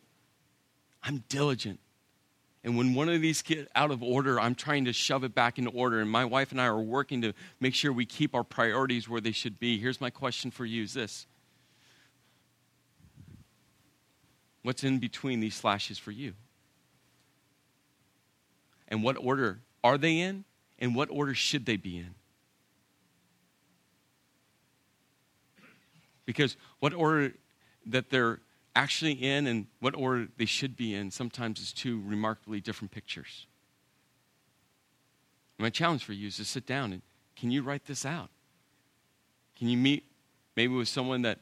I'm 1.03 1.23
diligent. 1.27 1.79
And 2.63 2.77
when 2.77 2.93
one 2.93 3.09
of 3.09 3.19
these 3.21 3.41
get 3.41 3.69
out 3.75 3.91
of 3.91 4.01
order, 4.01 4.39
I'm 4.39 4.55
trying 4.55 4.85
to 4.85 4.93
shove 4.93 5.25
it 5.25 5.35
back 5.35 5.57
into 5.57 5.69
order. 5.71 5.99
And 5.99 6.09
my 6.09 6.23
wife 6.23 6.51
and 6.51 6.61
I 6.61 6.65
are 6.67 6.79
working 6.79 7.21
to 7.23 7.33
make 7.59 7.75
sure 7.75 7.91
we 7.91 8.05
keep 8.05 8.35
our 8.35 8.43
priorities 8.43 9.09
where 9.09 9.19
they 9.19 9.33
should 9.33 9.59
be. 9.59 9.77
Here's 9.77 9.99
my 9.99 10.09
question 10.09 10.49
for 10.49 10.65
you 10.65 10.83
is 10.83 10.93
this 10.93 11.27
What's 14.63 14.83
in 14.83 14.99
between 14.99 15.39
these 15.39 15.55
slashes 15.55 15.97
for 15.99 16.11
you? 16.11 16.33
and 18.93 19.01
what 19.01 19.17
order 19.17 19.59
are 19.83 19.97
they 19.97 20.19
in, 20.19 20.45
and 20.77 20.95
what 20.95 21.09
order 21.09 21.33
should 21.33 21.65
they 21.65 21.77
be 21.77 21.97
in. 21.97 22.13
Because 26.25 26.55
what 26.79 26.93
order 26.93 27.33
that 27.87 28.11
they're 28.11 28.39
actually 28.75 29.13
in 29.13 29.47
and 29.47 29.65
what 29.79 29.95
order 29.95 30.27
they 30.37 30.45
should 30.45 30.77
be 30.77 30.93
in 30.93 31.09
sometimes 31.09 31.59
is 31.59 31.73
two 31.73 32.03
remarkably 32.05 32.61
different 32.61 32.91
pictures. 32.91 33.47
My 35.57 35.71
challenge 35.71 36.03
for 36.03 36.13
you 36.13 36.27
is 36.27 36.37
to 36.37 36.45
sit 36.45 36.67
down 36.67 36.93
and 36.93 37.01
can 37.35 37.49
you 37.49 37.63
write 37.63 37.85
this 37.85 38.05
out? 38.05 38.29
Can 39.57 39.69
you 39.69 39.77
meet 39.77 40.05
maybe 40.55 40.73
with 40.73 40.87
someone 40.87 41.23
that 41.23 41.39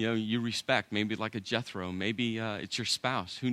you 0.00 0.06
know 0.06 0.14
you 0.14 0.40
respect, 0.40 0.92
maybe 0.92 1.14
like 1.14 1.34
a 1.34 1.40
Jethro, 1.40 1.92
maybe 1.92 2.40
uh, 2.40 2.54
it's 2.54 2.78
your 2.78 2.86
spouse. 2.86 3.36
Who 3.36 3.48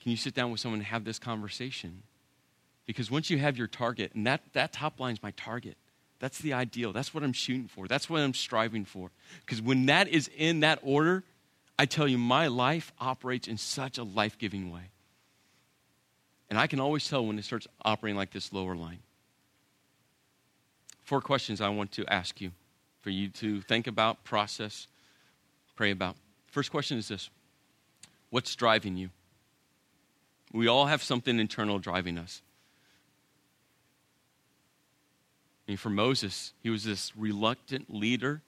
can 0.00 0.10
you 0.10 0.16
sit 0.16 0.34
down 0.34 0.50
with 0.50 0.58
someone 0.58 0.80
and 0.80 0.86
have 0.86 1.04
this 1.04 1.20
conversation? 1.20 2.02
Because 2.84 3.10
once 3.10 3.30
you 3.30 3.38
have 3.38 3.56
your 3.56 3.68
target, 3.68 4.12
and 4.14 4.26
that, 4.26 4.40
that 4.54 4.72
top 4.72 4.98
line 4.98 5.12
is 5.12 5.22
my 5.22 5.30
target, 5.32 5.76
that's 6.18 6.38
the 6.38 6.52
ideal. 6.52 6.92
That's 6.92 7.14
what 7.14 7.22
I'm 7.22 7.32
shooting 7.32 7.68
for. 7.68 7.86
That's 7.86 8.10
what 8.10 8.20
I'm 8.22 8.34
striving 8.34 8.84
for. 8.84 9.10
Because 9.44 9.62
when 9.62 9.86
that 9.86 10.08
is 10.08 10.28
in 10.36 10.60
that 10.60 10.80
order, 10.82 11.22
I 11.78 11.86
tell 11.86 12.08
you, 12.08 12.18
my 12.18 12.48
life 12.48 12.92
operates 12.98 13.46
in 13.46 13.56
such 13.56 13.98
a 13.98 14.02
life 14.02 14.36
giving 14.36 14.72
way. 14.72 14.90
And 16.50 16.58
I 16.58 16.66
can 16.66 16.80
always 16.80 17.08
tell 17.08 17.24
when 17.24 17.38
it 17.38 17.44
starts 17.44 17.68
operating 17.84 18.16
like 18.16 18.32
this 18.32 18.52
lower 18.52 18.74
line. 18.74 18.98
Four 21.04 21.20
questions 21.20 21.60
I 21.60 21.68
want 21.68 21.92
to 21.92 22.06
ask 22.12 22.40
you 22.40 22.50
for 23.00 23.10
you 23.10 23.28
to 23.28 23.60
think 23.60 23.86
about, 23.86 24.24
process, 24.24 24.88
pray 25.78 25.92
about. 25.92 26.16
First 26.48 26.72
question 26.72 26.98
is 26.98 27.06
this 27.06 27.30
What's 28.30 28.54
driving 28.56 28.96
you? 28.96 29.10
We 30.52 30.66
all 30.66 30.86
have 30.86 31.02
something 31.02 31.38
internal 31.38 31.78
driving 31.78 32.18
us. 32.18 32.42
I 35.66 35.72
mean, 35.72 35.76
for 35.76 35.90
Moses, 35.90 36.52
he 36.62 36.70
was 36.70 36.82
this 36.82 37.16
reluctant 37.16 37.94
leader 37.94 38.42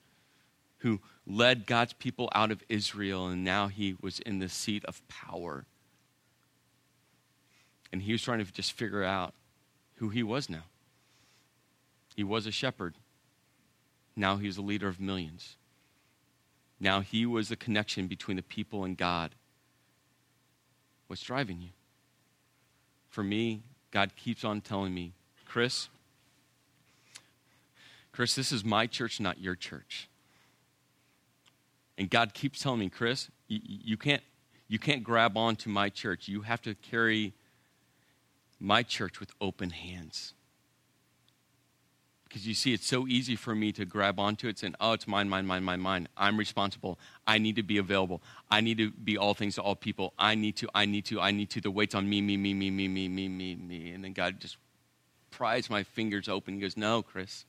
who 0.79 0.99
led 1.25 1.67
God's 1.67 1.93
people 1.93 2.29
out 2.33 2.51
of 2.51 2.63
Israel, 2.67 3.27
and 3.27 3.45
now 3.45 3.67
he 3.67 3.95
was 4.01 4.19
in 4.19 4.39
the 4.39 4.49
seat 4.49 4.83
of 4.85 5.07
power. 5.07 5.65
And 7.93 8.01
he 8.01 8.11
was 8.11 8.23
trying 8.23 8.43
to 8.43 8.51
just 8.51 8.73
figure 8.73 9.03
out 9.03 9.33
who 9.97 10.09
he 10.09 10.23
was 10.23 10.49
now. 10.49 10.63
He 12.15 12.23
was 12.23 12.45
a 12.45 12.51
shepherd. 12.51 12.95
Now 14.17 14.37
he's 14.37 14.57
a 14.57 14.61
leader 14.61 14.87
of 14.87 14.99
millions. 14.99 15.55
Now 16.81 17.01
he 17.01 17.27
was 17.27 17.49
the 17.49 17.55
connection 17.55 18.07
between 18.07 18.37
the 18.37 18.43
people 18.43 18.83
and 18.83 18.97
God. 18.97 19.35
What's 21.05 21.21
driving 21.21 21.61
you? 21.61 21.69
For 23.07 23.23
me, 23.23 23.61
God 23.91 24.15
keeps 24.15 24.43
on 24.43 24.61
telling 24.61 24.93
me, 24.93 25.13
Chris, 25.45 25.89
Chris, 28.11 28.33
this 28.33 28.51
is 28.51 28.65
my 28.65 28.87
church, 28.87 29.19
not 29.19 29.39
your 29.39 29.55
church. 29.55 30.09
And 31.99 32.09
God 32.09 32.33
keeps 32.33 32.61
telling 32.61 32.79
me, 32.79 32.89
Chris, 32.89 33.29
you, 33.47 33.59
you, 33.63 33.97
can't, 33.97 34.23
you 34.67 34.79
can't 34.79 35.03
grab 35.03 35.37
onto 35.37 35.69
my 35.69 35.89
church. 35.89 36.27
You 36.27 36.41
have 36.41 36.63
to 36.63 36.73
carry 36.73 37.33
my 38.59 38.81
church 38.81 39.19
with 39.19 39.31
open 39.39 39.69
hands. 39.69 40.33
Because 42.31 42.47
you 42.47 42.53
see, 42.53 42.73
it's 42.73 42.87
so 42.87 43.09
easy 43.09 43.35
for 43.35 43.53
me 43.53 43.73
to 43.73 43.83
grab 43.83 44.17
onto 44.17 44.47
it 44.47 44.57
saying, 44.57 44.75
oh, 44.79 44.93
it's 44.93 45.05
mine, 45.05 45.27
mine, 45.27 45.45
mine, 45.45 45.65
mine, 45.65 45.81
mine. 45.81 46.07
I'm 46.15 46.39
responsible. 46.39 46.97
I 47.27 47.39
need 47.39 47.57
to 47.57 47.63
be 47.63 47.77
available. 47.77 48.21
I 48.49 48.61
need 48.61 48.77
to 48.77 48.89
be 48.89 49.17
all 49.17 49.33
things 49.33 49.55
to 49.55 49.61
all 49.61 49.75
people. 49.75 50.13
I 50.17 50.35
need 50.35 50.55
to, 50.55 50.69
I 50.73 50.85
need 50.85 51.03
to, 51.07 51.19
I 51.19 51.31
need 51.31 51.49
to. 51.49 51.59
The 51.59 51.69
weight's 51.69 51.93
on 51.93 52.07
me, 52.07 52.21
me, 52.21 52.37
me, 52.37 52.53
me, 52.53 52.71
me, 52.71 52.87
me, 52.87 53.09
me, 53.09 53.27
me, 53.27 53.55
me. 53.55 53.91
And 53.91 54.01
then 54.01 54.13
God 54.13 54.39
just 54.39 54.55
pries 55.29 55.69
my 55.69 55.83
fingers 55.83 56.29
open. 56.29 56.53
He 56.53 56.61
goes, 56.61 56.77
no, 56.77 57.01
Chris. 57.01 57.43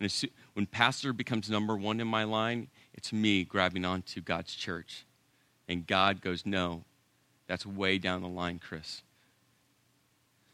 And 0.00 0.10
when 0.54 0.64
pastor 0.64 1.12
becomes 1.12 1.50
number 1.50 1.76
one 1.76 2.00
in 2.00 2.08
my 2.08 2.24
line, 2.24 2.68
it's 2.94 3.12
me 3.12 3.44
grabbing 3.44 3.84
onto 3.84 4.22
God's 4.22 4.54
church. 4.54 5.04
And 5.68 5.86
God 5.86 6.22
goes, 6.22 6.46
no, 6.46 6.84
that's 7.48 7.66
way 7.66 7.98
down 7.98 8.22
the 8.22 8.28
line, 8.28 8.60
Chris. 8.66 9.02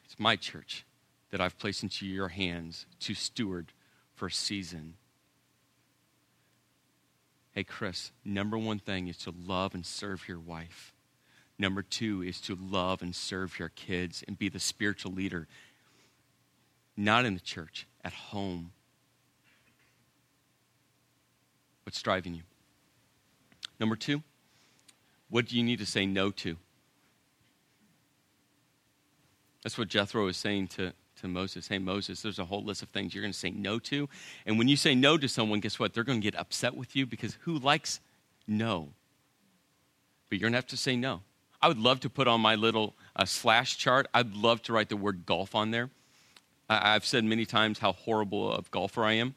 It's 0.04 0.18
my 0.18 0.34
church 0.34 0.84
that 1.30 1.40
I've 1.40 1.58
placed 1.58 1.82
into 1.82 2.06
your 2.06 2.28
hands 2.28 2.86
to 3.00 3.14
steward 3.14 3.72
for 4.14 4.26
a 4.26 4.32
season. 4.32 4.94
Hey, 7.52 7.64
Chris, 7.64 8.12
number 8.24 8.56
one 8.56 8.78
thing 8.78 9.08
is 9.08 9.18
to 9.18 9.34
love 9.46 9.74
and 9.74 9.84
serve 9.84 10.28
your 10.28 10.38
wife. 10.38 10.92
Number 11.58 11.82
two 11.82 12.22
is 12.22 12.40
to 12.42 12.54
love 12.54 13.02
and 13.02 13.14
serve 13.14 13.58
your 13.58 13.68
kids 13.70 14.22
and 14.28 14.38
be 14.38 14.48
the 14.48 14.60
spiritual 14.60 15.12
leader, 15.12 15.48
not 16.96 17.24
in 17.24 17.34
the 17.34 17.40
church, 17.40 17.86
at 18.04 18.12
home. 18.12 18.70
What's 21.82 22.00
driving 22.00 22.34
you? 22.34 22.42
Number 23.80 23.96
two, 23.96 24.22
what 25.30 25.46
do 25.46 25.56
you 25.56 25.62
need 25.62 25.78
to 25.80 25.86
say 25.86 26.06
no 26.06 26.30
to? 26.30 26.56
That's 29.62 29.76
what 29.76 29.88
Jethro 29.88 30.28
is 30.28 30.36
saying 30.36 30.68
to, 30.68 30.92
to 31.20 31.28
Moses. 31.28 31.68
Hey, 31.68 31.78
Moses, 31.78 32.22
there's 32.22 32.38
a 32.38 32.44
whole 32.44 32.62
list 32.62 32.82
of 32.82 32.88
things 32.88 33.14
you're 33.14 33.22
going 33.22 33.32
to 33.32 33.38
say 33.38 33.50
no 33.50 33.78
to. 33.80 34.08
And 34.46 34.58
when 34.58 34.68
you 34.68 34.76
say 34.76 34.94
no 34.94 35.18
to 35.18 35.28
someone, 35.28 35.60
guess 35.60 35.78
what? 35.78 35.94
They're 35.94 36.04
going 36.04 36.20
to 36.20 36.24
get 36.24 36.38
upset 36.38 36.74
with 36.74 36.96
you 36.96 37.06
because 37.06 37.38
who 37.42 37.58
likes 37.58 38.00
no? 38.46 38.90
But 40.28 40.38
you're 40.38 40.46
going 40.46 40.52
to 40.52 40.58
have 40.58 40.66
to 40.68 40.76
say 40.76 40.96
no. 40.96 41.22
I 41.60 41.68
would 41.68 41.78
love 41.78 42.00
to 42.00 42.10
put 42.10 42.28
on 42.28 42.40
my 42.40 42.54
little 42.54 42.94
uh, 43.16 43.24
slash 43.24 43.76
chart, 43.76 44.06
I'd 44.14 44.34
love 44.34 44.62
to 44.62 44.72
write 44.72 44.88
the 44.88 44.96
word 44.96 45.26
golf 45.26 45.54
on 45.54 45.70
there. 45.70 45.90
I, 46.70 46.92
have 46.92 47.04
said 47.04 47.24
many 47.24 47.46
times 47.46 47.78
how 47.78 47.92
horrible 47.92 48.52
of 48.52 48.70
golfer 48.70 49.02
I 49.02 49.14
am, 49.14 49.34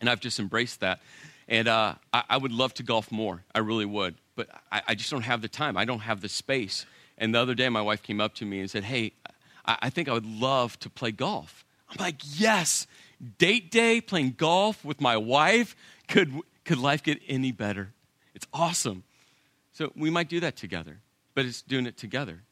and 0.00 0.10
I've 0.10 0.20
just 0.20 0.38
embraced 0.38 0.80
that. 0.80 1.00
And 1.48 1.68
uh, 1.68 1.94
I, 2.12 2.24
I, 2.30 2.36
would 2.36 2.52
love 2.52 2.74
to 2.74 2.82
golf 2.82 3.12
more. 3.12 3.44
I 3.54 3.60
really 3.60 3.84
would. 3.84 4.16
But 4.34 4.48
I, 4.70 4.82
I, 4.88 4.94
just 4.96 5.10
don't 5.10 5.22
have 5.22 5.42
the 5.42 5.48
time. 5.48 5.76
I 5.76 5.84
don't 5.84 6.00
have 6.00 6.20
the 6.20 6.28
space. 6.28 6.84
And 7.16 7.34
the 7.34 7.38
other 7.38 7.54
day, 7.54 7.68
my 7.68 7.80
wife 7.80 8.02
came 8.02 8.20
up 8.20 8.34
to 8.34 8.44
me 8.44 8.58
and 8.58 8.68
said, 8.68 8.82
Hey, 8.82 9.12
I, 9.66 9.78
I 9.82 9.90
think 9.90 10.08
I 10.08 10.12
would 10.12 10.26
love 10.26 10.78
to 10.80 10.90
play 10.90 11.12
golf. 11.12 11.64
I'm 11.88 11.96
like, 11.98 12.20
yes, 12.22 12.86
date 13.38 13.70
day, 13.70 14.00
playing 14.00 14.34
golf 14.36 14.84
with 14.84 15.00
my 15.00 15.16
wife. 15.16 15.76
Could, 16.08 16.32
could 16.64 16.78
life 16.78 17.02
get 17.02 17.20
any 17.28 17.52
better? 17.52 17.92
It's 18.34 18.46
awesome. 18.52 19.04
So 19.72 19.92
we 19.94 20.10
might 20.10 20.28
do 20.28 20.40
that 20.40 20.56
together, 20.56 20.98
but 21.34 21.44
it's 21.44 21.62
doing 21.62 21.86
it 21.86 21.96
together. 21.96 22.42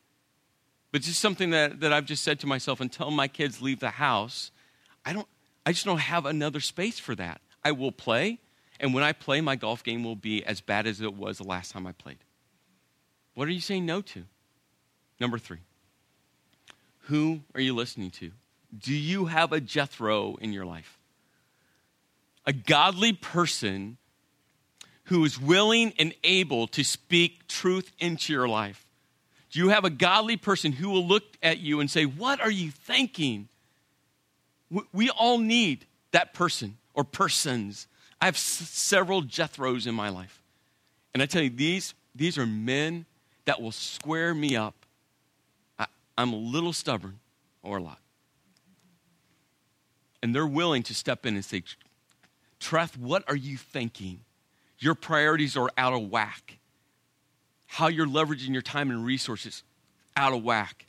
But 0.92 1.02
just 1.02 1.20
something 1.20 1.50
that, 1.50 1.80
that 1.80 1.92
I've 1.92 2.04
just 2.04 2.22
said 2.22 2.38
to 2.40 2.46
myself 2.46 2.80
until 2.80 3.10
my 3.10 3.26
kids 3.26 3.60
leave 3.60 3.80
the 3.80 3.90
house, 3.90 4.52
I, 5.04 5.12
don't, 5.12 5.26
I 5.66 5.72
just 5.72 5.84
don't 5.84 5.98
have 5.98 6.26
another 6.26 6.60
space 6.60 6.98
for 6.98 7.14
that. 7.16 7.40
I 7.64 7.72
will 7.72 7.92
play, 7.92 8.38
and 8.78 8.94
when 8.94 9.02
I 9.02 9.12
play, 9.12 9.40
my 9.40 9.56
golf 9.56 9.82
game 9.82 10.04
will 10.04 10.16
be 10.16 10.44
as 10.44 10.60
bad 10.60 10.86
as 10.86 11.00
it 11.00 11.14
was 11.14 11.38
the 11.38 11.44
last 11.44 11.72
time 11.72 11.86
I 11.86 11.92
played. 11.92 12.18
What 13.34 13.48
are 13.48 13.52
you 13.52 13.60
saying 13.60 13.86
no 13.86 14.02
to? 14.02 14.24
Number 15.18 15.38
three. 15.38 15.58
Who 17.06 17.40
are 17.54 17.60
you 17.60 17.74
listening 17.74 18.10
to? 18.12 18.30
Do 18.76 18.94
you 18.94 19.26
have 19.26 19.52
a 19.52 19.60
Jethro 19.60 20.36
in 20.36 20.52
your 20.52 20.64
life? 20.64 20.98
A 22.46 22.52
godly 22.52 23.12
person 23.12 23.98
who 25.04 25.24
is 25.24 25.40
willing 25.40 25.92
and 25.98 26.14
able 26.24 26.66
to 26.68 26.82
speak 26.82 27.46
truth 27.46 27.92
into 27.98 28.32
your 28.32 28.48
life. 28.48 28.86
Do 29.50 29.60
you 29.60 29.68
have 29.68 29.84
a 29.84 29.90
godly 29.90 30.36
person 30.36 30.72
who 30.72 30.90
will 30.90 31.06
look 31.06 31.24
at 31.42 31.58
you 31.58 31.80
and 31.80 31.90
say, 31.90 32.04
What 32.04 32.40
are 32.40 32.50
you 32.50 32.70
thinking? 32.70 33.48
We 34.92 35.10
all 35.10 35.38
need 35.38 35.86
that 36.12 36.32
person 36.32 36.78
or 36.94 37.04
persons. 37.04 37.86
I 38.20 38.24
have 38.24 38.34
s- 38.34 38.40
several 38.40 39.22
Jethros 39.22 39.86
in 39.86 39.94
my 39.94 40.08
life. 40.08 40.42
And 41.12 41.22
I 41.22 41.26
tell 41.26 41.42
you, 41.42 41.50
these, 41.50 41.94
these 42.14 42.38
are 42.38 42.46
men 42.46 43.04
that 43.44 43.60
will 43.62 43.72
square 43.72 44.34
me 44.34 44.56
up 44.56 44.83
I'm 46.16 46.32
a 46.32 46.36
little 46.36 46.72
stubborn 46.72 47.18
or 47.62 47.78
a 47.78 47.82
lot. 47.82 47.98
And 50.22 50.34
they're 50.34 50.46
willing 50.46 50.82
to 50.84 50.94
step 50.94 51.26
in 51.26 51.34
and 51.34 51.44
say, 51.44 51.62
Treth, 52.60 52.96
what 52.96 53.24
are 53.28 53.36
you 53.36 53.56
thinking? 53.56 54.20
Your 54.78 54.94
priorities 54.94 55.56
are 55.56 55.70
out 55.76 55.92
of 55.92 56.10
whack. 56.10 56.58
How 57.66 57.88
you're 57.88 58.06
leveraging 58.06 58.52
your 58.52 58.62
time 58.62 58.90
and 58.90 59.04
resources 59.04 59.62
out 60.16 60.32
of 60.32 60.42
whack. 60.42 60.86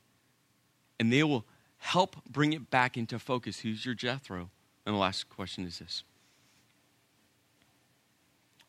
And 1.00 1.12
they 1.12 1.24
will 1.24 1.46
help 1.78 2.16
bring 2.30 2.54
it 2.54 2.70
back 2.70 2.98
into 2.98 3.20
focus. 3.20 3.60
Who's 3.60 3.86
your 3.86 3.96
Jethro? 3.96 4.50
And 4.86 4.96
the 4.96 5.00
last 5.00 5.30
question 5.30 5.66
is 5.66 5.80
this 5.80 6.04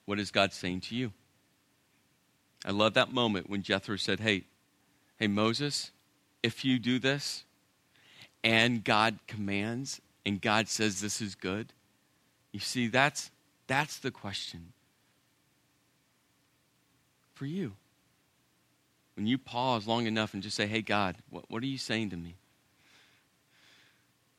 What 0.05 0.19
is 0.19 0.31
God 0.31 0.53
saying 0.53 0.81
to 0.83 0.97
you? 0.97 1.13
I 2.65 2.73
love 2.73 2.95
that 2.95 3.13
moment 3.13 3.49
when 3.49 3.63
Jethro 3.63 3.97
said, 3.97 4.21
Hey, 4.21 4.45
hey, 5.19 5.29
Moses, 5.29 5.93
if 6.47 6.65
you 6.65 6.79
do 6.79 7.01
this 7.01 7.45
and 8.45 8.85
God 8.85 9.19
commands 9.27 10.01
and 10.25 10.41
God 10.41 10.69
says 10.69 11.01
this 11.01 11.21
is 11.21 11.35
good? 11.35 11.73
You 12.53 12.61
see, 12.61 12.87
that's, 12.87 13.33
that's 13.67 13.99
the 13.99 14.13
question 14.13 14.73
for 17.35 17.47
you. 17.47 17.73
When 19.17 19.27
you 19.27 19.39
pause 19.39 19.89
long 19.89 20.07
enough 20.07 20.35
and 20.35 20.43
just 20.43 20.57
say, 20.57 20.67
hey, 20.67 20.83
God, 20.83 21.17
what, 21.31 21.45
what 21.49 21.63
are 21.65 21.67
you 21.67 21.79
saying 21.79 22.11
to 22.11 22.17
me? 22.17 22.37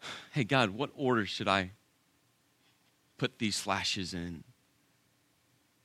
hey, 0.32 0.46
God, 0.46 0.70
what 0.70 0.92
order 0.96 1.26
should 1.26 1.50
I 1.50 1.72
put 3.18 3.38
these 3.38 3.58
slashes 3.58 4.14
in? 4.14 4.46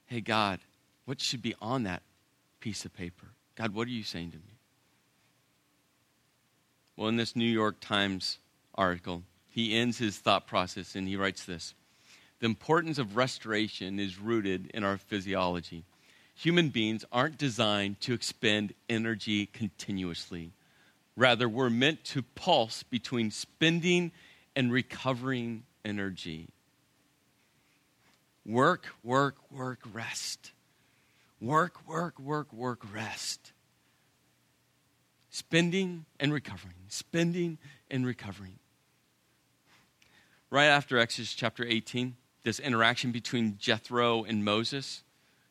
Hey, 0.07 0.21
God, 0.21 0.61
what 1.05 1.21
should 1.21 1.43
be 1.43 1.57
on 1.61 1.83
that 1.83 2.03
piece 2.61 2.85
of 2.85 2.95
paper? 2.95 3.27
God, 3.57 3.75
what 3.75 3.89
are 3.89 3.91
you 3.91 4.05
saying 4.05 4.31
to 4.31 4.37
me? 4.37 4.52
Well, 6.97 7.09
in 7.09 7.17
this 7.17 7.35
New 7.35 7.45
York 7.45 7.77
Times 7.81 8.39
article, 8.75 9.23
he 9.49 9.77
ends 9.77 9.99
his 9.99 10.19
thought 10.19 10.47
process 10.47 10.95
and 10.95 11.09
he 11.09 11.17
writes 11.17 11.45
this 11.45 11.75
The 12.41 12.47
importance 12.47 12.99
of 12.99 13.17
restoration 13.17 13.99
is 13.99 14.19
rooted 14.19 14.71
in 14.75 14.85
our 14.85 14.99
physiology. 14.99 15.85
Human 16.35 16.71
beings 16.71 17.05
aren't 17.13 17.39
designed 17.39 18.01
to 18.01 18.15
expend 18.15 18.75
energy 18.89 19.47
continuously. 19.47 20.53
Rather, 21.17 21.49
we're 21.49 21.71
meant 21.71 22.05
to 22.05 22.23
pulse 22.23 22.83
between 22.83 23.31
spending 23.31 24.13
and 24.57 24.73
recovering 24.73 25.65
energy. 25.85 26.49
Work, 28.45 28.87
work, 29.05 29.37
work, 29.51 29.81
rest. 29.93 30.53
Work, 31.41 31.87
work, 31.87 32.19
work, 32.19 32.53
work, 32.53 32.81
rest. 32.93 33.52
Spending 35.35 36.05
and 36.21 36.31
recovering, 36.31 36.75
spending 36.89 37.57
and 37.91 38.05
recovering. 38.05 38.59
Right 40.51 40.67
after 40.67 40.99
Exodus 40.99 41.33
chapter 41.33 41.65
18, 41.65 42.17
this 42.43 42.61
interaction 42.61 43.13
between 43.13 43.57
Jethro 43.57 44.25
and 44.25 44.45
Moses, 44.45 45.03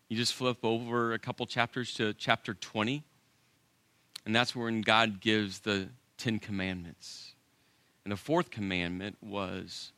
you 0.07 0.15
just 0.15 0.35
flip 0.35 0.59
over 0.61 1.13
a 1.13 1.19
couple 1.19 1.47
chapters 1.47 1.95
to 1.95 2.13
chapter 2.13 2.53
20, 2.53 3.03
and 4.23 4.35
that's 4.35 4.55
when 4.55 4.81
God 4.81 5.19
gives 5.19 5.61
the 5.61 5.89
Ten 6.15 6.37
Commandments. 6.37 7.33
And 8.05 8.11
the 8.11 8.17
fourth 8.17 8.51
commandment 8.51 9.17
was 9.19 9.93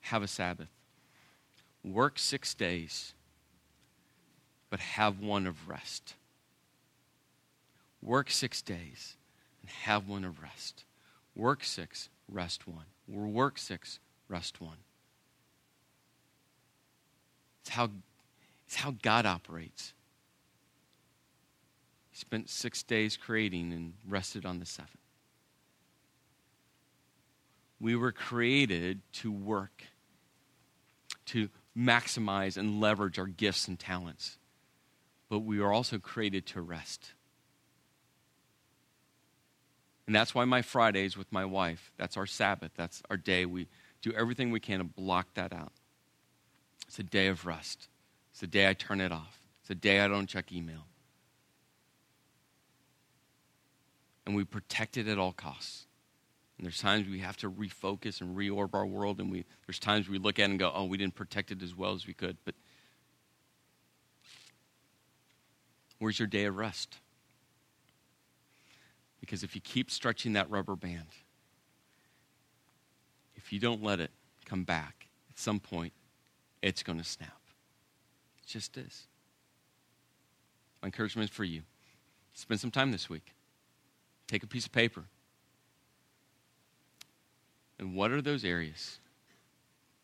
have 0.00 0.22
a 0.22 0.28
Sabbath. 0.28 0.68
Work 1.82 2.18
six 2.18 2.52
days, 2.52 3.14
but 4.68 4.80
have 4.80 5.18
one 5.18 5.46
of 5.46 5.66
rest. 5.66 6.12
Work 8.06 8.30
six 8.30 8.62
days 8.62 9.16
and 9.60 9.68
have 9.68 10.08
one 10.08 10.24
of 10.24 10.40
rest. 10.40 10.84
Work 11.34 11.64
six, 11.64 12.08
rest 12.28 12.68
one. 12.68 12.84
Work 13.08 13.58
six, 13.58 13.98
rest 14.28 14.60
one. 14.60 14.76
It's 17.62 17.70
how, 17.70 17.90
it's 18.64 18.76
how 18.76 18.94
God 19.02 19.26
operates. 19.26 19.92
He 22.10 22.16
spent 22.16 22.48
six 22.48 22.84
days 22.84 23.16
creating 23.16 23.72
and 23.72 23.94
rested 24.08 24.46
on 24.46 24.60
the 24.60 24.66
seventh. 24.66 24.92
We 27.80 27.96
were 27.96 28.12
created 28.12 29.00
to 29.14 29.32
work, 29.32 29.82
to 31.26 31.48
maximize 31.76 32.56
and 32.56 32.80
leverage 32.80 33.18
our 33.18 33.26
gifts 33.26 33.66
and 33.66 33.76
talents, 33.76 34.38
but 35.28 35.40
we 35.40 35.58
are 35.58 35.72
also 35.72 35.98
created 35.98 36.46
to 36.46 36.60
rest. 36.60 37.10
And 40.06 40.14
that's 40.14 40.34
why 40.34 40.44
my 40.44 40.62
Fridays 40.62 41.16
with 41.16 41.30
my 41.32 41.44
wife, 41.44 41.92
that's 41.96 42.16
our 42.16 42.26
Sabbath, 42.26 42.72
that's 42.76 43.02
our 43.10 43.16
day. 43.16 43.44
We 43.44 43.66
do 44.02 44.12
everything 44.12 44.50
we 44.50 44.60
can 44.60 44.78
to 44.78 44.84
block 44.84 45.34
that 45.34 45.52
out. 45.52 45.72
It's 46.86 46.98
a 46.98 47.02
day 47.02 47.26
of 47.26 47.44
rest. 47.44 47.88
It's 48.32 48.42
a 48.42 48.46
day 48.46 48.68
I 48.68 48.74
turn 48.74 49.00
it 49.00 49.10
off. 49.10 49.40
It's 49.62 49.70
a 49.70 49.74
day 49.74 50.00
I 50.00 50.06
don't 50.06 50.28
check 50.28 50.52
email. 50.52 50.86
And 54.24 54.36
we 54.36 54.44
protect 54.44 54.96
it 54.96 55.08
at 55.08 55.18
all 55.18 55.32
costs. 55.32 55.86
And 56.56 56.64
there's 56.64 56.80
times 56.80 57.08
we 57.08 57.18
have 57.18 57.36
to 57.38 57.50
refocus 57.50 58.20
and 58.20 58.36
reorb 58.36 58.74
our 58.74 58.86
world, 58.86 59.20
and 59.20 59.30
we, 59.30 59.44
there's 59.66 59.78
times 59.78 60.08
we 60.08 60.18
look 60.18 60.38
at 60.38 60.44
it 60.44 60.50
and 60.50 60.58
go, 60.58 60.72
oh, 60.74 60.84
we 60.84 60.96
didn't 60.96 61.14
protect 61.14 61.50
it 61.50 61.62
as 61.62 61.74
well 61.74 61.92
as 61.92 62.06
we 62.06 62.14
could. 62.14 62.36
But 62.44 62.54
where's 65.98 66.18
your 66.18 66.28
day 66.28 66.44
of 66.44 66.56
rest? 66.56 66.96
Because 69.20 69.42
if 69.42 69.54
you 69.54 69.60
keep 69.60 69.90
stretching 69.90 70.34
that 70.34 70.50
rubber 70.50 70.76
band, 70.76 71.08
if 73.34 73.52
you 73.52 73.58
don't 73.58 73.82
let 73.82 74.00
it 74.00 74.10
come 74.44 74.64
back, 74.64 75.06
at 75.30 75.38
some 75.38 75.60
point, 75.60 75.92
it's 76.62 76.82
going 76.82 76.98
to 76.98 77.04
snap. 77.04 77.40
It 78.42 78.46
just 78.46 78.76
is. 78.76 79.06
My 80.82 80.86
encouragement 80.86 81.30
for 81.30 81.44
you 81.44 81.62
spend 82.32 82.60
some 82.60 82.70
time 82.70 82.92
this 82.92 83.08
week. 83.08 83.34
Take 84.26 84.42
a 84.42 84.46
piece 84.46 84.66
of 84.66 84.72
paper. 84.72 85.04
And 87.78 87.94
what 87.94 88.10
are 88.10 88.22
those 88.22 88.44
areas 88.44 88.98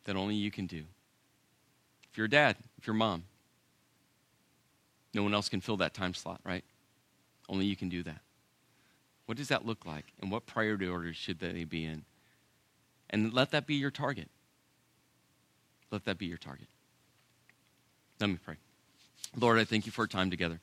that 0.04 0.16
only 0.16 0.34
you 0.34 0.50
can 0.50 0.66
do? 0.66 0.84
If 2.10 2.18
you're 2.18 2.26
a 2.26 2.30
dad, 2.30 2.56
if 2.78 2.86
you're 2.86 2.94
a 2.94 2.98
mom, 2.98 3.24
no 5.14 5.22
one 5.22 5.34
else 5.34 5.48
can 5.48 5.60
fill 5.60 5.76
that 5.78 5.94
time 5.94 6.14
slot, 6.14 6.40
right? 6.44 6.64
Only 7.48 7.66
you 7.66 7.76
can 7.76 7.88
do 7.88 8.02
that. 8.02 8.20
What 9.26 9.38
does 9.38 9.48
that 9.48 9.64
look 9.64 9.86
like? 9.86 10.06
And 10.20 10.30
what 10.30 10.46
priority 10.46 10.86
order 10.86 11.12
should 11.12 11.38
they 11.38 11.64
be 11.64 11.84
in? 11.84 12.04
And 13.10 13.32
let 13.32 13.50
that 13.52 13.66
be 13.66 13.74
your 13.74 13.90
target. 13.90 14.28
Let 15.90 16.04
that 16.06 16.18
be 16.18 16.26
your 16.26 16.38
target. 16.38 16.68
Let 18.20 18.30
me 18.30 18.38
pray. 18.42 18.56
Lord, 19.36 19.58
I 19.58 19.64
thank 19.64 19.86
you 19.86 19.92
for 19.92 20.02
our 20.02 20.06
time 20.06 20.30
together. 20.30 20.60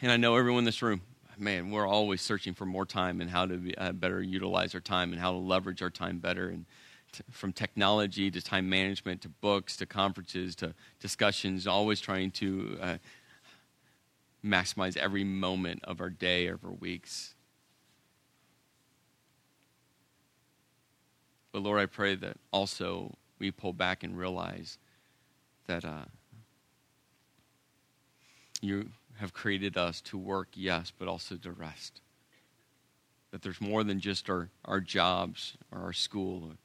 And 0.00 0.10
I 0.10 0.16
know 0.16 0.36
everyone 0.36 0.60
in 0.60 0.64
this 0.64 0.82
room, 0.82 1.02
man, 1.38 1.70
we're 1.70 1.86
always 1.86 2.20
searching 2.20 2.54
for 2.54 2.66
more 2.66 2.84
time 2.84 3.20
and 3.20 3.30
how 3.30 3.46
to 3.46 3.56
be, 3.56 3.76
uh, 3.78 3.92
better 3.92 4.20
utilize 4.20 4.74
our 4.74 4.80
time 4.80 5.12
and 5.12 5.20
how 5.20 5.30
to 5.30 5.36
leverage 5.36 5.82
our 5.82 5.90
time 5.90 6.18
better. 6.18 6.48
And 6.48 6.66
t- 7.12 7.22
from 7.30 7.52
technology 7.52 8.30
to 8.30 8.42
time 8.42 8.68
management 8.68 9.22
to 9.22 9.28
books 9.28 9.76
to 9.76 9.86
conferences 9.86 10.56
to 10.56 10.74
discussions, 11.00 11.66
always 11.66 12.00
trying 12.00 12.30
to 12.32 12.78
uh, 12.80 12.96
maximize 14.44 14.96
every 14.96 15.24
moment 15.24 15.80
of 15.84 16.00
our 16.00 16.10
day, 16.10 16.48
of 16.48 16.64
our 16.64 16.72
weeks. 16.72 17.34
But 21.52 21.62
Lord, 21.62 21.80
I 21.80 21.86
pray 21.86 22.14
that 22.16 22.36
also 22.50 23.14
we 23.38 23.50
pull 23.50 23.72
back 23.72 24.02
and 24.02 24.16
realize 24.16 24.78
that 25.66 25.84
uh, 25.84 26.06
you 28.60 28.88
have 29.16 29.32
created 29.32 29.76
us 29.76 30.00
to 30.00 30.16
work, 30.16 30.48
yes, 30.54 30.92
but 30.96 31.08
also 31.08 31.36
to 31.36 31.52
rest. 31.52 32.00
That 33.30 33.42
there's 33.42 33.60
more 33.60 33.84
than 33.84 34.00
just 34.00 34.28
our, 34.30 34.48
our 34.64 34.80
jobs 34.80 35.56
or 35.70 35.80
our 35.80 35.92
school 35.92 36.44
or 36.48 36.56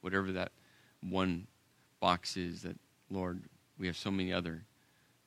whatever 0.00 0.32
that 0.32 0.52
one 1.00 1.46
box 2.00 2.36
is, 2.36 2.62
that, 2.62 2.76
Lord, 3.10 3.42
we 3.78 3.86
have 3.86 3.96
so 3.96 4.10
many 4.10 4.32
other 4.32 4.62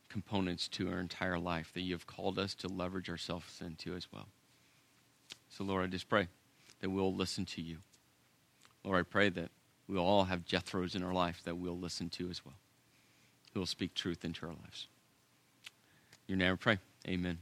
components 0.09 0.67
to 0.69 0.89
our 0.91 0.99
entire 0.99 1.39
life 1.39 1.71
that 1.73 1.81
you 1.81 1.93
have 1.93 2.07
called 2.07 2.39
us 2.39 2.53
to 2.55 2.67
leverage 2.67 3.09
ourselves 3.09 3.61
into 3.65 3.95
as 3.95 4.07
well. 4.11 4.27
So, 5.49 5.63
Lord, 5.63 5.83
I 5.83 5.87
just 5.87 6.09
pray 6.09 6.27
that 6.81 6.89
we'll 6.89 7.13
listen 7.13 7.45
to 7.45 7.61
you. 7.61 7.77
Lord, 8.83 8.99
I 8.99 9.03
pray 9.03 9.29
that 9.29 9.49
we'll 9.87 10.03
all 10.03 10.25
have 10.25 10.45
Jethros 10.45 10.95
in 10.95 11.03
our 11.03 11.13
life 11.13 11.41
that 11.45 11.57
we'll 11.57 11.77
listen 11.77 12.09
to 12.09 12.29
as 12.29 12.43
well, 12.45 12.55
who 13.53 13.59
will 13.59 13.67
speak 13.67 13.93
truth 13.93 14.23
into 14.23 14.45
our 14.45 14.53
lives. 14.53 14.87
Your 16.27 16.37
name 16.37 16.53
I 16.53 16.55
pray. 16.55 16.79
Amen. 17.07 17.39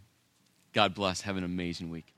God 0.74 0.93
bless. 0.93 1.22
Have 1.22 1.38
an 1.38 1.43
amazing 1.43 1.89
week. 1.89 2.16